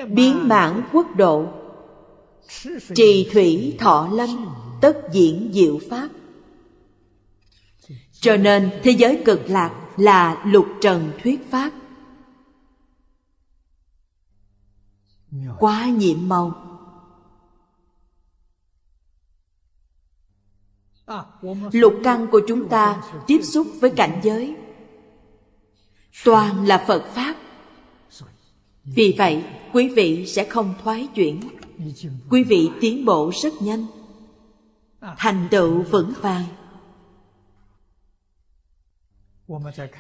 Biến 0.08 0.48
mãn 0.48 0.82
quốc 0.92 1.06
độ. 1.16 1.46
Trì 2.94 3.28
thủy 3.32 3.76
thọ 3.78 4.08
lâm, 4.12 4.54
tất 4.80 5.00
diễn 5.12 5.50
diệu 5.54 5.78
pháp. 5.90 6.08
Cho 8.12 8.36
nên 8.36 8.80
thế 8.82 8.90
giới 8.90 9.22
cực 9.24 9.40
lạc 9.48 9.84
là 9.96 10.42
lục 10.46 10.66
trần 10.80 11.12
thuyết 11.22 11.50
pháp. 11.50 11.72
Quá 15.58 15.86
nhiệm 15.86 16.28
màu. 16.28 16.60
Lục 21.72 21.94
căn 22.04 22.26
của 22.30 22.40
chúng 22.48 22.68
ta 22.68 23.02
tiếp 23.26 23.40
xúc 23.42 23.66
với 23.80 23.90
cảnh 23.90 24.20
giới. 24.22 24.56
Toàn 26.24 26.66
là 26.66 26.84
phật 26.86 27.04
pháp. 27.14 27.36
Vì 28.84 29.14
vậy 29.18 29.44
quý 29.74 29.88
vị 29.88 30.26
sẽ 30.26 30.44
không 30.44 30.74
thoái 30.82 31.08
chuyển. 31.14 31.40
Quý 32.30 32.44
vị 32.44 32.70
tiến 32.80 33.04
bộ 33.04 33.30
rất 33.42 33.52
nhanh. 33.60 33.86
Thành 35.00 35.48
tựu 35.50 35.82
vững 35.82 36.12
vàng. 36.20 36.44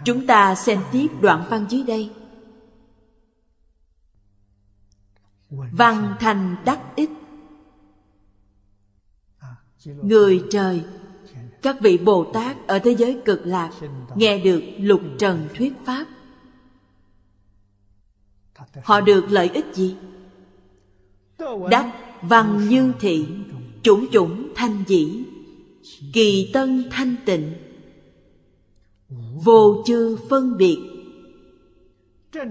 Chúng 0.04 0.26
ta 0.26 0.54
xem 0.54 0.80
tiếp 0.92 1.06
đoạn 1.20 1.46
văn 1.50 1.66
dưới 1.68 1.82
đây. 1.82 2.10
Văn 5.50 6.16
thành 6.20 6.56
đắc 6.64 6.80
ích. 6.96 7.10
Người 9.84 10.44
trời, 10.50 10.84
các 11.62 11.76
vị 11.80 11.98
bồ 11.98 12.24
tát 12.32 12.66
ở 12.66 12.78
thế 12.78 12.94
giới 12.98 13.20
cực 13.24 13.40
lạc 13.46 13.70
nghe 14.14 14.38
được 14.38 14.62
lục 14.78 15.00
trần 15.18 15.48
thuyết 15.54 15.72
pháp 15.84 16.06
họ 18.82 19.00
được 19.00 19.24
lợi 19.28 19.48
ích 19.48 19.66
gì? 19.72 19.96
Đắc 21.70 21.92
văn 22.22 22.68
như 22.68 22.92
thị, 23.00 23.26
chủng 23.82 24.06
chủng 24.12 24.52
thanh 24.54 24.84
dĩ, 24.86 25.24
kỳ 26.12 26.50
tân 26.52 26.88
thanh 26.90 27.16
tịnh, 27.26 27.52
vô 29.44 29.82
chư 29.86 30.16
phân 30.30 30.56
biệt, 30.56 30.78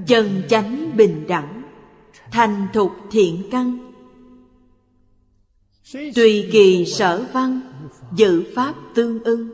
chân 0.08 0.42
chánh 0.50 0.98
bình 0.98 1.26
đẳng, 1.28 1.64
thành 2.32 2.68
thục 2.74 2.92
thiện 3.12 3.44
căn. 3.52 3.94
Tùy 6.16 6.50
kỳ 6.52 6.86
sở 6.86 7.26
văn, 7.34 7.62
dự 8.16 8.44
pháp 8.56 8.76
tương 8.96 9.24
ưng. 9.24 9.50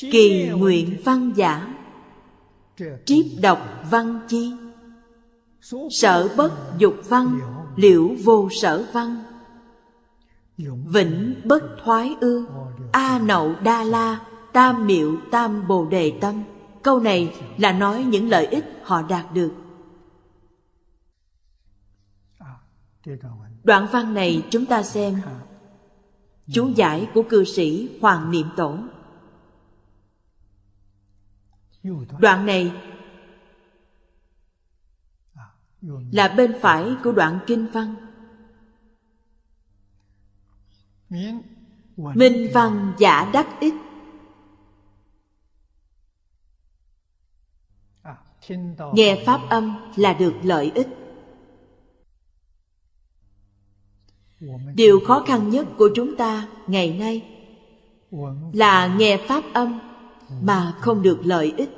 Kỳ 0.00 0.48
nguyện 0.48 0.96
văn 1.04 1.32
giả 1.36 1.71
triếp 3.04 3.24
đọc 3.42 3.58
văn 3.90 4.20
chi? 4.28 4.52
Sở 5.90 6.28
bất 6.36 6.52
dục 6.78 6.94
văn 7.08 7.40
liễu 7.76 8.10
vô 8.24 8.48
sở 8.60 8.84
văn. 8.92 9.24
Vĩnh 10.86 11.34
bất 11.44 11.62
thoái 11.84 12.16
ư 12.20 12.46
a 12.92 13.18
nậu 13.18 13.54
đa 13.64 13.84
la 13.84 14.20
tam 14.52 14.86
miệu 14.86 15.16
tam 15.30 15.68
bồ 15.68 15.86
đề 15.86 16.12
tâm. 16.20 16.42
Câu 16.82 17.00
này 17.00 17.34
là 17.58 17.72
nói 17.72 18.04
những 18.04 18.28
lợi 18.28 18.46
ích 18.46 18.64
họ 18.82 19.02
đạt 19.02 19.34
được. 19.34 19.52
Đoạn 23.64 23.86
văn 23.92 24.14
này 24.14 24.42
chúng 24.50 24.66
ta 24.66 24.82
xem. 24.82 25.20
Chú 26.52 26.68
giải 26.76 27.08
của 27.14 27.22
cư 27.22 27.44
sĩ 27.44 27.98
hoàng 28.00 28.30
niệm 28.30 28.46
tổ 28.56 28.78
đoạn 32.18 32.46
này 32.46 32.72
là 36.12 36.34
bên 36.36 36.54
phải 36.60 36.94
của 37.04 37.12
đoạn 37.12 37.38
kinh 37.46 37.66
văn. 37.72 37.94
Minh 41.96 42.50
văn 42.54 42.92
giả 42.98 43.30
đắc 43.32 43.46
ích. 43.60 43.74
Nghe 48.94 49.22
pháp 49.26 49.40
âm 49.50 49.92
là 49.96 50.12
được 50.12 50.34
lợi 50.42 50.72
ích. 50.74 50.88
Điều 54.74 55.00
khó 55.06 55.24
khăn 55.26 55.50
nhất 55.50 55.66
của 55.78 55.90
chúng 55.94 56.16
ta 56.16 56.48
ngày 56.66 56.98
nay 56.98 57.38
là 58.52 58.96
nghe 58.96 59.24
pháp 59.28 59.44
âm 59.54 59.91
mà 60.40 60.78
không 60.80 61.02
được 61.02 61.20
lợi 61.24 61.54
ích. 61.56 61.70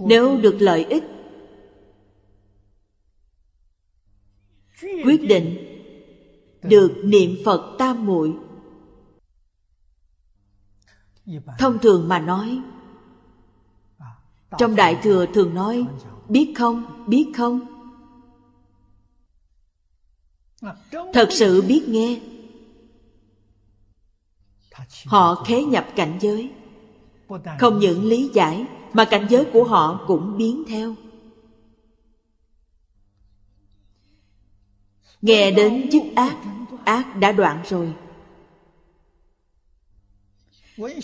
Nếu 0.00 0.40
được 0.40 0.56
lợi 0.60 0.84
ích, 0.84 1.04
quyết 4.80 5.20
định 5.28 5.56
được 6.62 7.02
niệm 7.04 7.36
phật 7.44 7.76
tam 7.78 8.06
muội. 8.06 8.32
Thông 11.58 11.78
thường 11.78 12.08
mà 12.08 12.18
nói, 12.18 12.60
trong 14.58 14.76
đại 14.76 14.98
thừa 15.02 15.26
thường 15.34 15.54
nói, 15.54 15.86
biết 16.28 16.54
không 16.56 17.04
biết 17.08 17.32
không? 17.36 17.60
Thật 21.12 21.28
sự 21.30 21.62
biết 21.62 21.84
nghe 21.88 22.20
họ 25.06 25.34
khế 25.34 25.64
nhập 25.64 25.86
cảnh 25.96 26.18
giới. 26.20 26.50
Không 27.58 27.78
những 27.78 28.04
lý 28.04 28.30
giải 28.34 28.64
mà 28.92 29.04
cảnh 29.04 29.26
giới 29.30 29.44
của 29.52 29.64
họ 29.64 30.04
cũng 30.06 30.36
biến 30.36 30.64
theo. 30.68 30.94
Nghe 35.22 35.50
đến 35.50 35.88
chức 35.92 36.02
ác 36.14 36.36
ác 36.84 37.16
đã 37.16 37.32
đoạn 37.32 37.62
rồi. 37.68 37.92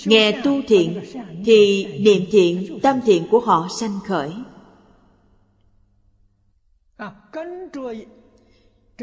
Nghe 0.05 0.41
tu 0.45 0.61
thiện 0.69 1.01
thì 1.45 1.87
niệm 2.01 2.23
thiện 2.31 2.81
tâm 2.83 3.01
thiện 3.05 3.27
của 3.31 3.41
họ 3.41 3.69
sanh 3.81 3.99
khởi. 4.07 4.33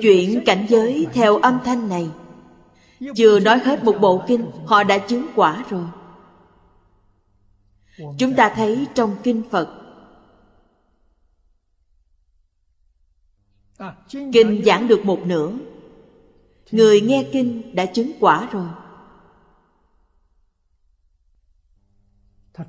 Chuyển 0.01 0.43
cảnh 0.45 0.65
giới 0.70 1.07
theo 1.13 1.38
âm 1.38 1.59
thanh 1.65 1.89
này 1.89 2.09
chưa 3.16 3.39
nói 3.39 3.60
hết 3.60 3.84
một 3.84 3.95
bộ 4.02 4.24
kinh, 4.28 4.52
họ 4.66 4.84
đã 4.84 4.97
chứng 4.97 5.28
quả 5.36 5.66
rồi. 5.70 5.86
Chúng 8.18 8.36
ta 8.36 8.54
thấy 8.56 8.88
trong 8.95 9.16
kinh 9.24 9.43
phật, 9.52 9.76
kinh 14.32 14.62
giảng 14.66 14.88
được 14.88 15.06
một 15.06 15.20
nửa. 15.26 15.52
Người 16.72 17.02
nghe 17.02 17.30
kinh 17.32 17.76
đã 17.76 17.86
chứng 17.86 18.12
quả 18.20 18.50
rồi. 18.52 18.68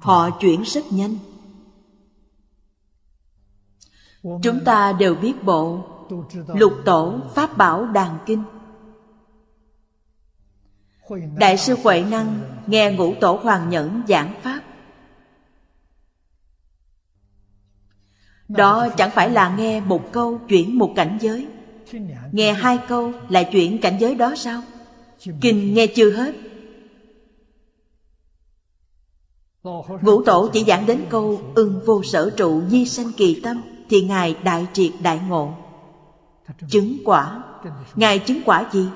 Họ 0.00 0.30
chuyển 0.40 0.62
rất 0.62 0.92
nhanh. 0.92 1.18
Chúng 4.22 4.60
ta 4.64 4.92
đều 4.92 5.14
biết 5.14 5.44
bộ, 5.44 5.84
lục 6.46 6.72
tổ, 6.84 7.20
pháp 7.34 7.56
bảo, 7.56 7.86
đàn 7.86 8.18
kinh 8.26 8.42
đại 11.36 11.58
sư 11.58 11.76
huệ 11.82 12.04
năng 12.10 12.40
nghe 12.66 12.92
ngũ 12.92 13.14
tổ 13.14 13.38
hoàng 13.42 13.70
nhẫn 13.70 14.02
giảng 14.08 14.34
pháp. 14.42 14.60
Đó 18.48 18.88
chẳng 18.96 19.10
phải 19.10 19.30
là 19.30 19.56
nghe 19.56 19.80
một 19.80 20.12
câu 20.12 20.40
chuyển 20.48 20.78
một 20.78 20.92
cảnh 20.96 21.18
giới. 21.20 21.46
Nghe 22.32 22.52
hai 22.52 22.78
câu 22.88 23.12
lại 23.28 23.48
chuyển 23.52 23.80
cảnh 23.80 23.96
giới 24.00 24.14
đó 24.14 24.34
sao? 24.36 24.62
Kinh 25.40 25.74
nghe 25.74 25.86
chưa 25.86 26.10
hết. 26.10 26.34
Ngũ 30.02 30.22
tổ 30.22 30.50
chỉ 30.52 30.64
giảng 30.64 30.86
đến 30.86 31.04
câu 31.10 31.40
ưng 31.54 31.80
vô 31.86 32.02
sở 32.02 32.30
trụ 32.36 32.62
di 32.68 32.84
sanh 32.86 33.12
kỳ 33.16 33.40
tâm 33.44 33.62
thì 33.88 34.02
ngài 34.02 34.36
đại 34.44 34.66
triệt 34.72 34.92
đại 35.02 35.20
ngộ. 35.28 35.54
Chứng 36.68 36.96
quả. 37.04 37.42
Ngài 37.94 38.18
chứng 38.18 38.40
quả 38.44 38.68
gì? 38.72 38.86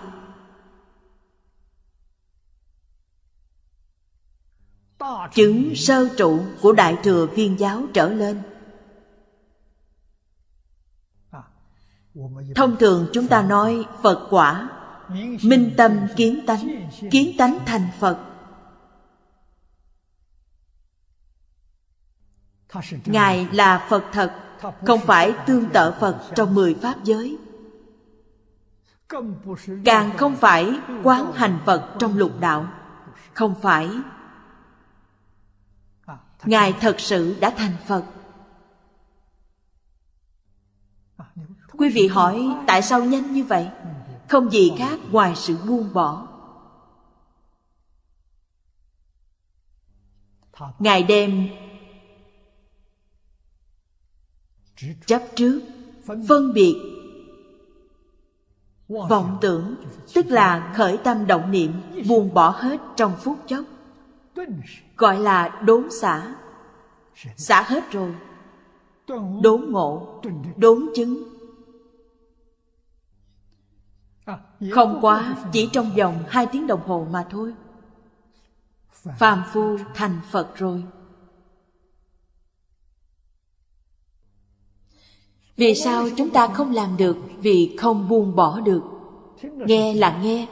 Chứng 5.34 5.72
sơ 5.74 6.09
trụ 6.16 6.40
của 6.61 6.72
đại 6.72 6.96
thừa 7.02 7.26
viên 7.26 7.59
giáo 7.59 7.82
trở 7.94 8.09
lên. 8.09 8.42
Thông 12.55 12.76
thường 12.76 13.07
chúng 13.12 13.26
ta 13.26 13.42
nói 13.42 13.86
phật 14.02 14.26
quả, 14.30 14.68
minh 15.42 15.74
tâm 15.76 16.07
kiến 16.16 16.46
tánh 16.46 16.90
kiến 17.11 17.32
tánh 17.38 17.59
thành 17.66 17.88
phật. 18.00 18.18
Ngài 23.05 23.48
là 23.52 23.86
phật 23.88 24.05
thật, 24.12 24.32
không 24.86 25.00
phải 25.00 25.34
tương 25.46 25.70
tự 25.70 25.92
phật 26.00 26.16
trong 26.34 26.55
mười 26.55 26.74
pháp 26.74 27.05
giới. 27.05 27.38
Càng 29.84 30.16
không 30.16 30.36
phải 30.36 30.80
quán 31.02 31.32
hành 31.32 31.59
phật 31.66 31.96
trong 31.98 32.18
lục 32.18 32.40
đạo, 32.40 32.66
không 33.34 33.55
phải 33.62 33.90
ngài 36.47 36.72
thật 36.80 37.01
sự 37.01 37.36
đã 37.40 37.51
thành 37.57 37.76
phật. 37.86 38.05
Quý 41.78 41.90
vị 41.95 42.07
hỏi, 42.07 42.49
tại 42.66 42.82
sao 42.82 43.05
nhanh 43.05 43.32
như 43.32 43.45
vậy? 43.45 43.68
Không 44.28 44.51
gì 44.51 44.72
khác 44.78 44.99
ngoài 45.11 45.32
sự 45.36 45.57
buông 45.66 45.92
bỏ. 45.92 46.28
Ngài 50.78 51.03
đem 51.03 51.49
chấp 55.07 55.22
trước, 55.36 55.61
phân 56.07 56.53
biệt 56.55 56.95
vọng 58.88 59.38
tưởng, 59.40 59.74
tức 60.14 60.26
là 60.26 60.72
khởi 60.76 60.99
tâm 61.05 61.26
động 61.26 61.51
niệm, 61.51 61.72
buông 62.09 62.34
bỏ 62.34 62.51
hết 62.51 62.80
trong 62.97 63.12
phút 63.20 63.38
chốc 63.47 63.64
gọi 64.97 65.18
là 65.18 65.61
đốn 65.64 65.91
xả. 65.91 66.35
Xả 67.37 67.62
hết 67.62 67.91
rồi. 67.91 68.14
Đốn 69.43 69.64
ngộ. 69.70 70.20
Đốn 70.57 70.91
chứng. 70.95 71.22
Không 74.70 74.99
quá, 75.01 75.37
chỉ 75.53 75.68
trong 75.72 75.91
vòng 75.97 76.24
hai 76.28 76.47
tiếng 76.47 76.66
đồng 76.66 76.80
hồ 76.87 77.07
mà 77.11 77.26
thôi. 77.30 77.55
Phàm 79.18 79.43
phu 79.53 79.76
thành 79.95 80.20
phật 80.30 80.57
rồi. 80.57 80.85
Vì 85.57 85.74
sao 85.74 86.09
chúng 86.16 86.30
ta 86.30 86.47
không 86.47 86.72
làm 86.72 86.97
được 86.97 87.16
vì 87.39 87.76
không 87.78 88.09
buông 88.09 88.37
bỏ 88.37 88.61
được? 88.61 88.82
Nghe 89.43 89.95
là 89.95 90.20
nghe. 90.22 90.47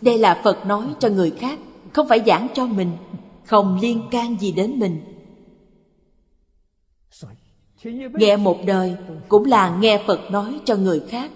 Đây 0.00 0.18
là 0.18 0.40
phật 0.44 0.66
nói 0.66 0.94
cho 0.98 1.08
người 1.08 1.30
khác, 1.30 1.58
không 1.92 2.08
phải 2.08 2.22
giảng 2.26 2.48
cho 2.54 2.66
mình 2.66 2.96
không 3.46 3.78
liên 3.80 4.08
can 4.10 4.36
gì 4.40 4.52
đến 4.52 4.78
mình. 4.78 5.00
Nghe 8.14 8.36
một 8.36 8.58
đời 8.66 8.96
cũng 9.28 9.44
là 9.44 9.76
nghe 9.78 10.02
phật 10.06 10.30
nói 10.30 10.60
cho 10.64 10.76
người 10.76 11.00
khác. 11.08 11.32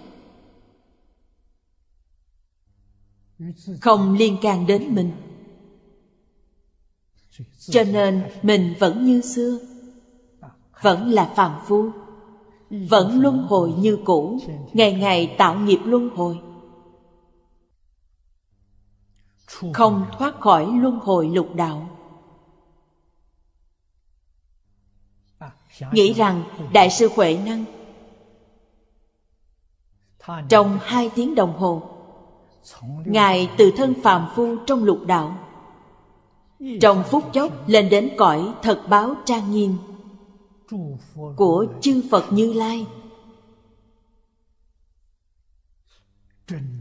Không 3.81 4.13
liên 4.13 4.37
can 4.41 4.65
đến 4.65 4.95
mình. 4.95 5.11
Cho 7.59 7.83
nên 7.83 8.23
mình 8.41 8.73
vẫn 8.79 9.05
như 9.05 9.21
xưa, 9.21 9.59
vẫn 10.81 11.09
là 11.09 11.33
phàm 11.35 11.59
phu, 11.67 11.89
vẫn 12.69 13.21
luân 13.21 13.37
hồi 13.37 13.73
như 13.77 13.99
cũ, 14.05 14.39
ngày 14.73 14.93
ngày 14.93 15.35
tạo 15.37 15.59
nghiệp 15.59 15.79
luân 15.85 16.09
hồi. 16.09 16.39
Không 19.73 20.05
thoát 20.17 20.39
khỏi 20.39 20.71
luân 20.71 20.99
hồi 20.99 21.29
lục 21.29 21.55
đạo. 21.55 21.90
Nghĩ 25.93 26.13
rằng 26.13 26.43
đại 26.73 26.89
sư 26.89 27.09
huệ 27.15 27.37
năng 27.45 27.65
trong 30.49 30.79
hai 30.81 31.11
tiếng 31.15 31.35
đồng 31.35 31.53
hồ, 31.57 31.81
ngài 33.05 33.49
từ 33.57 33.71
thân 33.77 33.93
phàm 34.03 34.27
phu 34.35 34.55
trong 34.67 34.83
lục 34.83 34.99
đạo, 35.05 35.37
trong 36.81 37.03
phút 37.09 37.23
chốc 37.33 37.69
lên 37.69 37.89
đến 37.89 38.09
cõi 38.17 38.53
thật 38.61 38.83
báo 38.89 39.15
trang 39.25 39.51
nghiêm 39.51 39.77
của 41.35 41.65
chư 41.81 42.03
phật 42.11 42.25
như 42.31 42.53
lai. 42.53 42.85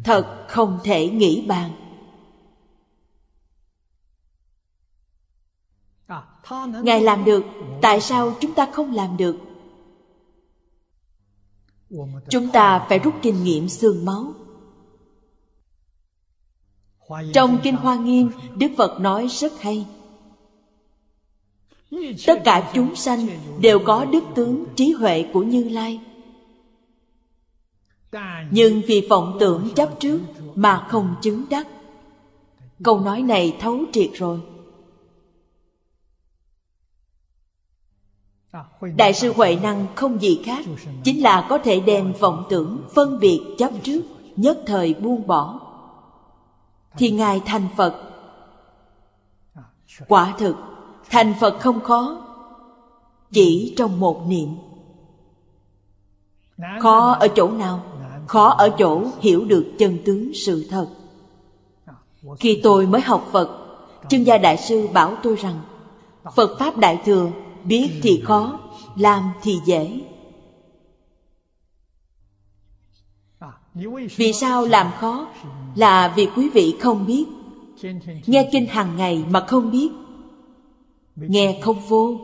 Thật 0.04 0.46
không 0.48 0.78
thể 0.84 1.08
nghĩ 1.08 1.44
bàn. 1.48 1.70
Ngài 6.82 7.00
làm 7.00 7.24
được, 7.24 7.44
tại 7.80 8.00
sao 8.00 8.34
chúng 8.40 8.54
ta 8.54 8.68
không 8.72 8.94
làm 8.94 9.16
được? 9.16 9.36
Chúng 12.28 12.48
ta 12.52 12.86
phải 12.88 12.98
rút 12.98 13.14
kinh 13.22 13.44
nghiệm 13.44 13.68
xương 13.68 14.04
máu. 14.04 14.34
Trong 17.32 17.58
kinh 17.62 17.76
hoa 17.76 17.96
nghiêm, 17.96 18.30
đức 18.56 18.68
phật 18.76 19.00
nói 19.00 19.26
rất 19.28 19.60
hay. 19.60 19.86
Tất 22.26 22.40
cả 22.44 22.70
chúng 22.74 22.96
sanh 22.96 23.28
đều 23.60 23.78
có 23.78 24.04
đức 24.04 24.24
tướng 24.34 24.64
trí 24.76 24.92
huệ 24.92 25.24
của 25.32 25.42
như 25.42 25.68
lai. 25.68 26.00
Nhưng 28.50 28.82
vì 28.86 29.06
vọng 29.10 29.36
tưởng 29.40 29.68
chấp 29.74 30.00
trước 30.00 30.20
mà 30.54 30.86
không 30.90 31.14
chứng 31.22 31.44
đắc. 31.50 31.68
Câu 32.84 33.00
nói 33.00 33.22
này 33.22 33.56
thấu 33.60 33.84
triệt 33.92 34.10
rồi. 34.14 34.40
Đại 38.96 39.14
sư 39.14 39.32
huệ 39.36 39.56
năng 39.62 39.86
không 39.94 40.22
gì 40.22 40.42
khác 40.44 40.64
chính 41.04 41.22
là 41.22 41.46
có 41.48 41.58
thể 41.58 41.80
đem 41.80 42.12
vọng 42.12 42.44
tưởng 42.48 42.82
phân 42.94 43.18
biệt 43.20 43.40
chấp 43.58 43.70
trước 43.82 44.02
nhất 44.36 44.58
thời 44.66 44.94
buông 44.94 45.26
bỏ. 45.26 45.60
Thì 46.96 47.10
ngài 47.10 47.40
thành 47.40 47.68
phật. 47.76 47.94
Quả 50.08 50.34
thực 50.38 50.56
thành 51.10 51.34
phật 51.40 51.60
không 51.60 51.80
khó 51.80 52.26
chỉ 53.32 53.74
trong 53.76 54.00
một 54.00 54.22
niệm. 54.26 54.48
Khó 56.80 57.12
ở 57.12 57.28
chỗ 57.28 57.50
nào? 57.50 57.82
Khó 58.26 58.48
ở 58.48 58.70
chỗ 58.78 59.02
hiểu 59.20 59.44
được 59.44 59.72
chân 59.78 59.98
tướng 60.04 60.30
sự 60.34 60.66
thật. 60.70 60.88
Khi 62.38 62.60
tôi 62.62 62.86
mới 62.86 63.00
học 63.00 63.28
phật 63.32 63.56
chân 64.08 64.24
gia 64.24 64.38
đại 64.38 64.56
sư 64.56 64.88
bảo 64.92 65.16
tôi 65.22 65.36
rằng 65.36 65.60
phật 66.34 66.58
pháp 66.58 66.76
đại 66.76 67.02
thừa 67.04 67.30
biết 67.64 67.90
thì 68.02 68.22
khó, 68.24 68.58
làm 68.96 69.32
thì 69.42 69.58
dễ. 69.64 70.00
Vì 74.16 74.32
sao 74.32 74.66
làm 74.66 74.90
khó? 74.98 75.28
Là 75.74 76.12
vì 76.16 76.28
quý 76.36 76.48
vị 76.48 76.76
không 76.80 77.06
biết. 77.06 77.24
Nghe 78.26 78.48
kinh 78.52 78.66
hàng 78.66 78.96
ngày 78.96 79.24
mà 79.30 79.44
không 79.48 79.70
biết. 79.70 79.88
Nghe 81.16 81.60
không 81.62 81.80
vô. 81.88 82.16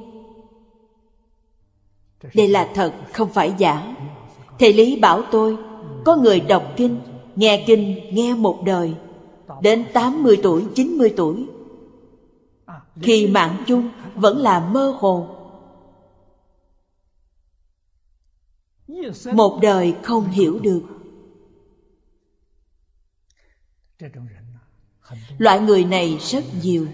Đây 2.34 2.48
là 2.48 2.70
thật, 2.74 2.92
không 3.12 3.28
phải 3.28 3.54
giả. 3.58 3.96
Thầy 4.58 4.72
lý 4.72 5.00
bảo 5.00 5.22
tôi, 5.30 5.56
có 6.04 6.16
người 6.16 6.40
đọc 6.40 6.72
kinh, 6.76 6.98
nghe 7.36 7.64
kinh, 7.66 8.14
nghe 8.14 8.34
một 8.34 8.58
đời. 8.64 8.94
Đến 9.62 9.84
80 9.92 10.40
tuổi 10.42 10.64
90 10.74 11.14
tuổi 11.16 11.46
khi 13.02 13.26
mạng 13.26 13.64
chung 13.66 13.90
vẫn 14.14 14.38
là 14.38 14.68
mơ 14.68 14.96
hồ. 14.98 15.36
Một 19.32 19.58
đời 19.62 19.94
không 20.02 20.30
hiểu 20.30 20.58
được. 20.58 20.82
Loại 25.38 25.60
người 25.60 25.84
này 25.84 26.18
rất 26.20 26.44
nhiều. 26.62 26.88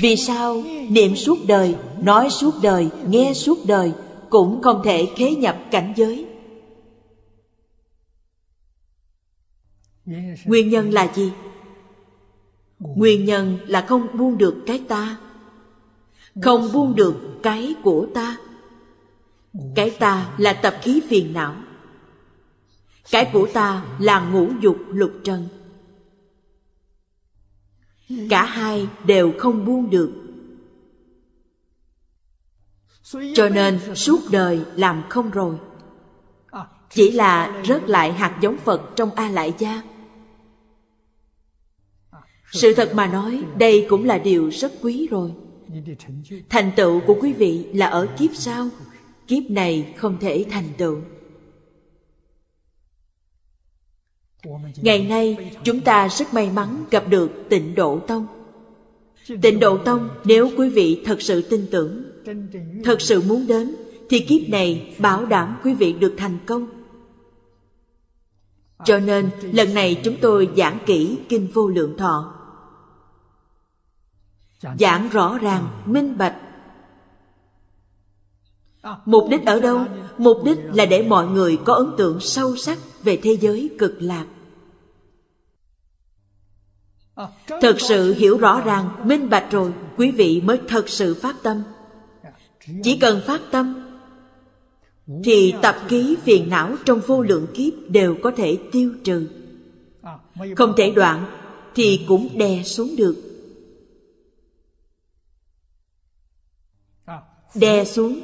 Vì 0.00 0.16
sao 0.16 0.62
niệm 0.88 1.16
suốt 1.16 1.38
đời, 1.46 1.76
nói 1.98 2.30
suốt 2.30 2.54
đời, 2.62 2.90
nghe 3.08 3.32
suốt 3.34 3.58
đời 3.66 3.92
cũng 4.30 4.62
không 4.62 4.82
thể 4.84 5.08
khế 5.16 5.34
nhập 5.34 5.58
cảnh 5.70 5.92
giới? 5.96 6.26
Nguyên 10.44 10.68
nhân 10.68 10.90
là 10.90 11.12
gì? 11.14 11.32
Nguyên 12.80 13.24
nhân 13.24 13.58
là 13.66 13.86
không 13.88 14.18
buông 14.18 14.38
được 14.38 14.56
cái 14.66 14.84
ta. 14.88 15.16
Không 16.42 16.72
buông 16.72 16.94
được 16.94 17.14
cái 17.42 17.74
của 17.82 18.06
ta. 18.14 18.36
Cái 19.74 19.90
ta 19.90 20.30
là 20.38 20.52
tập 20.52 20.76
khí 20.82 21.02
phiền 21.08 21.32
não. 21.32 21.56
Cái 23.10 23.30
của 23.32 23.48
ta 23.52 23.84
là 23.98 24.20
ngũ 24.20 24.48
dục 24.60 24.76
lục 24.88 25.12
trần. 25.24 25.48
Cả 28.30 28.44
hai 28.44 28.88
đều 29.04 29.32
không 29.38 29.64
buông 29.64 29.90
được. 29.90 30.12
Cho 33.34 33.48
nên 33.48 33.94
suốt 33.94 34.20
đời 34.30 34.64
làm 34.76 35.02
không 35.08 35.30
rồi. 35.30 35.56
Chỉ 36.90 37.10
là 37.10 37.62
rớt 37.66 37.88
lại 37.88 38.12
hạt 38.12 38.38
giống 38.40 38.56
phật 38.56 38.82
trong 38.96 39.10
a 39.14 39.28
lại 39.28 39.54
gia 39.58 39.82
sự 42.52 42.74
thật 42.74 42.94
mà 42.94 43.06
nói, 43.06 43.42
đây 43.58 43.86
cũng 43.88 44.04
là 44.04 44.18
điều 44.18 44.48
rất 44.48 44.72
quý 44.82 45.08
rồi. 45.10 45.32
Thành 46.48 46.70
tựu 46.76 47.00
của 47.00 47.16
quý 47.20 47.32
vị 47.32 47.66
là 47.72 47.86
ở 47.86 48.08
kiếp 48.18 48.30
sau. 48.34 48.68
Kiếp 49.26 49.50
này 49.50 49.94
không 49.96 50.16
thể 50.20 50.44
thành 50.50 50.68
tựu. 50.78 50.96
Ngày 54.82 55.04
nay, 55.04 55.52
chúng 55.64 55.80
ta 55.80 56.08
rất 56.08 56.34
may 56.34 56.50
mắn 56.50 56.84
gặp 56.90 57.08
được 57.08 57.30
tịnh 57.48 57.74
độ 57.74 57.98
tông. 57.98 58.26
Tịnh 59.42 59.60
độ 59.60 59.78
tông, 59.78 60.08
nếu 60.24 60.50
quý 60.56 60.68
vị 60.68 61.02
thật 61.04 61.22
sự 61.22 61.42
tin 61.42 61.66
tưởng, 61.70 62.02
thật 62.84 63.00
sự 63.00 63.22
muốn 63.22 63.46
đến, 63.46 63.74
thì 64.08 64.20
kiếp 64.20 64.48
này 64.48 64.94
bảo 64.98 65.26
đảm 65.26 65.56
quý 65.64 65.74
vị 65.74 65.92
được 65.92 66.14
thành 66.16 66.38
công. 66.46 66.66
Cho 68.84 68.98
nên, 68.98 69.30
lần 69.52 69.74
này 69.74 70.00
chúng 70.04 70.16
tôi 70.20 70.48
giảng 70.56 70.78
kỹ 70.86 71.18
kinh 71.28 71.48
vô 71.54 71.68
lượng 71.68 71.96
thọ 71.96 72.39
giảng 74.78 75.08
rõ 75.08 75.38
ràng, 75.38 75.82
minh 75.86 76.18
bạch. 76.18 76.36
Mục 79.04 79.24
đích 79.30 79.46
ở 79.46 79.60
đâu? 79.60 79.84
Mục 80.18 80.38
đích 80.44 80.58
là 80.74 80.86
để 80.86 81.02
mọi 81.02 81.26
người 81.26 81.58
có 81.64 81.74
ấn 81.74 81.86
tượng 81.98 82.20
sâu 82.20 82.56
sắc 82.56 82.78
về 83.02 83.18
thế 83.22 83.36
giới 83.40 83.70
cực 83.78 83.96
lạc. 84.00 84.26
Thật 87.60 87.80
sự 87.80 88.14
hiểu 88.14 88.38
rõ 88.38 88.60
ràng, 88.60 88.88
minh 89.04 89.30
bạch 89.30 89.50
rồi, 89.50 89.72
quý 89.96 90.10
vị 90.10 90.40
mới 90.44 90.60
thật 90.68 90.88
sự 90.88 91.14
phát 91.14 91.36
tâm. 91.42 91.62
Chỉ 92.82 92.98
cần 92.98 93.20
phát 93.26 93.40
tâm, 93.50 93.86
thì 95.24 95.54
tập 95.62 95.76
ký 95.88 96.16
phiền 96.22 96.50
não 96.50 96.76
trong 96.84 97.00
vô 97.06 97.22
lượng 97.22 97.46
kiếp 97.54 97.72
đều 97.88 98.16
có 98.22 98.30
thể 98.36 98.58
tiêu 98.72 98.92
trừ. 99.04 99.28
Không 100.56 100.74
thể 100.76 100.90
đoạn, 100.90 101.24
thì 101.74 102.04
cũng 102.08 102.28
đè 102.38 102.62
xuống 102.62 102.96
được. 102.96 103.29
Đè 107.54 107.84
xuống, 107.84 108.20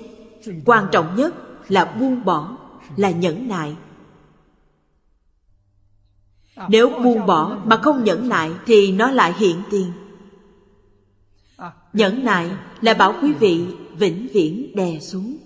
quan 0.65 0.87
trọng 0.93 1.17
nhất 1.17 1.35
là 1.69 1.85
buông 1.85 2.25
bỏ, 2.25 2.57
là 2.97 3.11
nhẫn 3.11 3.49
nại. 3.49 3.77
Nếu 6.69 6.89
buông 6.89 7.27
bỏ 7.27 7.59
mà 7.65 7.77
không 7.77 8.05
nhẫn 8.05 8.29
nại 8.29 8.51
thì 8.67 8.93
nó 8.93 9.11
lại 9.11 9.35
hiện 9.39 9.63
tiền. 9.71 9.93
Nhẫn 11.93 12.25
nại 12.25 12.51
là 12.81 12.95
bảo 12.95 13.15
quý 13.23 13.33
vị 13.33 13.67
vĩnh 13.99 14.29
viễn 14.33 14.73
đè 14.75 15.01
xuống. 15.01 15.37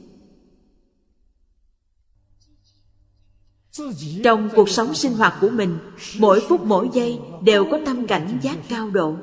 Trong 4.25 4.49
cuộc 4.57 4.69
sống 4.69 4.95
sinh 4.95 5.13
hoạt 5.13 5.35
của 5.41 5.49
mình, 5.49 5.79
mỗi 6.19 6.41
phút 6.49 6.61
mỗi 6.65 6.91
giây 6.93 7.19
đều 7.43 7.65
có 7.71 7.79
tâm 7.87 8.07
cảnh 8.07 8.39
giác 8.43 8.57
cao 8.69 8.91
độ. 8.91 9.17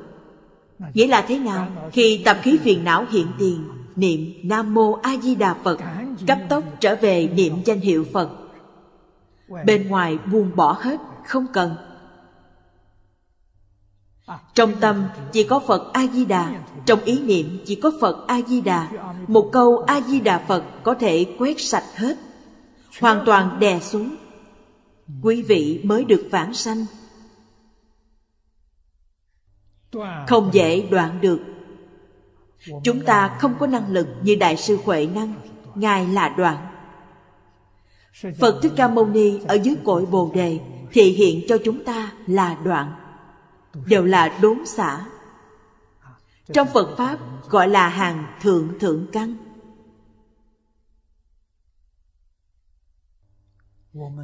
Nghĩa 0.94 1.06
là 1.06 1.24
thế 1.28 1.38
nào 1.38 1.90
khi 1.92 2.22
tập 2.24 2.38
khí 2.42 2.58
phiền 2.62 2.84
não 2.84 3.06
hiện 3.10 3.26
tiền? 3.38 3.64
Niệm 3.98 4.34
nam 4.42 4.74
mô 4.74 4.92
a 4.92 5.16
di 5.16 5.34
đà 5.34 5.54
phật 5.54 5.78
cấp 6.26 6.38
tốc 6.48 6.64
trở 6.80 6.96
về 6.96 7.28
niệm 7.28 7.54
danh 7.64 7.80
hiệu 7.80 8.06
phật. 8.12 8.30
Bên 9.64 9.88
ngoài 9.88 10.18
buông 10.32 10.56
bỏ 10.56 10.76
hết, 10.80 11.00
không 11.26 11.46
cần. 11.52 11.76
Trong 14.54 14.80
tâm 14.80 15.04
chỉ 15.32 15.44
có 15.44 15.60
Phật 15.60 15.92
A-di-đà 15.92 16.62
Trong 16.86 17.00
ý 17.04 17.20
niệm 17.20 17.58
chỉ 17.66 17.74
có 17.74 17.92
Phật 18.00 18.26
A-di-đà 18.26 18.88
Một 19.28 19.48
câu 19.52 19.84
A-di-đà 19.86 20.38
Phật 20.38 20.64
có 20.82 20.94
thể 20.94 21.36
quét 21.38 21.60
sạch 21.60 21.84
hết 21.96 22.16
Hoàn 23.00 23.22
toàn 23.26 23.60
đè 23.60 23.80
xuống. 23.80 24.16
Quý 25.22 25.42
vị 25.42 25.80
mới 25.84 26.04
được 26.04 26.28
vãng 26.30 26.54
sanh. 26.54 26.86
Không 30.26 30.50
dễ 30.52 30.88
đoạn 30.90 31.18
được 31.20 31.40
Chúng 32.84 33.04
ta 33.04 33.36
không 33.40 33.54
có 33.58 33.66
năng 33.66 33.92
lực 33.92 34.08
như 34.22 34.34
Đại 34.34 34.56
sư 34.56 34.78
Huệ 34.84 35.06
Năng, 35.06 35.34
Ngài 35.74 36.06
là 36.06 36.28
đoạn. 36.28 36.66
Phật 38.40 38.60
Thích 38.62 38.72
Ca 38.76 38.88
Mâu 38.88 39.06
Ni 39.06 39.40
ở 39.48 39.54
dưới 39.54 39.76
cội 39.84 40.06
Bồ 40.06 40.30
Đề 40.34 40.60
Thị 40.92 41.10
hiện 41.12 41.44
cho 41.48 41.58
chúng 41.64 41.84
ta 41.84 42.12
là 42.26 42.58
đoạn, 42.64 42.92
Đều 43.86 44.04
là 44.04 44.38
đốn 44.42 44.66
xả. 44.66 45.06
Trong 46.52 46.68
Phật 46.74 46.94
Pháp 46.96 47.18
gọi 47.50 47.68
là 47.68 47.88
hàng 47.88 48.24
thượng 48.40 48.78
thượng 48.78 49.06
căn. 49.12 49.36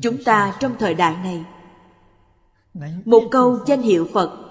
Chúng 0.03 0.25
ta 0.25 0.57
trong 0.61 0.77
thời 0.79 0.95
đại 0.95 1.17
này, 1.17 1.45
Một 3.05 3.23
câu 3.31 3.59
danh 3.67 3.83
hiệu 3.83 4.09
Phật 4.13 4.44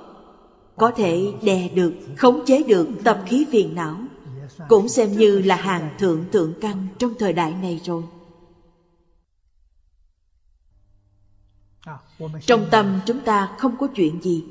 có 0.77 0.91
thể 0.95 1.33
đè 1.41 1.69
được, 1.69 1.93
khống 2.17 2.45
chế 2.45 2.63
được 2.63 2.87
tập 3.03 3.23
khí 3.25 3.45
phiền 3.51 3.75
não 3.75 3.97
Cũng 4.69 4.89
xem 4.89 5.11
như 5.11 5.39
là 5.39 5.55
hàng 5.55 5.95
thượng 5.99 6.25
thượng 6.31 6.53
căn 6.61 6.87
trong 6.99 7.13
thời 7.19 7.33
đại 7.33 7.53
này 7.53 7.81
rồi. 7.83 8.03
Trong 12.41 12.65
tâm 12.71 12.99
chúng 13.05 13.19
ta 13.19 13.55
không 13.57 13.77
có 13.77 13.87
chuyện 13.95 14.21
gì 14.21 14.45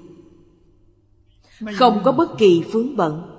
Không 1.79 2.03
có 2.05 2.13
bất 2.13 2.39
kỳ 2.39 2.63
vướng 2.63 2.97
bận. 2.97 3.39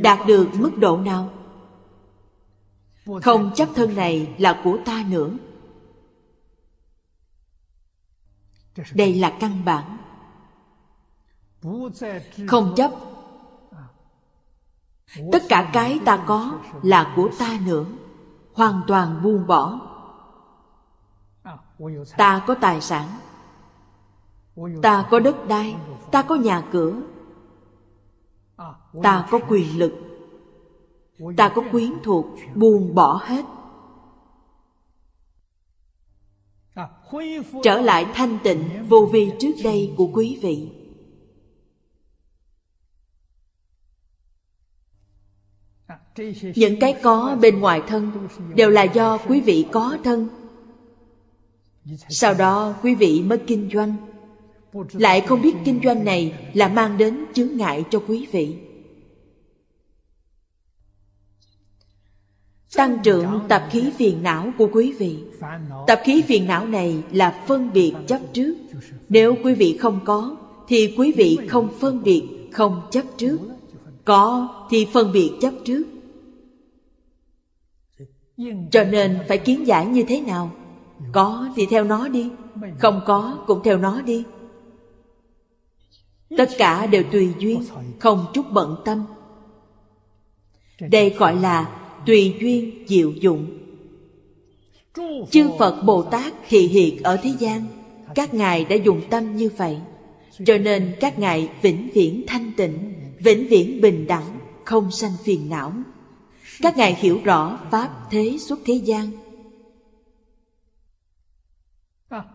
Đạt 0.00 0.26
được 0.26 0.48
mức 0.54 0.70
độ 0.78 0.96
nào? 0.96 1.30
Không 3.22 3.54
chấp 3.54 3.68
thân 3.74 3.94
này 3.94 4.34
là 4.38 4.60
của 4.64 4.78
ta 4.84 5.04
nữa. 5.08 5.30
Đây 8.94 9.14
là 9.14 9.36
căn 9.40 9.64
bản. 9.64 9.98
Không 12.48 12.74
chấp. 12.76 12.90
Tất 15.32 15.42
cả 15.48 15.70
cái 15.72 16.00
ta 16.04 16.24
có 16.26 16.58
là 16.82 17.12
của 17.16 17.30
ta 17.38 17.58
nữa. 17.66 17.84
Hoàn 18.54 18.82
toàn 18.86 19.22
buông 19.22 19.46
bỏ. 19.46 19.80
Ta 22.16 22.44
có 22.46 22.54
tài 22.54 22.80
sản. 22.80 23.08
Ta 24.82 25.08
có 25.10 25.20
đất 25.20 25.36
đai. 25.48 25.76
Ta 26.10 26.22
có 26.22 26.34
nhà 26.34 26.62
cửa. 26.72 26.92
Ta 29.02 29.26
có 29.30 29.38
quyền 29.48 29.78
lực. 29.78 29.92
Ta 31.36 31.48
có 31.48 31.62
quyến 31.70 31.92
thuộc. 32.02 32.26
Buông 32.54 32.94
bỏ 32.94 33.20
hết. 33.24 33.44
Trở 37.62 37.80
lại 37.80 38.06
thanh 38.14 38.38
tịnh 38.44 38.64
vô 38.88 39.08
vi 39.12 39.30
trước 39.40 39.52
đây 39.64 39.92
của 39.96 40.10
quý 40.12 40.38
vị. 40.42 40.68
Những 46.54 46.80
cái 46.80 46.96
có 47.02 47.38
bên 47.40 47.60
ngoài 47.60 47.82
thân 47.86 48.28
đều 48.54 48.70
là 48.70 48.82
do 48.82 49.18
quý 49.18 49.40
vị 49.40 49.66
có 49.72 49.98
thân. 50.04 50.28
Sau 52.08 52.34
đó 52.34 52.74
quý 52.82 52.94
vị 52.94 53.22
mới 53.26 53.38
kinh 53.38 53.70
doanh. 53.72 53.96
Lại 54.92 55.20
không 55.20 55.42
biết 55.42 55.54
kinh 55.64 55.80
doanh 55.84 56.04
này 56.04 56.50
là 56.54 56.68
mang 56.68 56.98
đến 56.98 57.24
chướng 57.34 57.56
ngại 57.56 57.84
cho 57.90 58.02
quý 58.08 58.26
vị. 58.32 58.65
Tăng 62.74 62.98
trưởng 63.02 63.40
tập 63.48 63.62
khí 63.70 63.90
phiền 63.96 64.22
não 64.22 64.52
của 64.58 64.68
quý 64.72 64.92
vị. 64.98 65.18
Tập 65.86 66.00
khí 66.04 66.22
phiền 66.22 66.46
não 66.46 66.66
này 66.66 67.02
là 67.12 67.44
phân 67.46 67.72
biệt 67.72 67.92
chấp 68.06 68.20
trước. 68.32 68.54
Nếu 69.08 69.34
quý 69.44 69.54
vị 69.54 69.76
không 69.80 70.00
có, 70.04 70.36
thì 70.68 70.94
quý 70.98 71.12
vị 71.16 71.38
không 71.48 71.68
phân 71.80 72.02
biệt, 72.02 72.48
không 72.52 72.80
chấp 72.90 73.02
trước. 73.16 73.38
Có, 74.04 74.48
thì 74.70 74.86
phân 74.92 75.12
biệt 75.12 75.32
chấp 75.40 75.52
trước. 75.64 75.82
Cho 78.70 78.84
nên 78.84 79.18
phải 79.28 79.38
kiến 79.38 79.66
giải 79.66 79.86
như 79.86 80.04
thế 80.08 80.20
nào? 80.20 80.50
Có 81.12 81.48
thì 81.56 81.66
theo 81.66 81.84
nó 81.84 82.08
đi. 82.08 82.30
Không 82.78 83.00
có 83.06 83.38
cũng 83.46 83.62
theo 83.64 83.78
nó 83.78 84.00
đi. 84.00 84.24
Tất 86.36 86.48
cả 86.58 86.86
đều 86.86 87.02
tùy 87.12 87.32
duyên, 87.38 87.62
Không 87.98 88.26
chút 88.34 88.46
bận 88.50 88.76
tâm. 88.84 89.04
Đây 90.80 91.10
gọi 91.10 91.36
là 91.36 91.85
tùy 92.06 92.34
duyên 92.40 92.84
diệu 92.88 93.12
dụng. 93.12 93.58
Chư 95.30 95.50
Phật 95.58 95.82
Bồ 95.82 96.02
Tát 96.02 96.32
thị 96.48 96.66
hiện 96.66 97.02
ở 97.02 97.16
thế 97.22 97.34
gian, 97.38 97.66
Các 98.14 98.34
ngài 98.34 98.64
đã 98.64 98.76
dùng 98.76 99.02
tâm 99.10 99.36
như 99.36 99.50
vậy. 99.56 99.78
Cho 100.46 100.58
nên 100.58 100.96
các 101.00 101.18
ngài 101.18 101.48
vĩnh 101.62 101.88
viễn 101.94 102.24
thanh 102.26 102.52
tịnh, 102.56 102.94
Vĩnh 103.18 103.48
viễn 103.48 103.80
bình 103.80 104.06
đẳng, 104.06 104.38
Không 104.64 104.90
sanh 104.90 105.16
phiền 105.24 105.48
não. 105.48 105.72
Các 106.60 106.76
ngài 106.76 106.94
hiểu 106.94 107.20
rõ 107.24 107.58
Pháp 107.70 108.10
thế 108.10 108.36
xuất 108.40 108.58
thế 108.64 108.74
gian. 108.74 109.10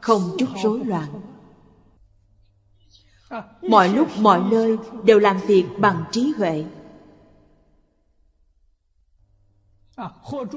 Không 0.01 0.35
chút 0.37 0.49
rối 0.63 0.79
loạn. 0.85 1.21
Mọi 3.61 3.89
lúc 3.89 4.07
mọi 4.19 4.41
nơi 4.51 4.77
đều 5.03 5.19
làm 5.19 5.37
việc 5.47 5.65
bằng 5.79 6.03
trí 6.11 6.33
huệ. 6.37 6.65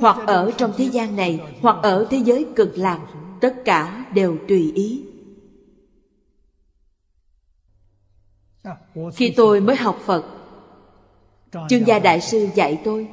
Hoặc 0.00 0.16
ở 0.26 0.50
trong 0.58 0.72
thế 0.76 0.84
gian 0.84 1.16
này, 1.16 1.40
hoặc 1.60 1.76
ở 1.82 2.06
thế 2.10 2.18
giới 2.18 2.46
cực 2.56 2.78
lạc, 2.78 3.00
tất 3.40 3.54
cả 3.64 4.04
đều 4.14 4.36
tùy 4.48 4.72
ý. 4.74 5.02
Khi 9.14 9.34
tôi 9.36 9.60
mới 9.60 9.76
học 9.76 9.98
phật, 10.04 10.24
chương 11.68 11.86
gia 11.86 11.98
đại 11.98 12.20
sư 12.20 12.48
dạy 12.54 12.80
tôi. 12.84 13.08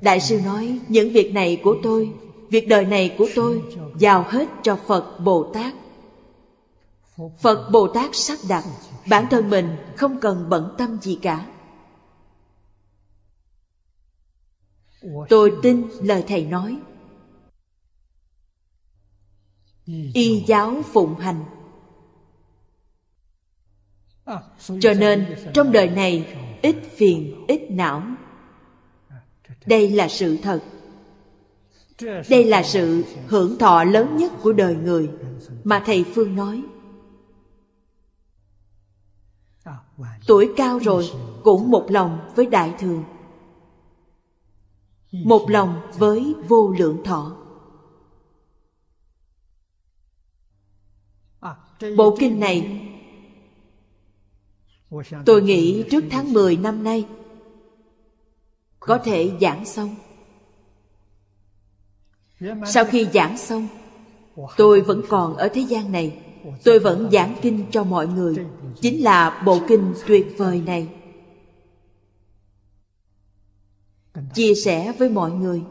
Đại 0.00 0.20
sư 0.20 0.40
nói, 0.44 0.78
những 0.88 1.12
việc 1.12 1.34
này 1.34 1.60
của 1.64 1.76
tôi, 1.82 2.12
Việc 2.52 2.68
đời 2.68 2.84
này 2.84 3.14
của 3.18 3.28
tôi, 3.34 3.62
Giao 3.98 4.24
hết 4.28 4.48
cho 4.62 4.76
Phật 4.86 5.20
Bồ 5.20 5.50
Tát. 5.54 5.74
Phật 7.40 7.70
Bồ 7.72 7.86
Tát 7.86 8.10
sắp 8.12 8.38
đặt, 8.48 8.64
Bản 9.08 9.26
thân 9.30 9.50
mình 9.50 9.76
không 9.96 10.20
cần 10.20 10.46
bận 10.48 10.74
tâm 10.78 10.98
gì 11.02 11.18
cả. 11.22 11.46
Tôi 15.28 15.52
tin 15.62 15.88
lời 16.02 16.24
Thầy 16.28 16.44
nói. 16.44 16.78
Y 20.14 20.44
giáo 20.46 20.82
phụng 20.92 21.14
hành. 21.14 21.44
Cho 24.80 24.94
nên 24.94 25.36
trong 25.54 25.72
đời 25.72 25.88
này 25.88 26.36
Ít 26.62 26.76
phiền, 26.96 27.44
ít 27.48 27.70
não. 27.70 28.02
Đây 29.66 29.90
là 29.90 30.08
sự 30.08 30.36
thật. 30.42 30.60
Đây 32.28 32.44
là 32.44 32.62
sự 32.62 33.04
hưởng 33.26 33.58
thọ 33.58 33.84
lớn 33.84 34.16
nhất 34.16 34.32
của 34.42 34.52
đời 34.52 34.74
người 34.74 35.10
mà 35.64 35.82
thầy 35.86 36.04
phương 36.14 36.36
nói. 36.36 36.62
Tuổi 40.26 40.52
cao 40.56 40.78
rồi 40.78 41.10
cũng 41.44 41.70
một 41.70 41.86
lòng 41.88 42.32
với 42.36 42.46
đại 42.46 42.74
thường 42.78 43.04
một 45.12 45.46
lòng 45.50 45.80
với 45.98 46.34
vô 46.48 46.74
lượng 46.78 47.04
thọ. 47.04 47.36
Bộ 51.96 52.16
kinh 52.20 52.40
này, 52.40 52.80
tôi 55.26 55.42
nghĩ 55.42 55.84
trước 55.90 56.04
tháng 56.10 56.32
10 56.32 56.56
năm 56.56 56.84
nay, 56.84 57.06
có 58.80 58.98
thể 58.98 59.32
giảng 59.40 59.64
xong. 59.64 59.96
Sau 62.66 62.84
khi 62.84 63.08
giảng 63.14 63.38
xong, 63.38 63.68
tôi 64.56 64.80
vẫn 64.80 65.02
còn 65.08 65.36
ở 65.36 65.48
thế 65.48 65.60
gian 65.60 65.92
này. 65.92 66.18
Tôi 66.64 66.78
vẫn 66.78 67.10
giảng 67.12 67.34
kinh 67.42 67.64
cho 67.70 67.84
mọi 67.84 68.06
người. 68.06 68.36
Chính 68.80 69.02
là 69.02 69.42
bộ 69.46 69.58
kinh 69.68 69.94
tuyệt 70.06 70.26
vời 70.38 70.62
này. 70.66 70.88
Chia 74.34 74.54
sẻ 74.54 74.92
với 74.98 75.08
mọi 75.08 75.32
người. 75.32 75.62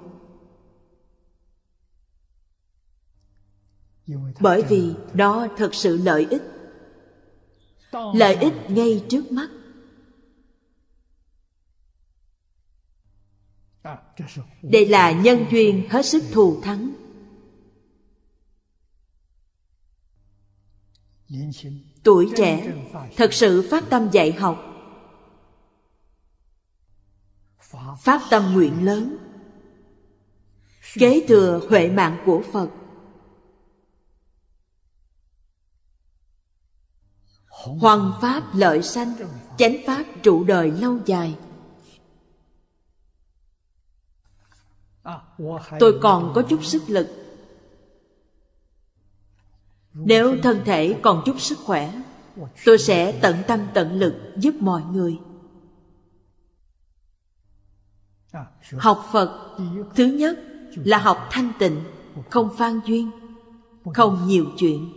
Bởi 4.39 4.63
vì 4.69 4.93
đó 5.13 5.47
thật 5.57 5.75
sự 5.75 5.97
lợi 5.97 6.27
ích. 6.29 6.41
Lợi 7.91 8.35
ích 8.35 8.53
ngay 8.69 9.05
trước 9.09 9.31
mắt. 9.31 9.49
Đây 14.61 14.85
là 14.85 15.11
nhân 15.11 15.45
duyên 15.51 15.87
hết 15.89 16.05
sức 16.05 16.23
thù 16.31 16.61
thắng. 16.61 16.91
Tuổi 22.03 22.31
trẻ 22.35 22.73
thật 23.17 23.33
sự 23.33 23.67
phát 23.71 23.83
tâm 23.89 24.09
dạy 24.11 24.31
học. 24.31 24.70
Phát 27.99 28.21
tâm 28.29 28.53
nguyện 28.53 28.85
lớn. 28.85 29.17
Kế 30.93 31.25
thừa 31.27 31.61
huệ 31.69 31.89
mạng 31.89 32.23
của 32.25 32.43
Phật. 32.53 32.69
Hoàng 37.49 38.13
Pháp 38.21 38.43
lợi 38.53 38.83
sanh, 38.83 39.13
Chánh 39.57 39.75
Pháp 39.85 40.03
trụ 40.23 40.43
đời 40.43 40.71
lâu 40.71 40.99
dài. 41.05 41.37
Tôi 45.79 45.99
còn 46.01 46.31
có 46.35 46.41
chút 46.41 46.63
sức 46.63 46.83
lực. 46.87 47.07
Nếu 49.93 50.37
thân 50.43 50.61
thể 50.65 50.99
còn 51.03 51.23
chút 51.25 51.41
sức 51.41 51.59
khỏe, 51.65 51.93
Tôi 52.65 52.77
sẽ 52.77 53.19
tận 53.21 53.37
tâm 53.47 53.67
tận 53.73 53.99
lực 53.99 54.15
giúp 54.37 54.55
mọi 54.59 54.81
người. 54.91 55.19
Học 58.77 59.05
Phật 59.11 59.57
Thứ 59.95 60.05
nhất 60.05 60.39
là 60.75 60.97
học 60.97 61.27
thanh 61.31 61.51
tịnh 61.59 61.83
Không 62.29 62.49
phan 62.57 62.79
duyên 62.85 63.11
Không 63.93 64.27
nhiều 64.27 64.45
chuyện. 64.57 64.89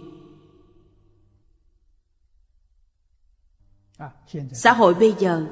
Xã 4.52 4.72
hội 4.72 4.94
bây 4.94 5.14
giờ 5.18 5.46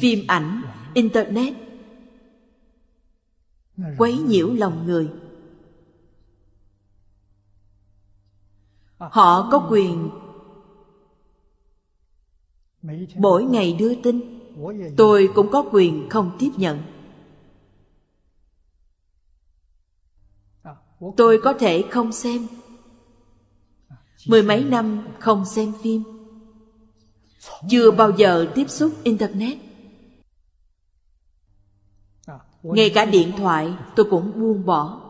phim 0.00 0.24
ảnh 0.28 0.62
internet 0.94 1.54
quấy 3.98 4.18
nhiễu 4.18 4.52
lòng 4.52 4.86
người. 4.86 5.10
Họ 8.98 9.48
có 9.52 9.68
quyền 9.70 10.10
mỗi 13.16 13.44
ngày 13.44 13.76
đưa 13.78 13.94
tin 14.02 14.37
tôi 14.96 15.30
cũng 15.34 15.50
có 15.50 15.64
quyền 15.72 16.08
không 16.10 16.36
tiếp 16.38 16.50
nhận. 16.56 16.82
Tôi 21.16 21.40
có 21.44 21.52
thể 21.52 21.84
không 21.90 22.12
xem. 22.12 22.46
Mười 24.26 24.42
mấy 24.42 24.64
năm 24.64 25.08
không 25.18 25.44
xem 25.44 25.72
phim. 25.82 26.02
Chưa 27.70 27.90
bao 27.90 28.10
giờ 28.10 28.52
tiếp 28.54 28.70
xúc 28.70 28.92
internet. 29.02 29.58
Ngay 32.62 32.90
cả 32.94 33.04
điện 33.04 33.32
thoại, 33.36 33.74
tôi 33.96 34.06
cũng 34.10 34.40
buông 34.40 34.66
bỏ. 34.66 35.00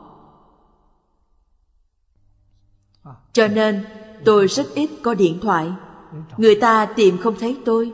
Cho 3.33 3.49
nên, 3.49 3.85
tôi 4.25 4.47
rất 4.47 4.67
ít 4.75 4.91
có 5.03 5.15
điện 5.15 5.39
thoại. 5.43 5.73
Người 6.37 6.61
ta 6.61 6.93
tìm 6.97 7.19
không 7.19 7.35
thấy 7.39 7.57
tôi 7.65 7.93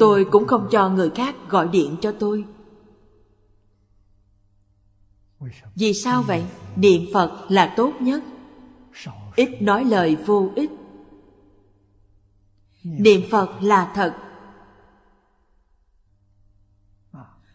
tôi 0.00 0.26
cũng 0.30 0.46
không 0.46 0.68
cho 0.70 0.88
người 0.88 1.10
khác 1.10 1.34
gọi 1.48 1.68
điện 1.68 1.96
cho 2.00 2.14
tôi. 2.18 2.44
Vì 5.74 5.94
sao 5.94 6.22
vậy? 6.22 6.44
Niệm 6.76 7.02
phật 7.12 7.46
là 7.48 7.74
tốt 7.76 7.92
nhất. 8.00 8.22
Ít 9.36 9.62
nói 9.62 9.84
lời 9.84 10.16
vô 10.16 10.50
ích. 10.56 10.70
Niệm 12.84 13.20
phật 13.30 13.62
là 13.62 13.92
thật. 13.94 14.16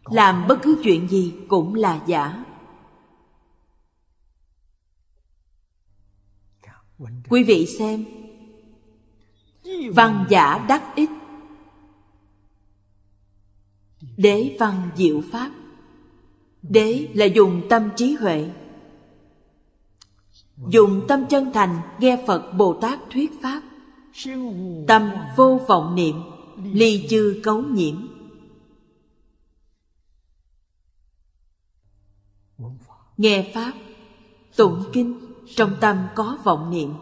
Làm 0.03 0.47
bất 0.47 0.59
cứ 0.63 0.81
chuyện 0.83 1.07
gì 1.07 1.33
cũng 1.47 1.75
là 1.75 2.03
giả. 2.07 2.43
Quý 7.29 7.43
vị 7.43 7.65
xem. 7.79 8.05
Văn 9.93 10.25
giả 10.29 10.65
đắc 10.69 10.95
ích 10.95 11.09
đế 14.17 14.57
văn 14.59 14.89
diệu 14.95 15.21
pháp. 15.31 15.51
Đế 16.61 17.07
là 17.13 17.25
dùng 17.25 17.61
tâm 17.69 17.89
trí 17.95 18.13
huệ. 18.13 18.49
Dùng 20.69 21.05
tâm 21.07 21.25
chân 21.29 21.51
thành 21.53 21.81
nghe 21.99 22.23
phật 22.27 22.51
bồ 22.57 22.73
tát 22.73 22.99
thuyết 23.09 23.31
pháp. 23.41 23.61
Tâm 24.87 25.11
vô 25.35 25.61
vọng 25.67 25.95
niệm, 25.95 26.15
ly 26.63 27.07
chư 27.09 27.41
cấu 27.43 27.61
nhiễm. 27.61 28.07
Nghe 33.17 33.51
pháp, 33.53 33.73
tụng 34.55 34.83
kinh 34.93 35.19
trong 35.55 35.75
tâm 35.81 36.07
có 36.15 36.37
vọng 36.43 36.71
niệm. 36.71 36.93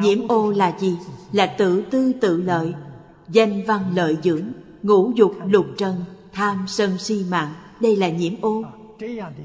Nhiễm 0.00 0.28
ô 0.28 0.50
là 0.50 0.78
gì? 0.78 0.98
Là 1.32 1.54
tự 1.58 1.82
tư 1.90 2.12
tự 2.20 2.42
lợi 2.42 2.74
danh 3.28 3.62
văn 3.66 3.80
lợi 3.94 4.16
dưỡng, 4.22 4.44
ngũ 4.82 5.12
dục 5.14 5.34
lục 5.46 5.66
trần 5.76 5.94
tham 6.32 6.64
sân 6.68 6.98
si 6.98 7.24
mạng, 7.30 7.52
đây 7.80 7.96
là 7.96 8.08
nhiễm 8.08 8.32
ô. 8.40 8.64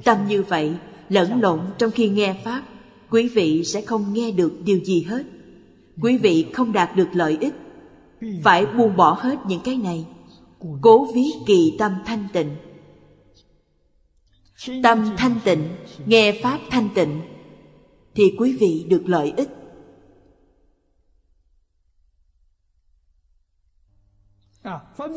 Tâm 0.04 0.18
như 0.28 0.44
vậy, 0.44 0.74
lẫn 1.10 1.42
lộn 1.42 1.60
trong 1.78 1.92
khi 1.92 2.10
nghe 2.10 2.36
pháp, 2.44 2.64
quý 3.10 3.30
vị 3.30 3.64
sẽ 3.64 3.82
không 3.82 4.14
nghe 4.14 4.32
được 4.32 4.54
điều 4.66 4.80
gì 4.80 5.02
hết. 5.02 5.24
Quý 6.02 6.18
vị 6.18 6.46
không 6.54 6.74
đạt 6.74 6.96
được 6.96 7.08
lợi 7.14 7.38
ích, 7.40 7.54
phải 8.44 8.66
buông 8.66 8.96
bỏ 8.98 9.18
hết 9.20 9.36
những 9.48 9.62
cái 9.64 9.78
này. 9.78 10.06
Cố 10.82 11.08
viết 11.14 11.32
kỳ 11.46 11.76
tâm 11.80 11.92
thanh 12.06 12.28
tịnh. 12.34 12.50
Tâm 14.84 15.10
thanh 15.18 15.36
tịnh, 15.44 15.64
nghe 16.06 16.40
pháp 16.44 16.60
thanh 16.70 16.90
tịnh, 16.96 17.22
thì 18.16 18.36
quý 18.38 18.58
vị 18.60 18.86
được 18.90 19.04
lợi 19.06 19.34
ích. 19.38 19.50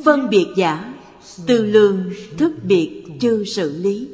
Phân 0.04 0.28
biệt 0.30 0.46
giả, 0.56 0.94
từ 1.46 1.64
lường 1.64 2.10
thức 2.38 2.52
biệt 2.62 3.04
chư 3.20 3.44
xử 3.44 3.76
lý. 3.78 4.08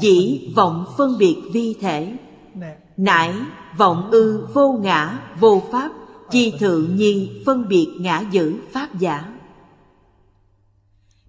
Dĩ 0.00 0.50
vọng 0.56 0.84
phân 0.96 1.18
biệt 1.18 1.36
vi 1.52 1.74
thể 1.80 2.16
nãi 2.96 3.34
vọng 3.76 4.10
ư 4.10 4.46
vô 4.54 4.72
ngã 4.72 5.20
vô 5.40 5.62
pháp, 5.72 5.92
chi 6.30 6.52
thượng 6.60 6.96
nhi 6.96 7.42
phân 7.46 7.68
biệt 7.68 7.88
ngã 8.00 8.20
dữ 8.30 8.54
pháp 8.72 8.98
giả. 8.98 9.34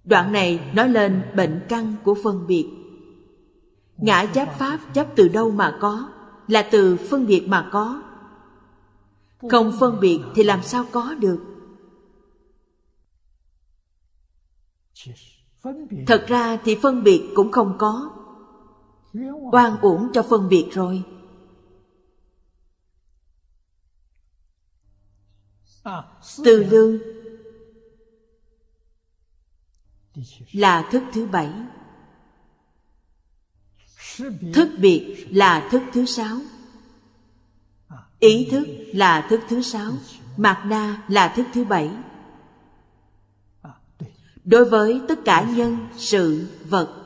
Đoạn 0.04 0.32
này 0.32 0.60
nói 0.74 0.88
lên 0.88 1.22
bệnh 1.36 1.60
căn 1.68 1.94
của 2.04 2.14
phân 2.22 2.46
biệt. 2.46 2.66
Ngã 3.96 4.24
chấp 4.24 4.58
pháp 4.58 4.78
chấp 4.94 5.06
từ 5.16 5.28
đâu 5.28 5.50
mà 5.50 5.78
có, 5.80 6.08
là 6.48 6.62
từ 6.62 6.96
phân 6.96 7.26
biệt 7.26 7.48
mà 7.48 7.68
có. 7.72 8.02
Không 9.50 9.72
phân 9.80 10.00
biệt 10.00 10.20
thì 10.34 10.42
làm 10.42 10.62
sao 10.62 10.84
có 10.92 11.14
được? 11.14 11.49
Thật 16.06 16.24
ra 16.28 16.56
thì 16.64 16.76
phân 16.82 17.02
biệt 17.02 17.32
cũng 17.34 17.52
không 17.52 17.76
có. 17.78 18.10
Oan. 19.52 19.80
Uổng 19.80 20.08
cho 20.12 20.22
phân 20.22 20.48
biệt 20.48 20.68
rồi. 20.72 21.02
Từ 26.44 26.64
lương 26.64 26.98
là 30.52 30.88
thức 30.90 31.02
thứ 31.12 31.26
bảy. 31.26 31.52
Thức 34.54 34.68
biệt 34.78 35.26
là 35.30 35.68
thức 35.70 35.82
thứ 35.92 36.04
sáu. 36.04 36.38
Ý 38.18 38.48
thức 38.50 38.66
là 38.92 39.26
thức 39.30 39.40
thứ 39.48 39.62
sáu. 39.62 39.92
Mạt 40.36 40.66
na 40.66 41.04
là 41.08 41.32
thức 41.36 41.46
thứ 41.54 41.64
bảy 41.64 41.90
đối 44.44 44.64
với 44.64 45.00
tất 45.08 45.24
cả 45.24 45.50
nhân, 45.56 45.78
sự, 45.96 46.48
vật. 46.68 46.96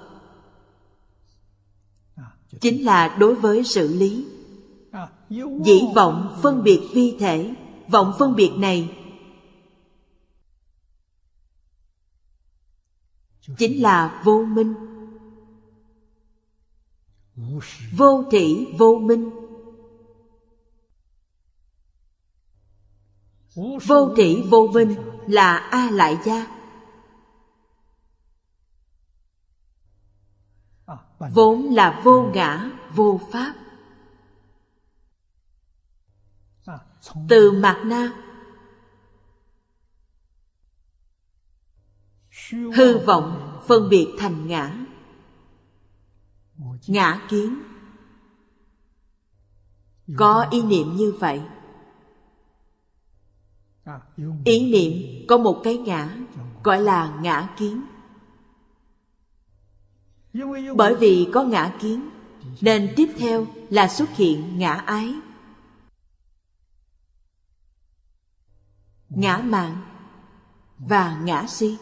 Chính 2.61 2.85
là 2.85 3.17
đối 3.19 3.35
với 3.35 3.65
sự 3.65 3.89
lý. 3.95 4.27
Dĩ 5.65 5.83
vọng 5.95 6.39
phân 6.43 6.63
biệt 6.63 6.81
vi 6.95 7.17
thể, 7.19 7.55
vọng 7.89 8.13
phân 8.19 8.35
biệt 8.35 8.51
này. 8.57 8.91
Chính 13.59 13.83
là 13.83 14.23
vô 14.25 14.45
minh. 14.45 14.75
Vô 17.97 18.25
thị, 18.31 18.67
vô 18.79 18.99
minh. 18.99 19.31
Vô 23.87 24.15
thị, 24.17 24.43
vô 24.51 24.67
minh 24.75 24.95
là 25.27 25.57
a 25.57 25.91
lại 25.91 26.19
gia. 26.25 26.64
Vốn 31.33 31.75
là 31.75 32.01
vô 32.05 32.31
ngã, 32.35 32.71
vô 32.95 33.21
pháp. 33.33 33.55
Từ 37.29 37.53
mạt 37.53 37.77
na, 37.85 38.13
hư 42.51 42.99
vọng 42.99 43.61
phân 43.67 43.89
biệt 43.89 44.15
thành 44.19 44.47
ngã. 44.47 44.87
Ngã 46.87 47.27
kiến. 47.29 47.63
Có 50.17 50.47
ý 50.51 50.63
niệm 50.63 50.97
như 50.97 51.15
vậy. 51.19 51.43
Ý 54.45 54.73
niệm 54.73 55.25
có 55.29 55.39
một 55.39 55.61
cái 55.65 55.77
ngã, 55.77 56.17
gọi 56.63 56.81
là 56.81 57.19
ngã 57.21 57.55
kiến 57.57 57.85
bởi 60.77 60.95
vì 60.95 61.29
có 61.33 61.43
ngã 61.43 61.77
kiến, 61.81 62.09
nên 62.61 62.93
tiếp 62.97 63.09
theo 63.19 63.47
là 63.71 63.89
xuất 63.89 64.17
hiện 64.17 64.59
ngã 64.59 64.73
ái. 64.73 65.15
Ngã 69.09 69.39
mạng 69.39 69.83
và 70.79 71.21
ngã 71.25 71.47
si. 71.47 71.77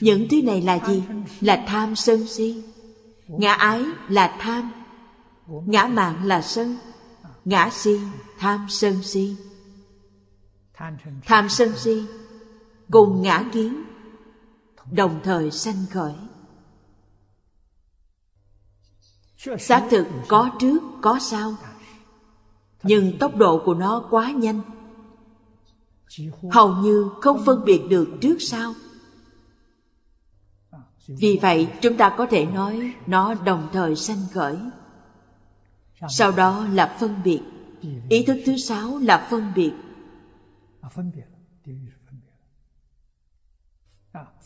Những 0.00 0.28
thứ 0.30 0.42
này 0.42 0.62
là 0.62 0.78
gì? 0.88 1.02
Là 1.40 1.64
tham 1.66 1.96
sân 1.96 2.26
si. 2.26 2.62
Ngã 3.28 3.52
ái 3.52 3.84
là 4.08 4.36
tham, 4.40 4.72
ngã 5.46 5.86
mạng 5.86 6.24
là 6.24 6.42
sân, 6.42 6.76
ngã 7.44 7.70
si 7.72 8.00
tham 8.38 8.66
sân 8.68 9.02
si. 9.02 9.36
Tham 11.24 11.48
sân 11.48 11.72
si 11.76 12.02
cùng 12.90 13.22
ngã 13.22 13.44
kiến 13.52 13.84
đồng 14.92 15.20
thời 15.24 15.50
sanh 15.50 15.86
khởi. 15.90 16.14
Xác 19.58 19.86
thực 19.90 20.06
có 20.28 20.50
trước 20.58 20.78
có 21.00 21.18
sau. 21.20 21.54
Nhưng 22.82 23.18
tốc 23.18 23.36
độ 23.36 23.62
của 23.64 23.74
nó 23.74 24.06
quá 24.10 24.30
nhanh. 24.30 24.60
Hầu 26.52 26.74
như 26.74 27.10
không 27.20 27.44
phân 27.44 27.64
biệt 27.64 27.82
được 27.90 28.08
trước 28.20 28.36
sau. 28.40 28.74
Vì 31.06 31.38
vậy 31.42 31.68
chúng 31.80 31.96
ta 31.96 32.14
có 32.18 32.26
thể 32.26 32.46
nói 32.46 32.94
nó 33.06 33.34
đồng 33.34 33.68
thời 33.72 33.96
sanh 33.96 34.24
khởi. 34.32 34.58
Sau 36.08 36.32
đó 36.32 36.66
là 36.72 36.96
phân 37.00 37.14
biệt. 37.24 37.40
Ý 38.08 38.22
thức 38.22 38.38
thứ 38.46 38.56
sáu 38.56 38.98
là 38.98 39.28
phân 39.30 39.52
biệt 39.56 39.72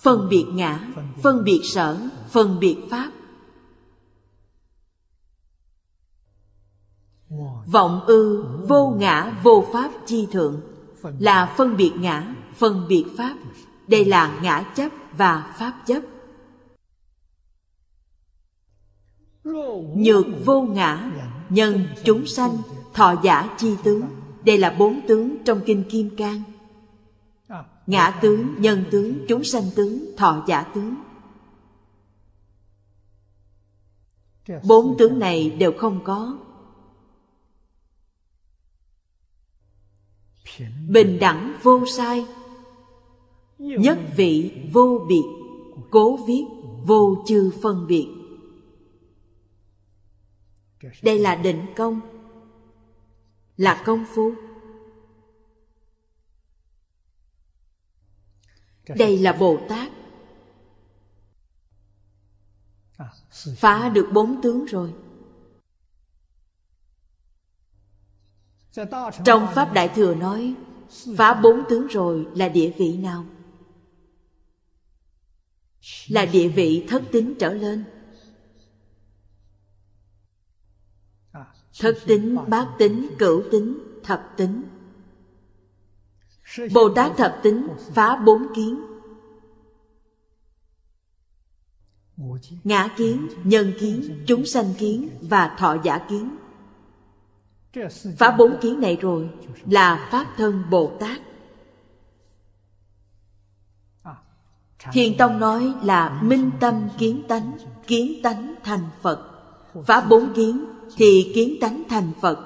phân 0.05 0.29
biệt 0.29 0.47
ngã, 0.53 0.81
phân 1.23 1.45
biệt 1.45 1.61
sở, 1.65 1.99
phân 2.31 2.61
biệt 2.61 2.77
pháp. 2.91 3.11
Vọng 7.67 8.01
ư, 8.07 8.45
vô 8.69 8.97
ngã, 8.99 9.41
vô 9.43 9.67
pháp, 9.73 9.91
chi 10.07 10.27
thượng. 10.33 10.61
Là 11.19 11.55
phân 11.57 11.77
biệt 11.77 11.93
ngã, 11.97 12.35
phân 12.55 12.87
biệt 12.89 13.05
pháp. 13.17 13.37
Đây 13.89 14.05
là 14.05 14.41
ngã 14.43 14.73
chấp 14.77 14.93
và 15.17 15.55
pháp 15.59 15.83
chấp. 15.87 16.01
Nhược 19.97 20.27
vô 20.45 20.63
ngã, 20.63 21.11
nhân 21.49 21.87
chúng 22.05 22.27
sanh, 22.27 22.57
thọ 22.95 23.15
giả 23.23 23.55
chi 23.59 23.77
tướng. 23.85 24.03
Đây 24.45 24.59
là 24.59 24.77
bốn 24.79 25.01
tướng 25.09 25.37
trong 25.45 25.61
kinh 25.67 25.85
kim 25.91 26.17
cang 26.17 26.43
ngã 27.87 28.19
tướng, 28.23 28.55
nhân 28.59 28.85
tướng, 28.91 29.19
chúng 29.29 29.45
sanh 29.45 29.65
tướng, 29.77 30.17
thọ 30.17 30.45
giả 30.49 30.63
tướng. 30.63 30.95
Bốn 34.69 34.97
tướng 34.99 35.19
này 35.19 35.51
đều 35.51 35.73
không 35.79 36.01
có. 36.05 36.39
Bình 40.89 41.19
đẳng 41.21 41.55
vô 41.63 41.85
sai, 41.97 42.27
nhất 43.59 43.99
vị 44.17 44.63
vô 44.73 45.07
biệt, 45.09 45.25
cố 45.91 46.17
viết 46.27 46.45
vô 46.85 47.25
chư 47.27 47.51
phân 47.63 47.87
biệt. 47.87 48.09
Đây 51.03 51.19
là 51.19 51.35
định 51.35 51.67
công, 51.77 52.01
là 53.57 53.83
công 53.87 54.05
phu. 54.15 54.33
Đây 58.89 59.19
là 59.19 59.33
bồ 59.33 59.59
tát. 59.69 59.93
Phá 63.57 63.89
được 63.89 64.09
bốn 64.13 64.43
tướng 64.43 64.65
rồi. 64.65 64.95
Trong 69.25 69.49
pháp 69.55 69.73
đại 69.73 69.89
thừa 69.89 70.15
nói 70.15 70.55
phá 71.17 71.41
bốn 71.43 71.63
tướng 71.69 71.87
rồi 71.87 72.27
là 72.35 72.49
địa 72.49 72.73
vị 72.79 72.97
nào? 72.97 73.27
Là 76.09 76.25
địa 76.25 76.49
vị 76.49 76.85
thất 76.89 77.03
tính 77.13 77.35
trở 77.39 77.55
lên. 77.55 77.85
Thất 81.79 81.95
tính 82.07 82.37
bát 82.49 82.69
tính 82.79 83.09
cửu 83.19 83.43
tính 83.53 83.79
thập 84.03 84.35
tính 84.37 84.63
bồ 86.75 86.89
tát 86.89 87.17
thập 87.17 87.41
tính 87.43 87.69
phá 87.93 88.17
bốn 88.17 88.47
kiến. 88.55 88.81
Ngã 92.65 92.89
kiến, 92.97 93.29
nhân 93.45 93.73
kiến, 93.81 94.25
chúng 94.27 94.47
sanh 94.47 94.75
kiến 94.79 95.09
và 95.23 95.57
thọ 95.59 95.77
giả 95.83 95.99
kiến. 95.99 96.37
Phá 98.19 98.37
bốn 98.39 98.57
kiến 98.61 98.81
này 98.81 98.97
rồi 99.01 99.31
là 99.67 100.09
pháp 100.11 100.27
thân 100.37 100.63
bồ 100.71 100.93
tát. 101.01 101.21
Thiền 104.93 105.17
tông 105.19 105.39
nói 105.39 105.75
là 105.83 106.21
minh 106.23 106.51
tâm 106.61 106.89
kiến 106.99 107.23
tánh 107.29 107.53
kiến 107.87 108.21
tánh 108.23 108.55
thành 108.65 108.89
phật. 109.03 109.31
Phá 109.87 110.01
bốn 110.01 110.33
kiến 110.35 110.65
thì 110.97 111.33
kiến 111.35 111.57
tánh 111.61 111.83
thành 111.89 112.13
phật. 112.21 112.39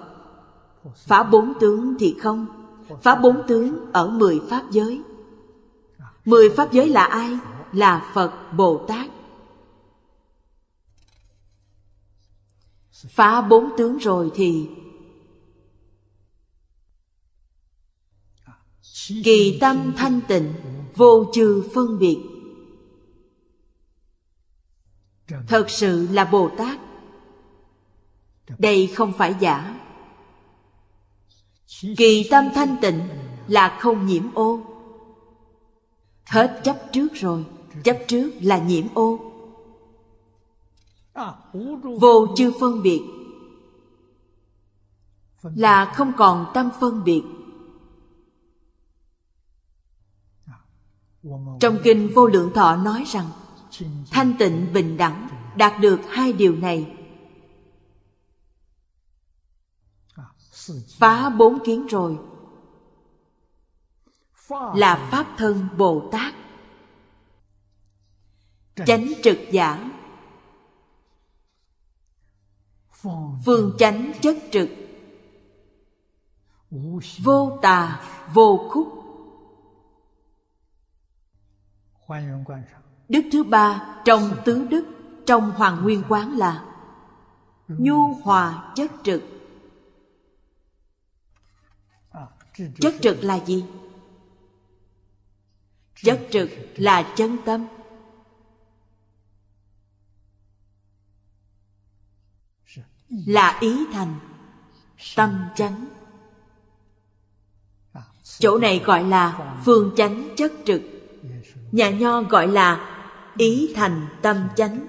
Phá 0.94 1.22
bốn 1.22 1.52
tướng 1.60 1.94
thì 1.98 2.16
không 2.20 2.57
phá 3.02 3.14
bốn 3.14 3.46
tướng 3.48 3.92
ở 3.92 4.08
mười 4.08 4.40
pháp 4.50 4.70
giới. 4.70 5.02
Mười 6.24 6.50
pháp 6.50 6.72
giới 6.72 6.88
là 6.88 7.04
ai? 7.04 7.38
Là 7.72 8.10
phật 8.14 8.52
bồ 8.52 8.84
tát. 8.88 9.10
Phá 13.08 13.40
bốn 13.40 13.70
tướng 13.78 13.98
rồi 13.98 14.30
thì 14.34 14.68
kỳ 19.24 19.58
tâm 19.60 19.92
thanh 19.96 20.20
tịnh, 20.28 20.54
vô 20.94 21.30
trừ 21.34 21.68
phân 21.74 21.98
biệt. 21.98 22.18
Thật 25.48 25.70
sự 25.70 26.08
là 26.12 26.24
bồ 26.24 26.50
tát. 26.58 26.80
Đây 28.58 28.86
không 28.86 29.12
phải 29.12 29.34
giả 29.40 29.77
kỳ 31.96 32.28
tâm 32.30 32.48
thanh 32.54 32.76
tịnh 32.80 33.00
là 33.48 33.78
không 33.80 34.06
nhiễm 34.06 34.34
ô. 34.34 34.60
Hết 36.26 36.60
chấp 36.64 36.76
trước 36.92 37.08
rồi, 37.14 37.44
chấp 37.84 37.98
trước 38.08 38.30
là 38.40 38.58
nhiễm 38.58 38.86
ô. 38.94 39.18
Vô 42.00 42.26
chư 42.36 42.52
phân 42.60 42.82
biệt 42.82 43.02
là 45.42 45.92
không 45.94 46.12
còn 46.16 46.46
tâm 46.54 46.70
phân 46.80 47.04
biệt. 47.04 47.22
Trong 51.60 51.78
kinh 51.84 52.10
vô 52.14 52.26
lượng 52.26 52.52
thọ 52.54 52.76
nói 52.76 53.04
rằng, 53.06 53.26
thanh 54.10 54.34
tịnh 54.38 54.72
bình 54.72 54.96
đẳng, 54.96 55.28
đạt 55.56 55.80
được 55.80 56.00
hai 56.08 56.32
điều 56.32 56.56
này. 56.56 56.97
Phá 60.98 61.30
bốn 61.30 61.58
kiến 61.64 61.86
rồi. 61.86 62.18
Là 64.74 65.08
pháp 65.10 65.26
thân 65.36 65.68
bồ 65.76 66.08
tát. 66.12 66.34
Chánh 68.86 69.06
trực 69.22 69.38
giả 69.50 69.90
phương 73.44 73.72
chánh 73.78 74.12
chất 74.20 74.36
trực. 74.52 74.68
Vô 77.24 77.58
tà, 77.62 78.02
vô 78.34 78.68
khúc. 78.70 78.88
Đức 83.08 83.22
thứ 83.32 83.44
ba 83.44 83.96
trong 84.04 84.30
tứ 84.44 84.66
đức, 84.70 84.84
trong 85.26 85.50
hoàng 85.50 85.82
nguyên 85.82 86.02
quán 86.08 86.38
là 86.38 86.64
nhu 87.68 88.14
hòa 88.14 88.72
chất 88.76 88.90
trực. 89.04 89.22
Chất 92.80 92.94
trực 93.02 93.24
là 93.24 93.44
gì? 93.44 93.64
Chất 96.02 96.20
trực 96.30 96.50
là 96.76 97.14
chân 97.16 97.36
tâm. 97.44 97.66
Là 103.08 103.58
ý 103.60 103.86
thành 103.92 104.18
tâm 105.16 105.44
chánh. 105.56 105.88
Chỗ 108.22 108.58
này 108.58 108.78
gọi 108.84 109.04
là 109.04 109.56
phương 109.64 109.94
chánh 109.96 110.28
chất 110.36 110.52
trực. 110.66 110.82
Nhà 111.72 111.90
nho 111.90 112.22
gọi 112.22 112.48
là 112.48 112.94
ý 113.36 113.72
thành 113.76 114.06
tâm 114.22 114.48
chánh. 114.56 114.86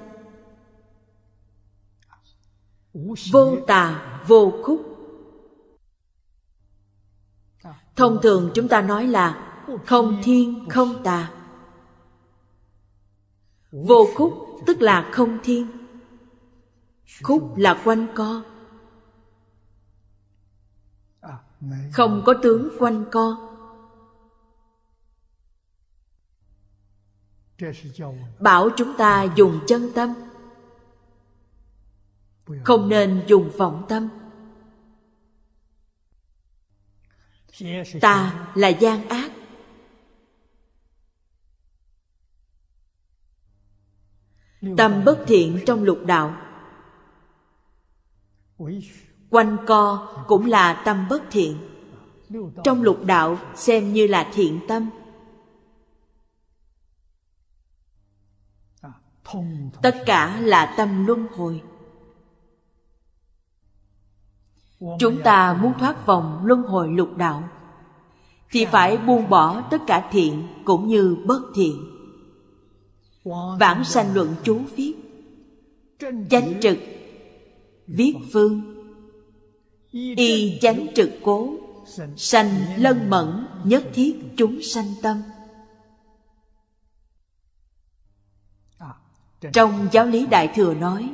Vô 3.32 3.58
tà 3.68 4.20
vô 4.28 4.62
khúc 4.64 4.89
Thông 8.00 8.22
thường 8.22 8.52
chúng 8.54 8.68
ta 8.68 8.82
nói 8.82 9.08
là 9.08 9.56
không 9.86 10.22
thiên, 10.24 10.70
không 10.70 11.04
tà. 11.04 11.32
Vô 13.72 14.08
khúc 14.16 14.34
tức 14.66 14.82
là 14.82 15.10
không 15.12 15.40
thiên. 15.44 15.68
Khúc 17.24 17.58
là 17.58 17.82
quanh 17.86 18.08
co. 18.16 18.44
Không 21.94 22.24
có 22.26 22.34
tướng 22.44 22.70
quanh 22.80 23.06
co. 23.12 23.50
Bảo 28.40 28.70
chúng 28.78 28.94
ta 28.98 29.26
dùng 29.36 29.60
chân 29.68 29.92
tâm. 29.96 30.14
Không 32.64 32.90
nên 32.90 33.24
dùng 33.28 33.50
vọng 33.58 33.86
tâm. 33.90 34.10
Ta 38.02 38.48
là 38.56 38.68
gian 38.68 39.08
ác. 39.08 39.32
Tâm 44.78 45.02
bất 45.06 45.24
thiện 45.28 45.60
trong 45.66 45.84
lục 45.84 46.00
đạo. 46.06 46.36
Quanh 49.30 49.58
co 49.68 50.14
cũng 50.28 50.46
là 50.46 50.82
tâm 50.86 51.08
bất 51.10 51.24
thiện. 51.32 51.58
Trong 52.64 52.84
lục 52.84 53.06
đạo 53.06 53.38
xem 53.56 53.94
như 53.94 54.08
là 54.08 54.30
thiện 54.34 54.60
tâm. 54.68 54.90
Tất 59.82 60.04
cả 60.06 60.40
là 60.42 60.74
tâm 60.78 61.06
luân 61.06 61.28
hồi 61.28 61.64
Chúng 65.00 65.22
ta 65.24 65.60
muốn 65.62 65.74
thoát 65.80 66.06
vòng 66.06 66.42
luân 66.44 66.62
hồi 66.62 66.88
lục 66.88 67.18
đạo. 67.18 67.44
Thì 68.52 68.66
phải 68.66 68.98
buông 68.98 69.30
bỏ 69.30 69.62
tất 69.62 69.82
cả 69.88 70.10
thiện 70.12 70.48
cũng 70.66 70.88
như 70.88 71.18
bất 71.26 71.42
thiện. 71.56 71.76
Bản 73.60 73.84
sanh 73.84 74.14
luận 74.14 74.36
chú 74.44 74.62
viết. 74.76 74.96
Chánh 76.30 76.54
trực, 76.62 76.78
Viết 77.88 78.16
phương. 78.34 78.62
Y 79.92 80.60
chánh 80.62 80.88
trực 80.96 81.10
cố, 81.24 81.54
Sanh 82.16 82.50
lân 82.78 83.10
mẫn, 83.10 83.48
nhất 83.64 83.84
thiết 83.94 84.22
chúng 84.38 84.62
sanh 84.62 84.86
tâm. 85.02 85.22
Trong 89.54 89.88
giáo 89.92 90.06
lý 90.06 90.26
Đại 90.26 90.52
Thừa 90.56 90.74
nói 90.74 91.14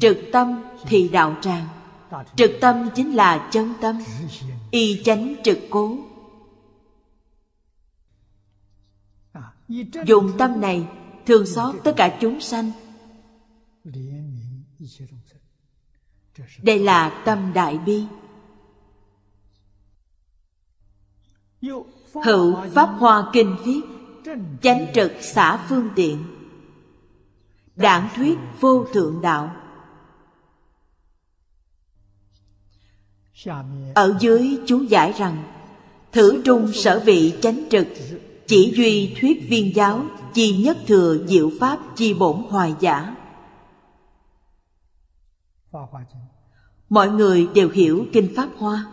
Trực 0.00 0.18
tâm 0.32 0.62
thì 0.84 1.08
đạo 1.08 1.36
tràng. 1.40 1.68
Trực 2.36 2.50
tâm 2.60 2.88
chính 2.94 3.14
là 3.14 3.48
chân 3.52 3.74
tâm. 3.80 3.98
Y 4.70 5.02
chánh 5.04 5.34
trực 5.44 5.58
cố. 5.70 5.98
Dùng 10.06 10.32
tâm 10.38 10.60
này 10.60 10.86
thương 11.26 11.46
xót 11.46 11.74
tất 11.84 11.92
cả 11.96 12.18
chúng 12.20 12.40
sanh. 12.40 12.72
Đây 16.62 16.78
là 16.78 17.22
tâm 17.24 17.52
đại 17.54 17.78
bi. 17.78 18.04
Hữu 22.24 22.56
Pháp 22.74 22.86
Hoa 22.86 23.30
Kinh 23.32 23.56
viết 23.64 23.80
Chánh 24.62 24.86
trực 24.94 25.12
xả 25.20 25.66
phương 25.68 25.88
tiện. 25.96 26.24
Đảng 27.76 28.08
thuyết 28.16 28.38
vô 28.60 28.86
thượng 28.92 29.20
đạo. 29.22 29.61
Ở 33.94 34.16
dưới 34.20 34.58
chú 34.66 34.82
giải 34.82 35.12
rằng 35.18 35.44
Thử 36.12 36.42
trung 36.44 36.72
sở 36.72 37.02
vị 37.04 37.34
chánh 37.42 37.64
trực, 37.70 37.86
Chỉ 38.46 38.72
duy 38.76 39.14
thuyết 39.20 39.46
viên 39.48 39.74
giáo, 39.74 40.04
Chi 40.34 40.56
nhất 40.56 40.76
thừa 40.86 41.18
diệu 41.26 41.50
pháp, 41.60 41.78
chi 41.96 42.14
bổn 42.14 42.36
hoài 42.48 42.74
giả. 42.80 43.16
Mọi 46.88 47.10
người 47.10 47.48
đều 47.54 47.68
hiểu 47.68 48.06
Kinh 48.12 48.32
Pháp 48.36 48.48
Hoa. 48.56 48.86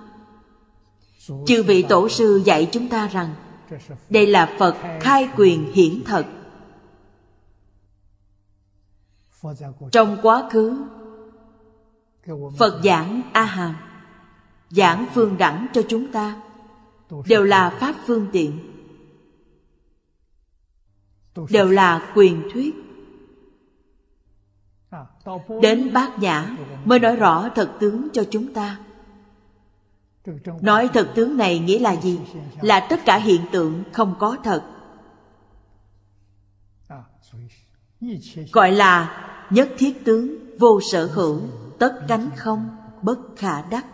Chư 1.46 1.64
vị 1.64 1.82
tổ 1.82 2.10
sư 2.10 2.42
dạy 2.46 2.70
chúng 2.72 2.90
ta 2.90 3.08
rằng, 3.08 3.36
Đây 4.10 4.28
là 4.28 4.56
Phật 4.60 4.76
khai 5.02 5.30
quyền 5.38 5.72
hiển 5.74 6.04
thật. 6.06 6.26
Trong 9.92 10.18
quá 10.22 10.50
khứ, 10.52 10.86
Phật 12.58 12.82
giảng 12.84 13.22
A 13.34 13.44
Hàm 13.44 13.76
Giảng 14.70 15.06
phương 15.14 15.38
đẳng 15.38 15.68
cho 15.74 15.82
chúng 15.90 16.12
ta, 16.12 16.42
Đều 17.26 17.44
là 17.44 17.70
Pháp 17.70 17.96
phương 18.06 18.28
tiện, 18.32 18.60
Đều 21.50 21.70
là 21.70 22.12
quyền 22.16 22.50
thuyết. 22.54 22.76
Đến 25.62 25.94
bát 25.94 26.20
nhã 26.20 26.56
mới 26.86 27.00
nói 27.00 27.16
rõ 27.16 27.50
thật 27.56 27.72
tướng 27.80 28.08
cho 28.14 28.24
chúng 28.32 28.54
ta. 28.54 28.80
Nói 30.62 30.90
thật 30.94 31.12
tướng 31.16 31.38
này 31.38 31.60
nghĩa 31.60 31.80
là 31.80 31.96
gì? 31.96 32.20
Là 32.62 32.88
tất 32.90 33.00
cả 33.06 33.18
hiện 33.18 33.42
tượng 33.52 33.84
không 33.94 34.16
có 34.20 34.38
thật. 34.44 34.64
Gọi 38.52 38.72
là 38.72 39.26
nhất 39.50 39.70
thiết 39.78 40.06
tướng, 40.06 40.36
vô 40.60 40.80
sở 40.92 41.06
hữu, 41.06 41.42
Tất 41.80 42.06
cánh 42.08 42.30
không, 42.36 42.70
bất 43.02 43.20
khả 43.38 43.62
đắc. 43.62 43.86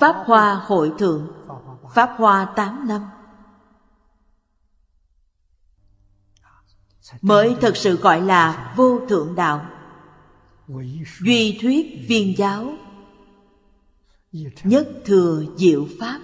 Pháp 0.00 0.16
Hoa 0.26 0.54
Hội 0.66 0.92
Thượng. 0.98 1.32
Pháp 1.94 2.14
Hoa 2.16 2.44
tám 2.56 2.88
năm. 2.88 3.02
Mới 7.22 7.56
thật 7.60 7.76
sự 7.76 7.96
gọi 7.96 8.20
là 8.20 8.72
vô 8.76 9.00
thượng 9.08 9.34
đạo. 9.34 9.66
Duy 11.20 11.58
thuyết 11.62 12.04
viên 12.08 12.38
giáo. 12.38 12.72
Nhất 14.64 14.88
thừa 15.04 15.42
diệu 15.56 15.86
pháp. 16.00 16.20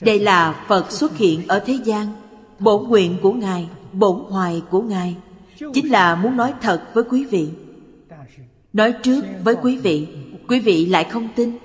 Đây 0.00 0.20
là 0.20 0.64
Phật 0.68 0.90
xuất 0.90 1.16
hiện 1.16 1.48
ở 1.48 1.62
thế 1.66 1.78
gian, 1.84 2.12
Bổn 2.58 2.88
nguyện 2.88 3.18
của 3.22 3.32
Ngài, 3.32 3.70
Bổn 3.92 4.24
hoài 4.30 4.62
của 4.70 4.82
Ngài. 4.82 5.16
Chính 5.74 5.90
là 5.90 6.14
muốn 6.14 6.36
nói 6.36 6.54
thật 6.60 6.90
với 6.94 7.04
quý 7.04 7.24
vị. 7.24 7.50
Nói 8.72 8.94
trước 9.02 9.24
với 9.44 9.56
quý 9.62 9.78
vị. 9.78 10.08
Quý 10.48 10.60
vị 10.60 10.86
lại 10.86 11.04
không 11.04 11.28
tin. 11.36 11.58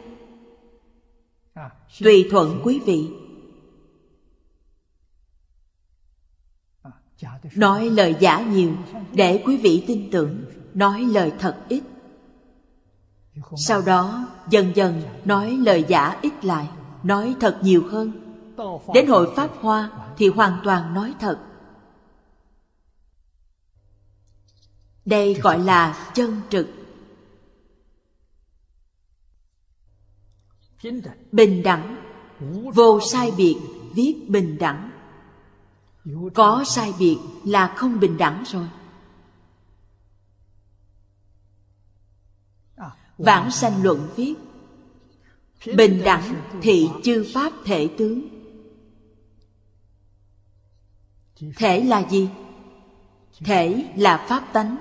Tùy 1.99 2.27
thuận 2.31 2.61
quý 2.64 2.80
vị. 2.85 3.10
Nói 7.55 7.89
lời 7.89 8.15
giả 8.19 8.41
nhiều 8.41 8.72
Để 9.14 9.43
quý 9.45 9.57
vị 9.57 9.84
tin 9.88 10.10
tưởng. 10.11 10.45
Nói 10.73 11.01
lời 11.01 11.31
thật 11.39 11.57
ít. 11.69 11.84
Sau 13.57 13.81
đó 13.81 14.27
dần 14.49 14.72
dần 14.76 15.01
nói 15.26 15.51
lời 15.51 15.85
giả 15.88 16.19
ít 16.22 16.45
lại 16.45 16.68
Nói 17.03 17.35
thật 17.39 17.60
nhiều 17.61 17.84
hơn. 17.89 18.11
Đến 18.93 19.07
hội 19.07 19.34
Pháp 19.35 19.49
Hoa 19.61 19.91
Thì 20.18 20.27
hoàn 20.27 20.57
toàn 20.64 20.93
nói 20.93 21.14
thật. 21.19 21.39
Đây 25.05 25.34
gọi 25.34 25.60
là 25.60 26.11
chân 26.14 26.41
trực 26.49 26.82
Bình 31.31 31.64
đẳng. 31.64 31.97
Vô 32.73 32.99
sai 32.99 33.31
biệt, 33.38 33.57
viết 33.95 34.26
bình 34.27 34.57
đẳng. 34.60 34.91
Có 36.34 36.64
sai 36.68 36.93
biệt 36.99 37.18
là 37.45 37.73
không 37.77 37.99
bình 37.99 38.18
đẳng 38.18 38.43
rồi. 38.47 38.68
Vãng 43.18 43.51
sanh 43.51 43.84
luận 43.84 44.10
viết, 44.15 44.35
Bình 45.77 46.01
đẳng 46.05 46.35
thị 46.61 46.89
chư 47.03 47.26
pháp 47.34 47.53
thể 47.65 47.89
tướng. 47.97 48.22
Thể 51.57 51.84
là 51.84 52.10
gì? 52.10 52.30
Thể 53.39 53.93
là 53.95 54.26
pháp 54.30 54.53
tánh. 54.53 54.77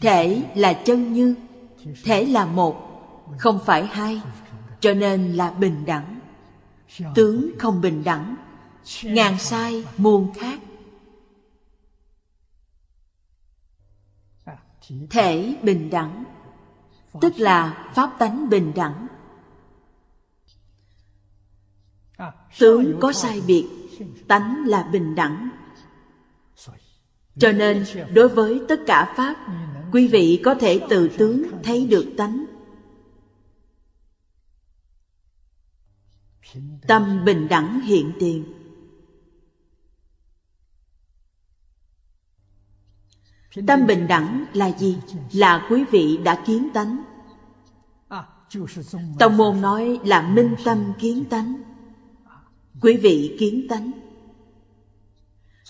Thể 0.00 0.42
là 0.54 0.72
chân 0.72 1.12
như, 1.12 1.34
Thể 2.04 2.24
là 2.24 2.46
một, 2.46 2.84
Không 3.38 3.58
phải 3.64 3.86
hai 3.86 4.20
cho 4.80 4.94
nên 4.94 5.32
là 5.32 5.50
bình 5.50 5.84
đẳng. 5.86 6.20
Tướng 7.14 7.50
không 7.58 7.80
bình 7.80 8.04
đẳng, 8.04 8.36
ngàn 9.02 9.38
sai 9.38 9.84
muôn 9.96 10.32
khác. 10.34 10.60
Thể 15.10 15.56
bình 15.62 15.90
đẳng, 15.90 16.24
tức 17.20 17.32
là 17.36 17.90
pháp 17.94 18.16
tánh 18.18 18.48
bình 18.48 18.72
đẳng. 18.74 19.06
Tướng 22.58 22.98
có 23.00 23.12
sai 23.12 23.42
biệt, 23.46 23.66
tánh 24.28 24.64
là 24.66 24.88
bình 24.92 25.14
đẳng. 25.14 25.48
Cho 27.38 27.52
nên 27.52 27.84
đối 28.14 28.28
với 28.28 28.60
tất 28.68 28.80
cả 28.86 29.14
pháp, 29.16 29.36
quý 29.92 30.08
vị 30.08 30.40
có 30.44 30.54
thể 30.54 30.80
từ 30.88 31.08
tướng 31.08 31.42
thấy 31.62 31.86
được 31.86 32.14
tánh. 32.16 32.44
Tâm 36.86 37.24
bình 37.24 37.48
đẳng 37.48 37.80
hiện 37.80 38.12
tiền. 38.18 38.44
Tâm 43.66 43.86
bình 43.86 44.06
đẳng 44.08 44.44
là 44.52 44.72
gì? 44.78 44.98
Là 45.32 45.66
quý 45.70 45.84
vị 45.90 46.18
đã 46.24 46.42
kiến 46.46 46.68
tánh. 46.74 47.02
Tông 49.18 49.36
môn 49.36 49.60
nói 49.60 50.00
là 50.04 50.22
minh 50.22 50.54
tâm 50.64 50.92
kiến 50.98 51.24
tánh. 51.30 51.62
Quý 52.80 52.96
vị 52.96 53.36
kiến 53.40 53.66
tánh. 53.68 53.90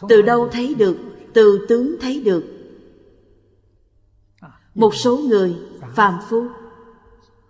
Từ 0.08 0.22
đâu 0.22 0.48
thấy 0.48 0.74
được? 0.74 0.98
Từ 1.34 1.66
tướng 1.68 1.96
thấy 2.00 2.22
được. 2.22 2.44
Một 4.74 4.94
số 4.94 5.16
người 5.16 5.56
phàm 5.94 6.14
phu, 6.28 6.46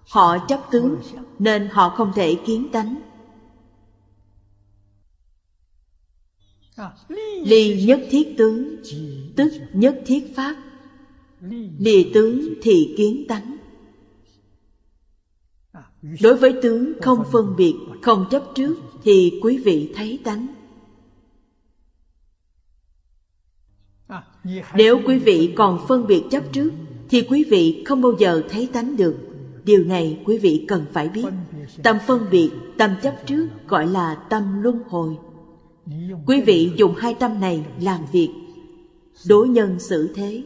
họ 0.08 0.46
chấp 0.48 0.60
tướng 0.70 0.96
nên 1.38 1.68
họ 1.72 1.88
không 1.88 2.12
thể 2.14 2.34
kiến 2.46 2.68
tánh. 2.72 3.07
Ly 7.44 7.84
nhất 7.84 8.00
thiết 8.10 8.34
tướng, 8.38 8.76
tức 9.36 9.52
nhất 9.72 10.02
thiết 10.06 10.36
pháp. 10.36 10.56
Lìa 11.78 12.02
tướng 12.14 12.54
thì 12.62 12.94
kiến 12.96 13.24
tánh. 13.28 13.56
Đối 16.22 16.36
với 16.36 16.54
tướng 16.62 16.92
không 17.02 17.24
phân 17.32 17.56
biệt, 17.56 17.74
không 18.02 18.26
chấp 18.30 18.44
trước 18.54 18.78
thì 19.02 19.40
quý 19.42 19.58
vị 19.58 19.92
thấy 19.94 20.20
tánh. 20.24 20.46
Nếu 24.74 25.00
quý 25.06 25.18
vị 25.18 25.52
còn 25.56 25.86
phân 25.88 26.06
biệt 26.06 26.22
chấp 26.30 26.52
trước, 26.52 26.70
thì 27.08 27.22
quý 27.22 27.44
vị 27.44 27.84
không 27.86 28.02
bao 28.02 28.12
giờ 28.18 28.42
thấy 28.48 28.68
tánh 28.72 28.96
được. 28.96 29.16
Điều 29.64 29.84
này 29.84 30.22
quý 30.24 30.38
vị 30.38 30.64
cần 30.68 30.84
phải 30.92 31.08
biết. 31.08 31.26
Tâm 31.82 31.96
phân 32.06 32.26
biệt, 32.30 32.50
tâm 32.78 32.90
chấp 33.02 33.26
trước 33.26 33.48
gọi 33.68 33.86
là 33.86 34.14
tâm 34.30 34.62
luân 34.62 34.82
hồi 34.88 35.16
quý 36.26 36.40
vị 36.46 36.72
dùng 36.76 36.94
hai 36.94 37.14
tâm 37.14 37.40
này 37.40 37.66
làm 37.80 38.06
việc. 38.12 38.34
Đối 39.28 39.48
nhân 39.48 39.78
xử 39.78 40.12
thế. 40.14 40.44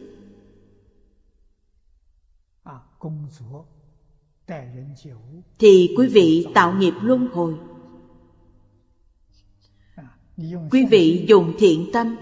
Thì 5.59 5.93
quý 5.97 6.07
vị 6.07 6.47
tạo 6.53 6.73
nghiệp 6.73 6.93
luân 7.01 7.27
hồi. 7.27 7.55
Quý 10.71 10.85
vị 10.91 11.25
dùng 11.27 11.53
thiện 11.57 11.89
tâm. 11.93 12.15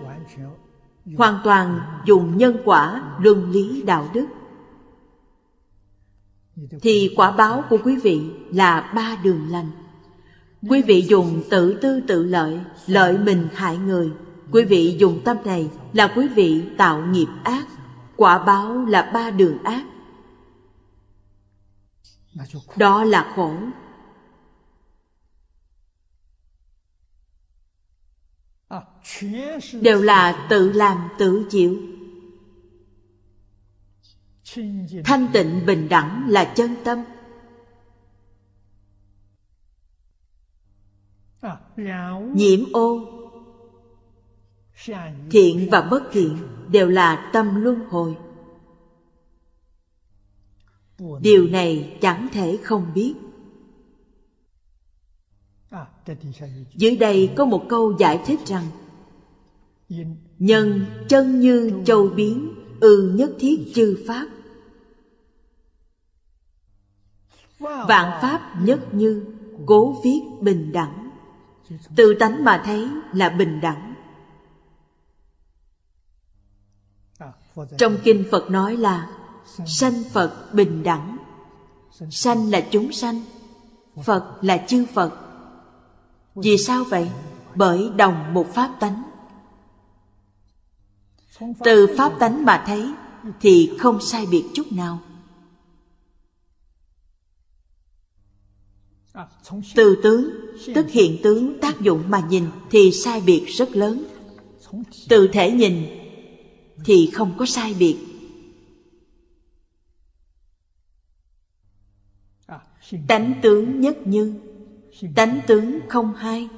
Hoàn 1.17 1.39
toàn 1.43 1.79
dùng 2.05 2.37
nhân 2.37 2.57
quả 2.65 3.15
luân 3.19 3.51
lý 3.51 3.81
đạo 3.81 4.09
đức. 4.13 4.27
Thì 6.81 7.13
quả 7.15 7.31
báo 7.31 7.63
của 7.69 7.77
quý 7.83 7.95
vị 8.03 8.21
là 8.51 8.91
ba 8.95 9.21
đường 9.23 9.47
lành 9.49 9.71
quý 10.69 10.81
vị 10.81 11.05
dùng 11.09 11.43
tự 11.49 11.79
tư 11.81 12.01
tự 12.07 12.23
lợi 12.23 12.59
lợi 12.87 13.17
mình 13.17 13.47
hại 13.53 13.77
người. 13.77 14.11
Quý 14.51 14.65
vị 14.65 14.95
dùng 14.99 15.21
tâm 15.25 15.37
này 15.45 15.69
là 15.93 16.13
quý 16.15 16.27
vị 16.27 16.63
tạo 16.77 17.05
nghiệp 17.05 17.27
ác. 17.43 17.65
Quả 18.15 18.43
báo 18.45 18.85
là 18.85 19.11
ba 19.13 19.31
đường 19.31 19.63
ác. 19.63 19.83
Đó 22.75 23.03
là 23.03 23.33
khổ. 23.35 23.53
Đều 29.81 30.01
là 30.01 30.47
tự 30.49 30.71
làm, 30.71 31.09
tự 31.17 31.45
chịu. 31.49 31.77
Thanh 35.05 35.27
tịnh 35.33 35.65
bình 35.65 35.89
đẳng 35.89 36.29
là 36.29 36.45
chân 36.45 36.75
tâm. 36.83 37.03
Nhiễm 42.33 42.73
ô. 42.73 43.07
Thiện 45.31 45.67
và 45.71 45.81
bất 45.81 46.03
thiện 46.11 46.37
đều 46.71 46.89
là 46.89 47.29
tâm 47.33 47.63
luân 47.63 47.79
hồi. 47.89 48.17
Điều 51.21 51.47
này 51.47 51.97
chẳng 52.01 52.27
thể 52.31 52.59
không 52.63 52.91
biết. 52.95 53.13
Dưới 56.75 56.97
đây 56.97 57.33
có 57.35 57.45
một 57.45 57.65
câu 57.69 57.97
giải 57.99 58.19
thích 58.25 58.39
rằng, 58.45 58.65
nhân 60.39 60.85
chân 61.07 61.39
như 61.39 61.81
châu 61.85 62.07
biến, 62.07 62.53
ư 62.79 63.13
nhất 63.15 63.31
thiết 63.39 63.71
chư 63.75 64.03
pháp. 64.07 64.27
Vạn 67.59 68.21
pháp 68.21 68.61
nhất 68.63 68.93
như, 68.93 69.25
cố 69.65 70.01
viết 70.03 70.21
bình 70.41 70.71
đẳng 70.71 71.00
từ 71.95 72.13
tánh 72.19 72.43
mà 72.43 72.61
thấy 72.65 72.89
là 73.13 73.29
bình 73.29 73.61
đẳng. 73.61 73.93
Trong 77.77 77.97
kinh 78.03 78.25
phật 78.31 78.51
nói 78.51 78.77
là, 78.77 79.09
sanh 79.65 80.03
phật 80.11 80.53
bình 80.53 80.83
đẳng. 80.83 81.17
Sanh 82.11 82.51
là 82.51 82.61
chúng 82.71 82.91
sanh, 82.91 83.21
phật 84.03 84.37
là 84.41 84.65
chư 84.67 84.85
phật. 84.93 85.11
Vì 86.35 86.57
sao 86.57 86.83
vậy? 86.83 87.11
Bởi 87.55 87.89
đồng 87.95 88.33
một 88.33 88.47
pháp 88.53 88.75
tánh. 88.79 89.03
Từ 91.63 91.95
pháp 91.97 92.13
tánh 92.19 92.45
mà 92.45 92.63
thấy 92.65 92.93
thì 93.41 93.71
không 93.79 94.01
sai 94.01 94.25
biệt 94.25 94.45
chút 94.53 94.71
nào. 94.71 94.99
Từ 99.75 99.99
tướng 100.03 100.40
tức 100.75 100.89
hiện 100.89 101.19
tướng 101.23 101.59
tác 101.59 101.81
dụng 101.81 102.03
mà 102.09 102.19
nhìn 102.29 102.45
thì 102.69 102.91
sai 102.91 103.21
biệt 103.25 103.45
rất 103.47 103.75
lớn. 103.75 104.03
Từ 105.09 105.27
thể 105.27 105.51
nhìn 105.51 105.85
thì 106.85 107.09
không 107.13 107.33
có 107.37 107.45
sai 107.45 107.75
biệt. 107.79 107.97
Tánh 113.07 113.33
tướng 113.41 113.81
nhất 113.81 113.97
như, 114.05 114.39
tánh 115.15 115.39
tướng 115.47 115.79
không 115.89 116.13
hai. 116.13 116.49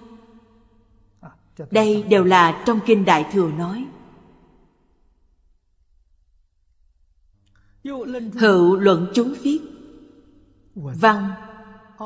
Đây 1.72 2.04
đều 2.04 2.24
là 2.24 2.64
trong 2.66 2.80
kinh 2.86 3.06
đại 3.06 3.26
thừa 3.32 3.52
nói. 3.52 3.86
Hữu 8.34 8.76
luận 8.76 9.08
chúng 9.14 9.34
viết, 9.42 9.60
văn 10.76 11.32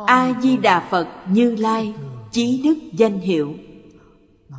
a 0.06 0.34
di 0.42 0.58
đà 0.58 0.80
phật 0.80 1.08
như 1.30 1.56
lai, 1.56 1.94
chí 2.32 2.62
đức 2.64 2.78
danh 2.94 3.20
hiệu. 3.20 3.54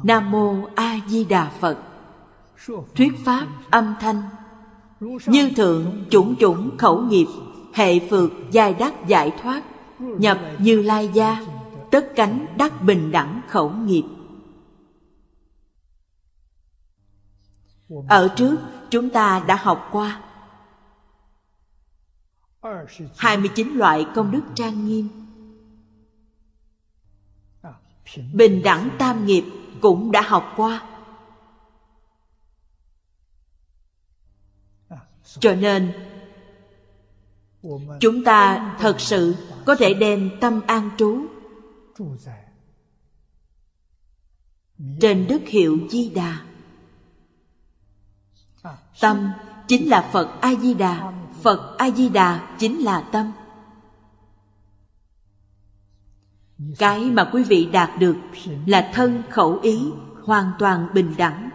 Nam 0.02 0.30
mô 0.30 0.56
a 0.74 1.00
di 1.06 1.24
đà 1.24 1.50
phật. 1.60 1.78
Thuyết 2.94 3.12
pháp 3.24 3.46
âm 3.70 3.94
thanh. 4.00 4.22
Như 5.26 5.50
thượng 5.56 6.04
chủng 6.10 6.36
chủng 6.36 6.76
khẩu 6.78 7.02
nghiệp, 7.02 7.26
hệ 7.74 8.08
phượt 8.08 8.32
giai 8.50 8.74
đắc 8.74 9.06
giải 9.06 9.32
thoát, 9.42 9.62
nhập 9.98 10.38
như 10.58 10.82
lai 10.82 11.10
gia, 11.12 11.44
tất 11.90 12.12
cánh 12.16 12.46
đắc 12.56 12.82
bình 12.82 13.10
đẳng 13.10 13.40
khẩu 13.48 13.70
nghiệp. 13.70 14.04
Ở 18.08 18.28
trước, 18.36 18.56
chúng 18.90 19.10
ta 19.10 19.44
đã 19.46 19.56
học 19.56 19.88
qua 19.92 20.20
29 23.16 23.72
loại 23.74 24.06
công 24.14 24.30
đức 24.30 24.42
trang 24.54 24.86
nghiêm. 24.86 25.08
Bình 28.32 28.62
đẳng 28.62 28.90
tam 28.98 29.26
nghiệp 29.26 29.44
cũng 29.80 30.12
đã 30.12 30.22
học 30.22 30.54
qua. 30.56 30.82
Cho 35.40 35.54
nên 35.54 35.92
Chúng 38.00 38.24
ta 38.24 38.74
thật 38.78 39.00
sự 39.00 39.36
có 39.66 39.74
thể 39.74 39.94
đem 39.94 40.30
tâm 40.40 40.60
an 40.66 40.90
trú 40.98 41.26
Trên 45.00 45.26
đức 45.28 45.40
hiệu 45.46 45.78
Di 45.90 46.10
Đà. 46.14 46.40
Tâm 49.00 49.30
chính 49.68 49.88
là 49.90 50.10
Phật 50.12 50.40
A-di-đà 50.40 51.12
Phật 51.42 51.76
A-di-đà 51.78 52.56
chính 52.58 52.78
là 52.78 53.08
tâm 53.12 53.32
cái 56.78 57.00
mà 57.00 57.30
quý 57.32 57.42
vị 57.42 57.68
đạt 57.72 57.90
được 57.98 58.16
là 58.66 58.90
thân 58.94 59.22
khẩu 59.30 59.58
ý 59.62 59.78
hoàn 60.24 60.52
toàn 60.58 60.88
bình 60.94 61.14
đẳng. 61.18 61.50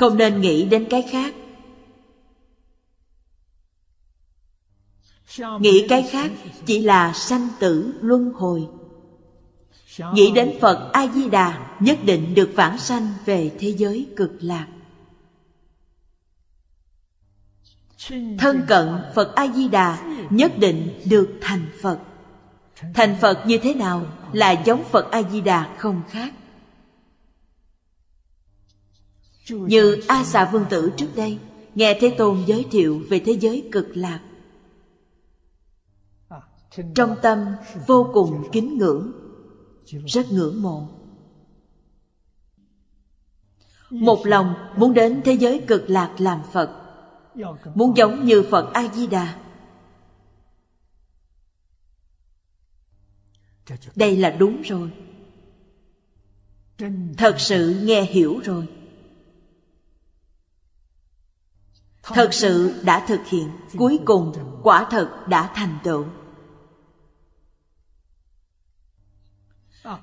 Không 0.00 0.16
nên 0.16 0.40
nghĩ 0.40 0.64
đến 0.64 0.86
cái 0.90 1.02
khác. 1.02 1.34
Nghĩ 5.60 5.86
cái 5.88 6.08
khác 6.10 6.30
chỉ 6.66 6.82
là 6.82 7.12
sanh 7.12 7.48
tử 7.60 7.98
luân 8.00 8.32
hồi. 8.32 8.68
Nghĩ 10.12 10.30
đến 10.34 10.58
phật 10.60 10.90
a 10.92 11.06
di 11.06 11.30
đà 11.30 11.76
nhất 11.80 11.98
định 12.04 12.34
được 12.34 12.50
vãng 12.54 12.78
sanh 12.78 13.14
về 13.24 13.56
thế 13.58 13.68
giới 13.68 14.06
cực 14.16 14.32
lạc. 14.40 14.66
Thân 18.38 18.62
cận 18.68 18.88
Phật 19.14 19.34
A-di-đà 19.34 19.98
Nhất 20.30 20.52
định 20.58 21.00
được 21.10 21.38
thành 21.40 21.66
Phật. 21.82 21.98
Thành 22.94 23.16
Phật 23.20 23.46
như 23.46 23.58
thế 23.58 23.74
nào 23.74 24.06
Là 24.32 24.50
giống 24.50 24.84
Phật 24.84 25.10
A-di-đà 25.10 25.76
không 25.78 26.02
khác? 26.08 26.34
Như 29.50 30.00
A 30.08 30.24
xà 30.24 30.50
Vương 30.52 30.64
Tử 30.70 30.92
trước 30.96 31.08
đây, 31.16 31.38
Nghe 31.74 31.98
Thế 32.00 32.14
Tôn 32.18 32.44
giới 32.46 32.66
thiệu 32.70 33.02
về 33.08 33.20
thế 33.26 33.32
giới 33.32 33.68
cực 33.72 33.96
lạc. 33.96 34.20
Trong 36.94 37.16
tâm 37.22 37.46
vô 37.86 38.10
cùng 38.12 38.48
kính 38.52 38.78
ngưỡng, 38.78 39.12
Rất 40.06 40.32
ngưỡng 40.32 40.62
mộ. 40.62 40.88
Một 43.90 44.26
lòng 44.26 44.54
muốn 44.76 44.94
đến 44.94 45.20
thế 45.24 45.32
giới 45.32 45.60
cực 45.66 45.90
lạc 45.90 46.14
làm 46.18 46.40
Phật 46.52 46.87
Muốn 47.74 47.96
giống 47.96 48.24
như 48.24 48.44
Phật 48.50 48.70
A-di-đà. 48.72 49.38
Đây 53.96 54.16
là 54.16 54.30
đúng 54.30 54.62
rồi. 54.62 54.90
Thật 57.16 57.36
sự 57.38 57.80
nghe 57.82 58.02
hiểu 58.02 58.40
rồi. 58.44 58.68
Thật 62.02 62.28
sự 62.32 62.82
đã 62.84 63.04
thực 63.08 63.20
hiện. 63.26 63.50
Cuối 63.76 64.00
cùng, 64.04 64.32
quả 64.62 64.86
thật 64.90 65.26
đã 65.28 65.52
thành 65.54 65.78
tựu. 65.84 66.06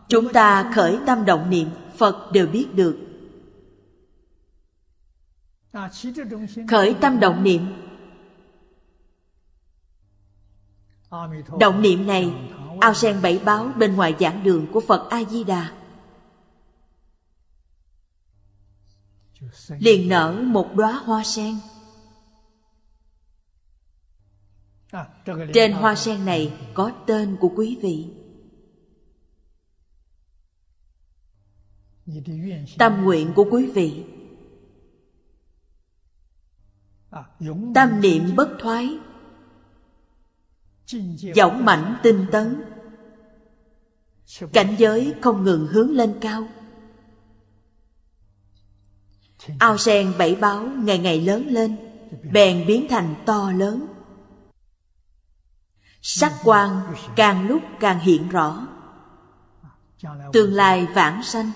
Chúng 0.09 0.33
ta 0.33 0.71
khởi 0.75 0.99
tâm 1.05 1.25
động 1.25 1.49
niệm, 1.49 1.69
phật 1.97 2.31
đều 2.31 2.47
biết 2.47 2.67
được 2.73 3.04
khởi 6.69 6.95
tâm 7.01 7.19
động 7.19 7.43
niệm. 7.43 7.61
Động 11.59 11.81
niệm 11.81 12.07
này 12.07 12.33
ao 12.81 12.93
sen 12.93 13.21
bảy 13.21 13.39
báo 13.39 13.71
bên 13.77 13.95
ngoài 13.95 14.15
giảng 14.19 14.43
đường 14.43 14.67
của 14.73 14.81
phật 14.87 15.09
a 15.09 15.23
di 15.23 15.43
đà 15.43 15.71
liền 19.79 20.09
nở 20.09 20.43
một 20.45 20.71
đóa 20.75 21.01
hoa 21.05 21.23
sen. 21.23 21.55
Trên 25.53 25.71
hoa 25.71 25.95
sen 25.95 26.25
này 26.25 26.71
có 26.73 26.91
tên 27.07 27.37
của 27.39 27.51
quý 27.55 27.77
vị. 27.81 28.07
Tâm 32.77 33.03
nguyện 33.03 33.33
của 33.35 33.45
quý 33.51 33.71
vị 33.75 34.14
tâm 37.75 38.01
niệm 38.01 38.35
bất 38.35 38.49
thoái. 38.59 38.97
Dõng 41.35 41.65
mãnh 41.65 41.97
tinh 42.03 42.25
tấn. 42.31 42.63
Cảnh 44.53 44.75
giới 44.77 45.13
không 45.21 45.43
ngừng 45.43 45.67
hướng 45.67 45.91
lên 45.91 46.17
cao. 46.21 46.47
Ao 49.59 49.77
sen 49.77 50.13
bảy 50.17 50.35
báo 50.35 50.65
ngày 50.65 50.97
ngày 50.97 51.21
lớn 51.21 51.47
lên, 51.47 51.77
bèn 52.31 52.67
biến 52.67 52.87
thành 52.89 53.15
to 53.25 53.51
lớn. 53.51 53.85
Sắc 56.01 56.33
quang 56.43 56.81
càng 57.15 57.47
lúc 57.47 57.61
càng 57.79 57.99
hiện 57.99 58.29
rõ. 58.29 58.67
Tương 60.33 60.53
lai 60.53 60.87
vãng 60.95 61.23
sanh, 61.23 61.51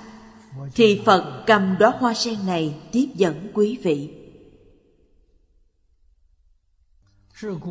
thì 0.75 1.01
phật 1.05 1.43
cầm 1.47 1.75
đóa 1.79 1.93
hoa 1.99 2.13
sen 2.13 2.45
này 2.45 2.81
tiếp 2.91 3.09
dẫn 3.15 3.51
quý 3.53 3.79
vị. 3.83 4.18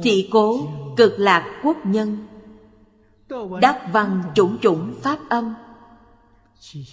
Thị 0.02 0.28
cố 0.32 0.68
cực 0.96 1.18
lạc 1.18 1.60
quốc 1.64 1.76
nhân. 1.86 2.26
Đắc 3.60 3.82
văn 3.92 4.22
chủng 4.34 4.58
chủng 4.58 4.94
pháp 5.02 5.18
âm. 5.28 5.54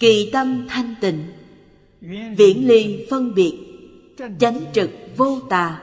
Kỳ 0.00 0.30
tâm 0.32 0.66
thanh 0.68 0.94
tịnh. 1.00 1.32
Viễn 2.36 2.68
ly 2.68 3.06
phân 3.10 3.34
biệt. 3.34 3.58
Chánh 4.38 4.60
trực 4.72 4.90
vô 5.16 5.40
tà. 5.40 5.82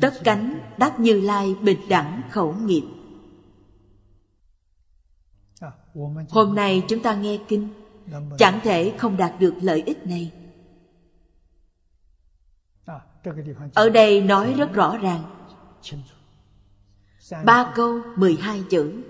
Tất 0.00 0.14
cánh 0.24 0.60
đắc 0.78 1.00
như 1.00 1.20
lai 1.20 1.54
bình 1.62 1.80
đẳng 1.88 2.22
khẩu 2.30 2.54
nghiệp. 2.54 2.82
Hôm 6.30 6.54
nay 6.54 6.82
chúng 6.88 7.02
ta 7.02 7.14
nghe 7.14 7.38
kinh. 7.48 7.68
Chẳng 8.38 8.60
thể 8.62 8.92
không 8.98 9.16
đạt 9.16 9.32
được 9.40 9.54
lợi 9.60 9.82
ích 9.86 10.06
này. 10.06 10.32
Ở 13.74 13.88
đây 13.90 14.20
nói 14.20 14.54
rất 14.56 14.72
rõ 14.72 14.98
ràng 14.98 15.35
ba 17.44 17.72
câu 17.76 18.00
mười 18.16 18.34
hai 18.34 18.64
chữ. 18.70 19.02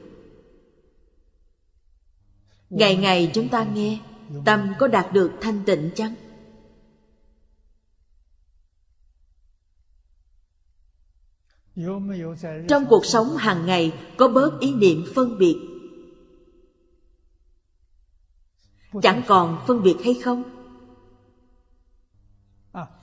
Ngày 2.71 2.97
ngày 2.97 3.31
chúng 3.35 3.49
ta 3.49 3.65
nghe 3.65 4.01
tâm 4.45 4.75
có 4.79 4.89
đạt 4.89 5.13
được 5.13 5.33
thanh 5.41 5.65
tịnh 5.65 5.91
chăng? 5.95 6.15
Trong 12.69 12.87
cuộc 12.89 13.07
sống 13.07 13.37
hàng 13.37 13.67
ngày 13.67 13.93
có 14.17 14.29
bớt 14.29 14.61
ý 14.61 14.75
niệm 14.75 15.05
phân 15.15 15.39
biệt? 15.39 15.57
Chẳng 19.03 19.23
còn 19.27 19.65
phân 19.67 19.83
biệt 19.83 19.97
hay 20.05 20.15
không 20.15 20.56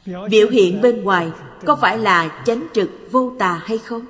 biểu 0.05 0.49
hiện 0.49 0.81
bên 0.81 1.03
ngoài 1.03 1.31
có 1.65 1.75
phải 1.75 1.97
là 1.97 2.43
chánh 2.45 2.67
trực 2.73 2.89
vô 3.11 3.35
tà 3.39 3.53
hay 3.65 3.77
không? 3.77 4.05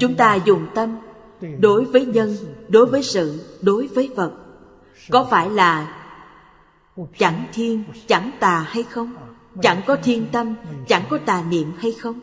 Chúng 0.00 0.14
ta 0.16 0.34
dùng 0.34 0.66
tâm 0.74 0.96
đối 1.58 1.84
với 1.84 2.06
nhân, 2.06 2.36
đối 2.68 2.86
với 2.86 3.02
sự, 3.02 3.56
đối 3.62 3.86
với 3.86 4.12
vật. 4.16 4.32
Có 5.10 5.26
phải 5.30 5.50
là 5.50 6.02
chẳng 7.18 7.46
thiên, 7.52 7.84
chẳng 8.06 8.30
tà 8.40 8.60
hay 8.60 8.82
không? 8.82 9.14
Chẳng 9.62 9.82
có 9.86 9.96
thiên 9.96 10.26
tâm, 10.32 10.54
chẳng 10.88 11.02
có 11.10 11.18
tà 11.26 11.44
niệm 11.48 11.72
hay 11.78 11.92
không? 11.92 12.20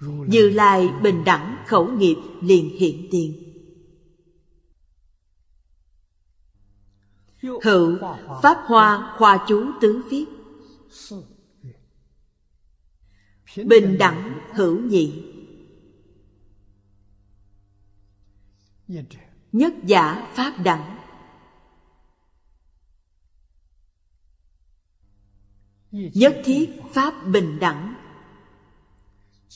Như 0.00 0.48
lai 0.48 0.88
bình 1.02 1.24
đẳng 1.24 1.56
khẩu 1.66 1.86
nghiệp 1.86 2.16
liền 2.40 2.78
hiện 2.78 3.08
tiền. 3.10 3.45
Hữu, 7.62 7.98
pháp 8.42 8.58
hoa 8.66 9.14
hoa 9.16 9.44
chú 9.48 9.70
tứ 9.80 10.02
viết. 10.10 10.26
Bình 13.66 13.96
đẳng 13.98 14.40
hữu 14.54 14.80
nhị. 14.80 15.24
Nhất 19.52 19.74
giả 19.84 20.32
pháp 20.34 20.54
đẳng. 20.64 20.98
Nhất 25.90 26.42
thiết 26.44 26.80
pháp 26.92 27.26
bình 27.26 27.58
đẳng. 27.60 27.94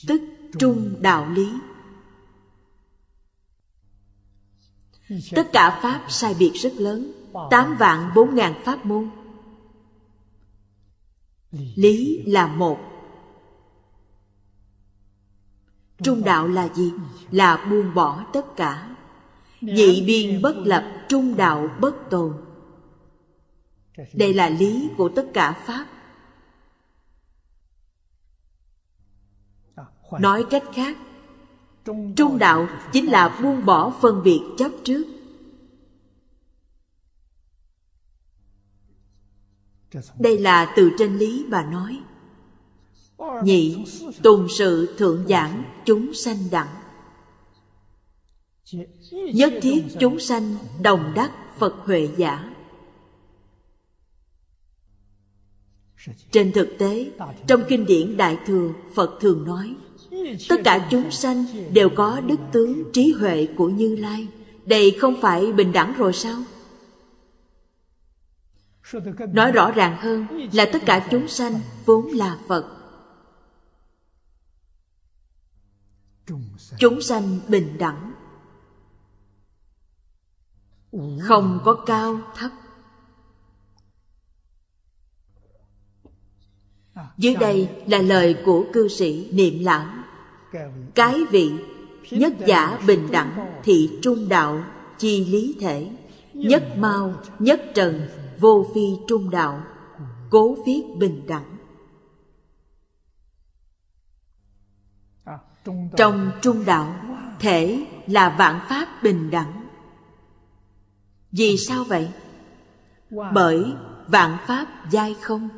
Tức 0.07 0.21
trung 0.59 0.95
đạo 1.01 1.29
lý. 1.29 1.53
Tất 5.35 5.49
cả 5.53 5.79
pháp 5.83 6.05
sai 6.09 6.35
biệt 6.39 6.51
rất 6.53 6.73
lớn 6.73 7.20
tám 7.49 7.75
vạn 7.79 8.09
bốn 8.15 8.35
ngàn 8.35 8.53
pháp 8.65 8.85
môn. 8.85 9.09
Lý 11.51 12.23
là 12.25 12.47
một. 12.47 12.79
Trung 16.03 16.23
đạo 16.23 16.47
là 16.47 16.69
gì? 16.73 16.93
Là 17.31 17.67
buông 17.69 17.93
bỏ 17.93 18.25
tất 18.33 18.55
cả. 18.55 18.95
Nhị 19.61 20.03
biên 20.07 20.41
bất 20.41 20.55
lập, 20.57 21.05
trung 21.09 21.35
đạo 21.35 21.67
bất 21.79 21.95
tồn. 22.09 22.33
Đây 24.13 24.33
là 24.33 24.49
lý 24.49 24.89
của 24.97 25.09
tất 25.15 25.25
cả 25.33 25.51
pháp. 25.51 25.85
Nói 30.19 30.45
cách 30.49 30.63
khác, 30.73 30.97
trung 32.15 32.37
đạo 32.39 32.67
chính 32.91 33.11
là 33.11 33.39
buông 33.41 33.65
bỏ 33.65 33.93
phân 34.01 34.23
biệt 34.23 34.41
chấp 34.57 34.71
trước. 34.83 35.03
Đây 40.19 40.37
là 40.37 40.73
từ 40.75 40.91
trên 40.97 41.17
lý 41.17 41.45
bà 41.49 41.63
nói 41.63 41.99
nhị 43.43 43.85
tùng 44.23 44.47
sự 44.49 44.95
thượng 44.97 45.25
giảng 45.27 45.63
chúng 45.85 46.13
sanh 46.13 46.37
đẳng 46.51 46.75
nhất 49.33 49.53
thiết 49.61 49.83
chúng 49.99 50.19
sanh 50.19 50.55
đồng 50.81 51.11
đắc 51.15 51.31
phật 51.57 51.73
huệ 51.85 52.09
giả 52.17 52.51
Trên 56.31 56.51
thực 56.51 56.77
tế, 56.77 57.11
trong 57.47 57.63
kinh 57.69 57.85
điển 57.85 58.17
Đại 58.17 58.37
Thừa, 58.45 58.69
Phật 58.93 59.17
thường 59.21 59.45
nói, 59.45 59.75
tất 60.49 60.55
cả 60.63 60.87
chúng 60.91 61.11
sanh 61.11 61.45
đều 61.73 61.89
có 61.89 62.19
đức 62.19 62.39
tướng 62.51 62.83
trí 62.93 63.11
huệ 63.19 63.47
của 63.57 63.69
Như 63.69 63.95
Lai. 63.95 64.27
Đây 64.65 64.97
không 64.99 65.21
phải 65.21 65.51
bình 65.51 65.71
đẳng 65.71 65.93
rồi 65.97 66.13
sao? 66.13 66.43
Nói 69.33 69.51
rõ 69.51 69.71
ràng 69.71 69.97
hơn 69.97 70.27
là 70.53 70.69
tất 70.73 70.79
cả 70.85 71.07
chúng 71.11 71.27
sanh 71.27 71.59
vốn 71.85 72.07
là 72.07 72.37
Phật. 72.47 72.77
Chúng 76.77 77.01
sanh 77.01 77.39
bình 77.47 77.77
đẳng. 77.77 78.13
Không 81.21 81.59
có 81.65 81.83
cao 81.85 82.19
thấp. 82.35 82.51
Dưới 87.17 87.35
đây 87.35 87.69
là 87.87 87.97
lời 87.97 88.35
của 88.45 88.65
cư 88.73 88.87
sĩ 88.87 89.31
Niệm 89.31 89.63
Lão. 89.63 89.87
Cái 90.95 91.25
vị 91.31 91.51
nhất 92.11 92.33
giả 92.47 92.79
bình 92.87 93.07
đẳng 93.11 93.61
thị 93.63 93.99
trung 94.01 94.29
đạo 94.29 94.63
chi 94.97 95.25
lý 95.25 95.57
thể 95.59 95.91
nhất 96.33 96.63
mau 96.77 97.13
nhất 97.39 97.61
trần 97.75 98.07
vô 98.41 98.65
phi 98.73 98.97
trung 99.07 99.29
đạo 99.29 99.63
cố 100.29 100.57
viết 100.65 100.83
bình 100.97 101.27
đẳng. 101.27 101.57
Trong 105.97 106.31
trung 106.41 106.65
đạo 106.65 106.93
thể 107.39 107.87
là 108.07 108.35
vạn 108.37 108.59
pháp 108.69 109.03
bình 109.03 109.29
đẳng. 109.31 109.67
Vì 111.31 111.57
sao 111.57 111.83
vậy? 111.83 112.09
Bởi 113.33 113.73
vạn 114.07 114.37
pháp 114.47 114.67
giai 114.91 115.15
không. 115.21 115.49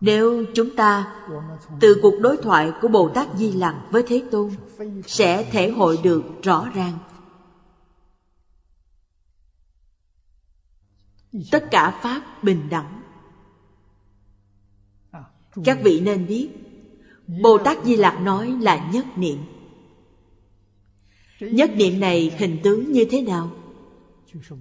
Nếu 0.00 0.44
chúng 0.54 0.76
ta 0.76 1.14
từ 1.80 1.96
cuộc 2.02 2.14
đối 2.20 2.36
thoại 2.36 2.72
của 2.82 2.88
Bồ 2.88 3.08
Tát 3.08 3.28
Di 3.36 3.52
Lặc 3.52 3.76
với 3.90 4.04
Thế 4.06 4.22
Tôn 4.30 4.50
sẽ 5.06 5.50
thể 5.50 5.70
hội 5.70 5.98
được 6.02 6.22
rõ 6.42 6.68
ràng. 6.74 6.98
Tất 11.50 11.64
cả 11.70 12.00
Pháp 12.02 12.44
bình 12.44 12.68
đẳng. 12.70 13.02
Các 15.64 15.78
vị 15.82 16.00
nên 16.00 16.26
biết, 16.26 16.48
Bồ 17.42 17.58
Tát 17.58 17.84
Di 17.84 17.96
Lặc 17.96 18.20
nói 18.20 18.54
là 18.60 18.90
nhất 18.92 19.06
niệm. 19.16 19.38
Nhất 21.40 21.70
niệm 21.74 22.00
này 22.00 22.36
hình 22.38 22.58
tướng 22.62 22.92
như 22.92 23.04
thế 23.10 23.22
nào? 23.22 23.50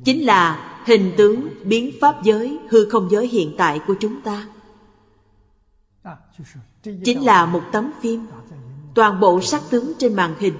Chính 0.05 0.25
là 0.25 0.67
hình 0.85 1.13
tướng 1.17 1.49
biến 1.63 1.91
pháp 2.01 2.23
giới, 2.23 2.59
hư 2.69 2.89
không 2.89 3.09
giới 3.09 3.27
hiện 3.27 3.55
tại 3.57 3.79
của 3.87 3.95
chúng 3.99 4.21
ta 4.21 4.47
chính 6.81 7.25
là 7.25 7.45
một 7.45 7.63
tấm 7.71 7.91
phim 8.01 8.27
toàn 8.95 9.19
bộ 9.19 9.41
sắc 9.41 9.61
tướng 9.69 9.93
trên 9.99 10.15
màn 10.15 10.35
hình 10.39 10.53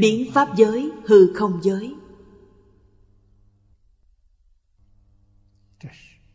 biến 0.00 0.32
pháp 0.32 0.56
giới 0.56 0.90
hư 1.04 1.32
không 1.34 1.58
giới. 1.62 1.94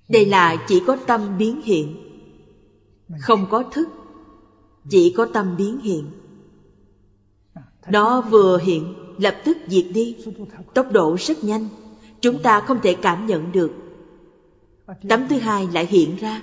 Đây 0.09 0.25
là 0.25 0.65
chỉ 0.67 0.81
có 0.88 0.97
tâm 1.07 1.38
biến 1.38 1.61
hiện. 1.61 1.95
Không 3.19 3.47
có 3.49 3.63
thức, 3.71 3.89
chỉ 4.89 5.13
có 5.17 5.27
tâm 5.33 5.55
biến 5.57 5.79
hiện. 5.79 6.11
Nó 7.88 8.21
vừa 8.21 8.57
hiện, 8.57 8.93
lập 9.17 9.41
tức 9.45 9.57
diệt 9.67 9.85
đi. 9.93 10.17
Tốc 10.73 10.91
độ 10.91 11.17
rất 11.19 11.43
nhanh, 11.43 11.67
chúng 12.21 12.41
ta 12.41 12.61
không 12.61 12.79
thể 12.83 12.95
cảm 13.01 13.27
nhận 13.27 13.51
được. 13.51 13.71
Tấm 15.09 15.27
thứ 15.29 15.38
hai 15.38 15.67
lại 15.73 15.85
hiện 15.85 16.15
ra. 16.15 16.41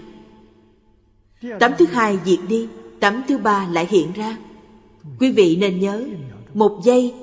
Tấm 1.60 1.72
thứ 1.78 1.86
hai 1.86 2.18
diệt 2.24 2.40
đi, 2.48 2.68
tấm 3.00 3.22
thứ 3.28 3.38
ba 3.38 3.68
lại 3.68 3.86
hiện 3.90 4.12
ra. 4.12 4.38
Quý 5.20 5.32
vị 5.32 5.56
nên 5.60 5.80
nhớ 5.80 6.06
một 6.54 6.80
giây 6.84 7.14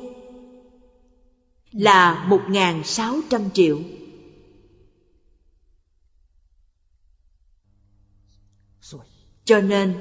là 1.72 2.26
một 2.30 2.42
ngàn 2.48 2.84
sáu 2.84 3.16
trăm 3.30 3.50
triệu. 3.54 3.80
Cho 9.46 9.62
nên, 9.62 10.00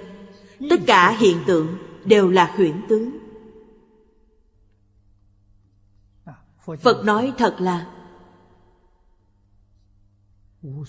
tất 0.71 0.81
cả 0.87 1.17
hiện 1.19 1.39
tượng 1.47 1.79
đều 2.05 2.31
là 2.31 2.55
huyễn 2.57 2.83
tướng. 2.89 3.11
Phật 6.81 7.05
nói 7.05 7.33
thật 7.39 7.57
là, 7.59 7.91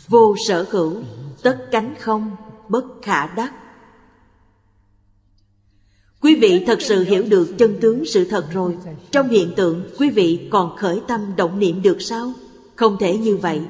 vô 0.07 0.35
sở 0.47 0.67
hữu, 0.71 1.03
tất 1.43 1.67
cánh 1.71 1.95
không, 1.99 2.35
bất 2.69 2.85
khả 3.01 3.27
đắc 3.27 3.53
quý 6.25 6.35
vị 6.35 6.63
thật 6.67 6.81
sự 6.81 7.03
hiểu 7.03 7.23
được 7.29 7.55
chân 7.57 7.77
tướng 7.81 8.05
sự 8.05 8.25
thật 8.25 8.45
rồi. 8.53 8.77
Trong 9.11 9.29
hiện 9.29 9.53
tượng, 9.55 9.83
quý 9.99 10.09
vị 10.09 10.47
còn 10.51 10.75
khởi 10.77 11.01
tâm 11.07 11.21
động 11.35 11.59
niệm 11.59 11.81
được 11.81 12.01
sao? 12.01 12.33
Không 12.75 12.97
thể 12.99 13.17
như 13.17 13.37
vậy. 13.37 13.61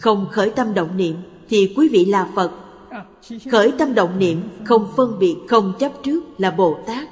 Không 0.00 0.26
khởi 0.32 0.50
tâm 0.50 0.74
động 0.74 0.96
niệm, 0.96 1.16
thì 1.48 1.74
quý 1.76 1.88
vị 1.88 2.04
là 2.04 2.28
phật. 2.34 2.52
Khởi 3.50 3.72
tâm 3.78 3.94
động 3.94 4.18
niệm, 4.18 4.42
không 4.64 4.92
phân 4.96 5.18
biệt, 5.18 5.36
không 5.48 5.72
chấp 5.78 5.92
trước 6.02 6.24
là 6.38 6.50
bồ 6.50 6.78
tát. 6.86 7.08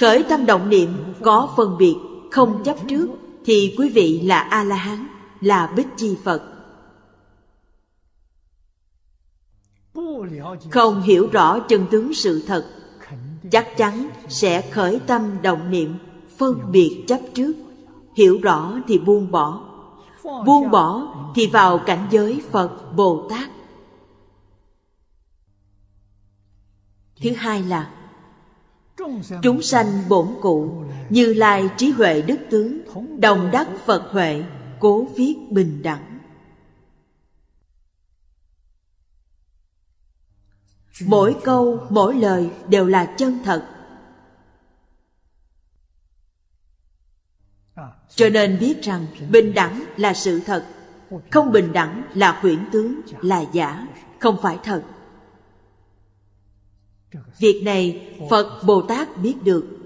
Khởi 0.00 0.22
tâm 0.22 0.46
động 0.46 0.68
niệm, 0.68 0.88
có 1.22 1.54
phân 1.56 1.78
biệt, 1.78 1.96
không 2.30 2.62
chấp 2.64 2.76
trước, 2.88 3.08
thì 3.44 3.74
quý 3.78 3.88
vị 3.88 4.20
là 4.20 4.38
a 4.38 4.64
la 4.64 4.76
hán 4.76 5.06
là 5.40 5.72
bích 5.76 5.88
chi 5.96 6.16
phật. 6.24 6.51
Không 10.70 11.02
hiểu 11.02 11.28
rõ 11.32 11.58
chân 11.58 11.86
tướng 11.90 12.14
sự 12.14 12.44
thật, 12.46 12.66
chắc 13.50 13.76
chắn 13.76 14.08
sẽ 14.28 14.70
khởi 14.70 15.00
tâm 15.06 15.42
động 15.42 15.70
niệm, 15.70 15.94
phân 16.38 16.72
biệt 16.72 17.04
chấp 17.08 17.20
trước. 17.34 17.52
Hiểu 18.16 18.38
rõ 18.42 18.74
thì 18.88 18.98
buông 18.98 19.30
bỏ. 19.30 19.60
Buông 20.46 20.70
bỏ 20.70 21.14
thì 21.34 21.46
vào 21.46 21.78
cảnh 21.78 22.06
giới 22.10 22.42
phật 22.50 22.96
bồ 22.96 23.28
tát. 23.30 23.50
Thứ 27.22 27.30
hai 27.36 27.62
là, 27.62 27.90
Chúng 29.42 29.62
sanh 29.62 29.86
bổn 30.08 30.26
cụ 30.40 30.70
Như 31.10 31.34
lai 31.34 31.68
trí 31.76 31.90
huệ 31.90 32.22
đức 32.22 32.36
tướng, 32.50 32.78
Đồng 33.18 33.48
đắc 33.52 33.68
Phật 33.86 34.12
huệ, 34.12 34.44
Cố 34.80 35.06
viết 35.16 35.36
bình 35.50 35.82
đẳng. 35.82 36.11
Mỗi 41.06 41.36
câu, 41.44 41.86
mỗi 41.90 42.14
lời 42.14 42.50
đều 42.68 42.86
là 42.86 43.14
chân 43.16 43.38
thật. 43.44 43.68
Cho 48.14 48.28
nên 48.28 48.58
biết 48.60 48.82
rằng 48.82 49.06
bình 49.30 49.54
đẳng 49.54 49.84
là 49.96 50.14
sự 50.14 50.40
thật 50.46 50.66
Không 51.30 51.52
bình 51.52 51.72
đẳng 51.72 52.02
là 52.14 52.38
huyễn 52.40 52.64
tướng, 52.72 53.00
là 53.20 53.44
giả 53.52 53.86
Không 54.18 54.36
phải 54.42 54.58
thật. 54.62 54.82
Việc 57.38 57.62
này 57.64 58.16
Phật 58.30 58.62
Bồ 58.66 58.82
Tát 58.82 59.16
biết 59.16 59.34
được. 59.42 59.78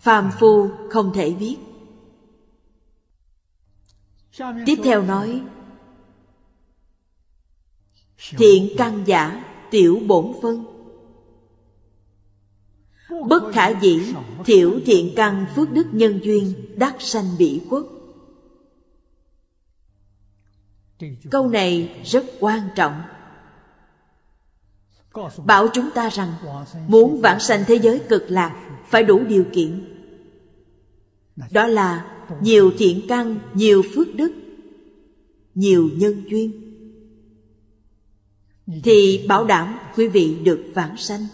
Phàm 0.00 0.30
phu 0.38 0.68
không 0.90 1.12
thể 1.14 1.32
biết. 1.32 1.56
Tiếp 4.66 4.78
theo 4.84 5.02
nói 5.02 5.42
Thiện 8.18 8.68
căn 8.76 9.04
giả 9.06 9.44
tiểu 9.70 10.00
bổn 10.06 10.32
phân. 10.42 10.64
Bất 13.28 13.42
khả 13.52 13.68
dĩ 13.68 14.14
thiểu 14.44 14.80
thiện 14.86 15.12
căn 15.16 15.46
phước 15.54 15.72
đức 15.72 15.86
nhân 15.92 16.20
duyên 16.22 16.54
đắc 16.76 16.96
sanh 16.98 17.24
bị 17.38 17.60
quốc. 17.70 17.86
Câu 21.30 21.48
này 21.48 22.00
rất 22.04 22.24
quan 22.40 22.60
trọng. 22.76 23.02
Bảo 25.44 25.68
chúng 25.72 25.90
ta 25.94 26.08
rằng 26.08 26.34
muốn 26.88 27.20
vãng 27.20 27.40
sanh 27.40 27.64
thế 27.66 27.74
giới 27.74 27.98
cực 28.08 28.24
lạc 28.28 28.80
phải 28.88 29.02
đủ 29.02 29.24
điều 29.28 29.44
kiện. 29.52 29.94
Đó 31.50 31.66
là 31.66 32.16
nhiều 32.40 32.72
thiện 32.78 33.00
căn 33.08 33.38
nhiều 33.54 33.82
phước 33.94 34.14
đức 34.14 34.32
nhiều 35.54 35.90
nhân 35.96 36.24
duyên 36.30 36.67
thì 38.68 39.26
bảo 39.28 39.44
đảm 39.44 39.78
quý 39.96 40.08
vị 40.08 40.38
được 40.44 40.72
vãng 40.74 40.96
sanh. 40.96 41.26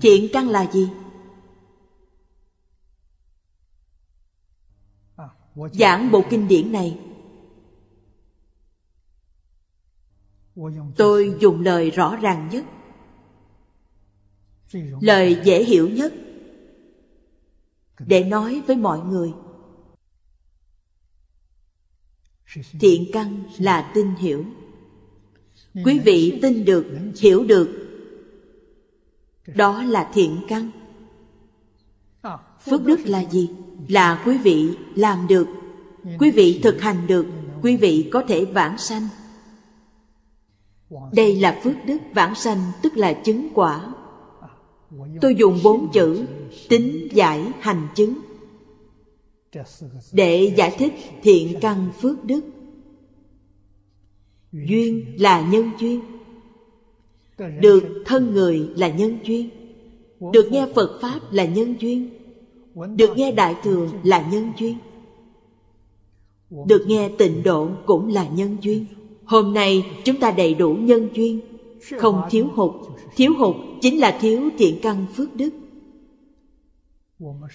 Thiện 0.00 0.28
căn 0.32 0.48
là 0.48 0.70
gì? 0.72 0.88
Giảng 5.72 6.10
bộ 6.10 6.22
kinh 6.30 6.48
điển 6.48 6.72
này. 6.72 6.98
Tôi 10.96 11.36
dùng 11.40 11.60
lời 11.60 11.90
rõ 11.90 12.16
ràng 12.16 12.48
nhất. 12.52 12.64
Lời 15.00 15.40
dễ 15.44 15.64
hiểu 15.64 15.88
nhất. 15.88 16.12
Để 17.98 18.24
nói 18.24 18.62
với 18.66 18.76
mọi 18.76 19.00
người 19.00 19.32
thiện 22.80 23.10
căn 23.12 23.42
là 23.58 23.90
tin 23.94 24.14
hiểu. 24.14 24.44
Quý 25.84 25.98
vị 25.98 26.38
tin 26.42 26.64
được, 26.64 26.86
hiểu 27.20 27.44
được. 27.44 27.68
Đó 29.54 29.82
là 29.82 30.10
thiện 30.14 30.40
căn. 30.48 30.70
Phước 32.64 32.84
đức 32.84 33.00
là 33.04 33.24
gì? 33.24 33.50
Là 33.88 34.22
quý 34.26 34.38
vị 34.38 34.68
làm 34.94 35.26
được. 35.26 35.48
Quý 36.18 36.30
vị 36.30 36.60
thực 36.62 36.80
hành 36.80 37.06
được, 37.06 37.26
quý 37.62 37.76
vị 37.76 38.08
có 38.12 38.22
thể 38.28 38.44
vãng 38.44 38.78
sanh. 38.78 39.08
Đây 41.12 41.36
là 41.36 41.60
phước 41.62 41.74
đức 41.86 41.98
vãng 42.14 42.34
sanh, 42.34 42.58
tức 42.82 42.96
là 42.96 43.12
chứng 43.12 43.48
quả. 43.54 43.94
Tôi 45.20 45.34
dùng 45.34 45.58
bốn 45.64 45.92
chữ 45.92 46.26
tính 46.68 47.08
giải 47.12 47.52
hành 47.60 47.88
chứng 47.94 48.18
để 50.12 50.52
giải 50.56 50.74
thích 50.78 50.92
thiện 51.22 51.58
căn 51.60 51.88
phước 52.00 52.24
đức. 52.24 52.40
Duyên 54.52 55.04
là 55.18 55.48
nhân 55.50 55.70
duyên. 55.78 56.00
Được 57.60 58.02
thân 58.04 58.32
người 58.32 58.68
là 58.76 58.88
nhân 58.88 59.18
duyên. 59.24 59.50
Được 60.32 60.48
nghe 60.50 60.66
phật 60.74 60.98
pháp 61.02 61.20
là 61.32 61.44
nhân 61.44 61.74
duyên. 61.80 62.10
Được 62.96 63.16
nghe 63.16 63.32
đại 63.32 63.54
thừa 63.62 63.88
là 64.02 64.28
nhân 64.32 64.52
duyên. 64.58 64.76
Được 66.50 66.84
nghe 66.86 67.08
tịnh 67.18 67.42
độ 67.42 67.68
cũng 67.86 68.08
là 68.08 68.28
nhân 68.28 68.56
duyên. 68.60 68.84
Hôm 69.24 69.54
nay 69.54 69.86
chúng 70.04 70.20
ta 70.20 70.30
đầy 70.30 70.54
đủ 70.54 70.74
nhân 70.74 71.08
duyên. 71.14 71.40
Không 71.98 72.22
thiếu 72.30 72.48
hụt. 72.54 72.72
Thiếu 73.16 73.32
hụt 73.38 73.56
chính 73.80 74.00
là 74.00 74.18
thiếu 74.20 74.50
thiện 74.58 74.78
căn 74.82 75.06
phước 75.14 75.36
đức 75.36 75.50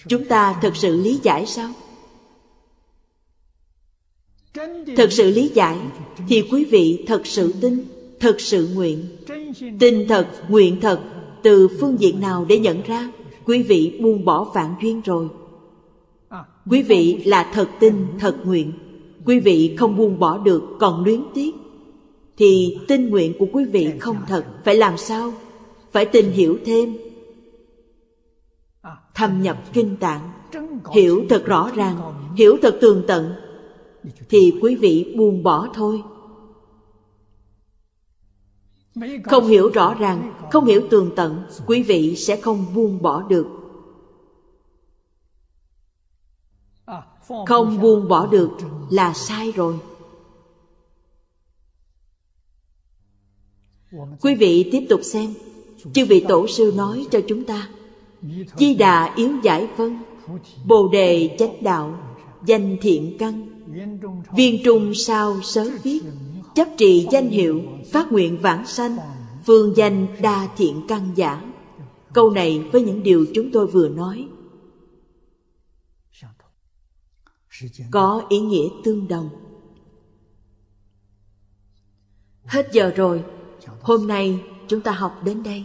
chúng 0.08 0.24
ta 0.24 0.58
thực 0.62 0.76
sự 0.76 1.02
lý 1.02 1.20
giải 1.22 1.46
sao? 1.46 1.70
Thực 4.96 5.12
sự 5.12 5.30
lý 5.30 5.48
giải 5.54 5.78
thì 6.28 6.42
quý 6.50 6.64
vị 6.64 7.04
thật 7.06 7.26
sự 7.26 7.54
tin, 7.60 7.84
thật 8.20 8.40
sự 8.40 8.68
nguyện. 8.74 9.06
Tin 9.78 10.08
thật, 10.08 10.28
nguyện 10.48 10.80
thật 10.80 11.00
từ 11.42 11.68
phương 11.80 12.00
diện 12.00 12.20
nào 12.20 12.44
để 12.48 12.58
nhận 12.58 12.82
ra? 12.82 13.12
Quý 13.44 13.62
vị 13.62 13.98
buông 14.02 14.24
bỏ 14.24 14.44
vạn 14.54 14.74
duyên 14.82 15.00
rồi. 15.00 15.28
Quý 16.70 16.82
vị 16.82 17.22
là 17.24 17.50
thật 17.54 17.68
tin, 17.80 17.94
thật 18.18 18.36
nguyện. 18.44 18.72
Quý 19.24 19.40
vị 19.40 19.76
không 19.78 19.96
buông 19.96 20.18
bỏ 20.18 20.38
được, 20.38 20.62
còn 20.80 21.04
luyến 21.04 21.20
tiếc. 21.34 21.54
Thì 22.36 22.78
tin 22.88 23.10
nguyện 23.10 23.32
của 23.38 23.46
quý 23.52 23.64
vị 23.64 23.88
không 23.98 24.16
thật. 24.28 24.44
Phải 24.64 24.74
làm 24.74 24.96
sao? 24.96 25.32
Phải 25.92 26.04
tìm 26.04 26.30
hiểu 26.30 26.58
thêm 26.64 26.96
thâm 29.14 29.42
nhập 29.42 29.62
kinh 29.72 29.96
tạng 29.96 30.32
hiểu 30.92 31.24
thật 31.28 31.44
rõ 31.46 31.70
ràng 31.74 32.14
hiểu 32.36 32.56
thật 32.62 32.78
tường 32.80 33.04
tận 33.06 33.34
thì 34.28 34.58
quý 34.62 34.74
vị 34.74 35.14
buông 35.16 35.42
bỏ 35.42 35.68
thôi. 35.74 36.02
Không 39.24 39.46
hiểu 39.46 39.70
rõ 39.74 39.94
ràng 39.94 40.34
không 40.52 40.64
hiểu 40.64 40.86
tường 40.90 41.10
tận 41.16 41.44
quý 41.66 41.82
vị 41.82 42.16
sẽ 42.16 42.40
không 42.40 42.74
buông 42.74 43.02
bỏ 43.02 43.22
được. 43.22 43.46
Không 47.46 47.80
buông 47.80 48.08
bỏ 48.08 48.26
được 48.26 48.50
là 48.90 49.12
sai 49.12 49.52
rồi. 49.52 49.78
Quý 54.20 54.34
vị 54.34 54.68
tiếp 54.72 54.86
tục 54.88 55.00
xem 55.04 55.34
chư 55.94 56.06
vị 56.06 56.24
tổ 56.28 56.46
sư 56.46 56.72
nói 56.76 57.06
cho 57.10 57.20
chúng 57.28 57.44
ta 57.44 57.68
di 58.56 58.74
đà 58.74 59.14
yếu 59.16 59.30
giải 59.42 59.68
phân 59.76 59.98
bồ 60.64 60.88
đề 60.88 61.36
chánh 61.38 61.62
đạo, 61.62 61.98
danh 62.46 62.76
thiện 62.80 63.16
căn. 63.18 63.48
Viên 64.36 64.62
trung 64.64 64.94
sao 64.94 65.40
sớ 65.42 65.70
viết, 65.82 66.02
chấp 66.54 66.68
trì 66.76 67.06
danh 67.12 67.28
hiệu, 67.28 67.62
phát 67.92 68.12
nguyện 68.12 68.38
vãng 68.42 68.66
sanh, 68.66 68.96
phương 69.46 69.76
danh 69.76 70.06
đa 70.20 70.48
thiện 70.56 70.82
căn 70.88 71.10
giả. 71.14 71.42
Câu 72.12 72.30
này 72.30 72.64
với 72.72 72.82
những 72.82 73.02
điều 73.02 73.26
chúng 73.34 73.50
tôi 73.52 73.66
vừa 73.66 73.88
nói. 73.88 74.26
Có 77.90 78.22
ý 78.28 78.40
nghĩa 78.40 78.68
tương 78.84 79.08
đồng. 79.08 79.28
Hết 82.44 82.68
giờ 82.72 82.92
rồi. 82.96 83.24
Hôm 83.80 84.06
nay 84.06 84.40
chúng 84.68 84.80
ta 84.80 84.92
học 84.92 85.20
đến 85.24 85.42
đây 85.42 85.64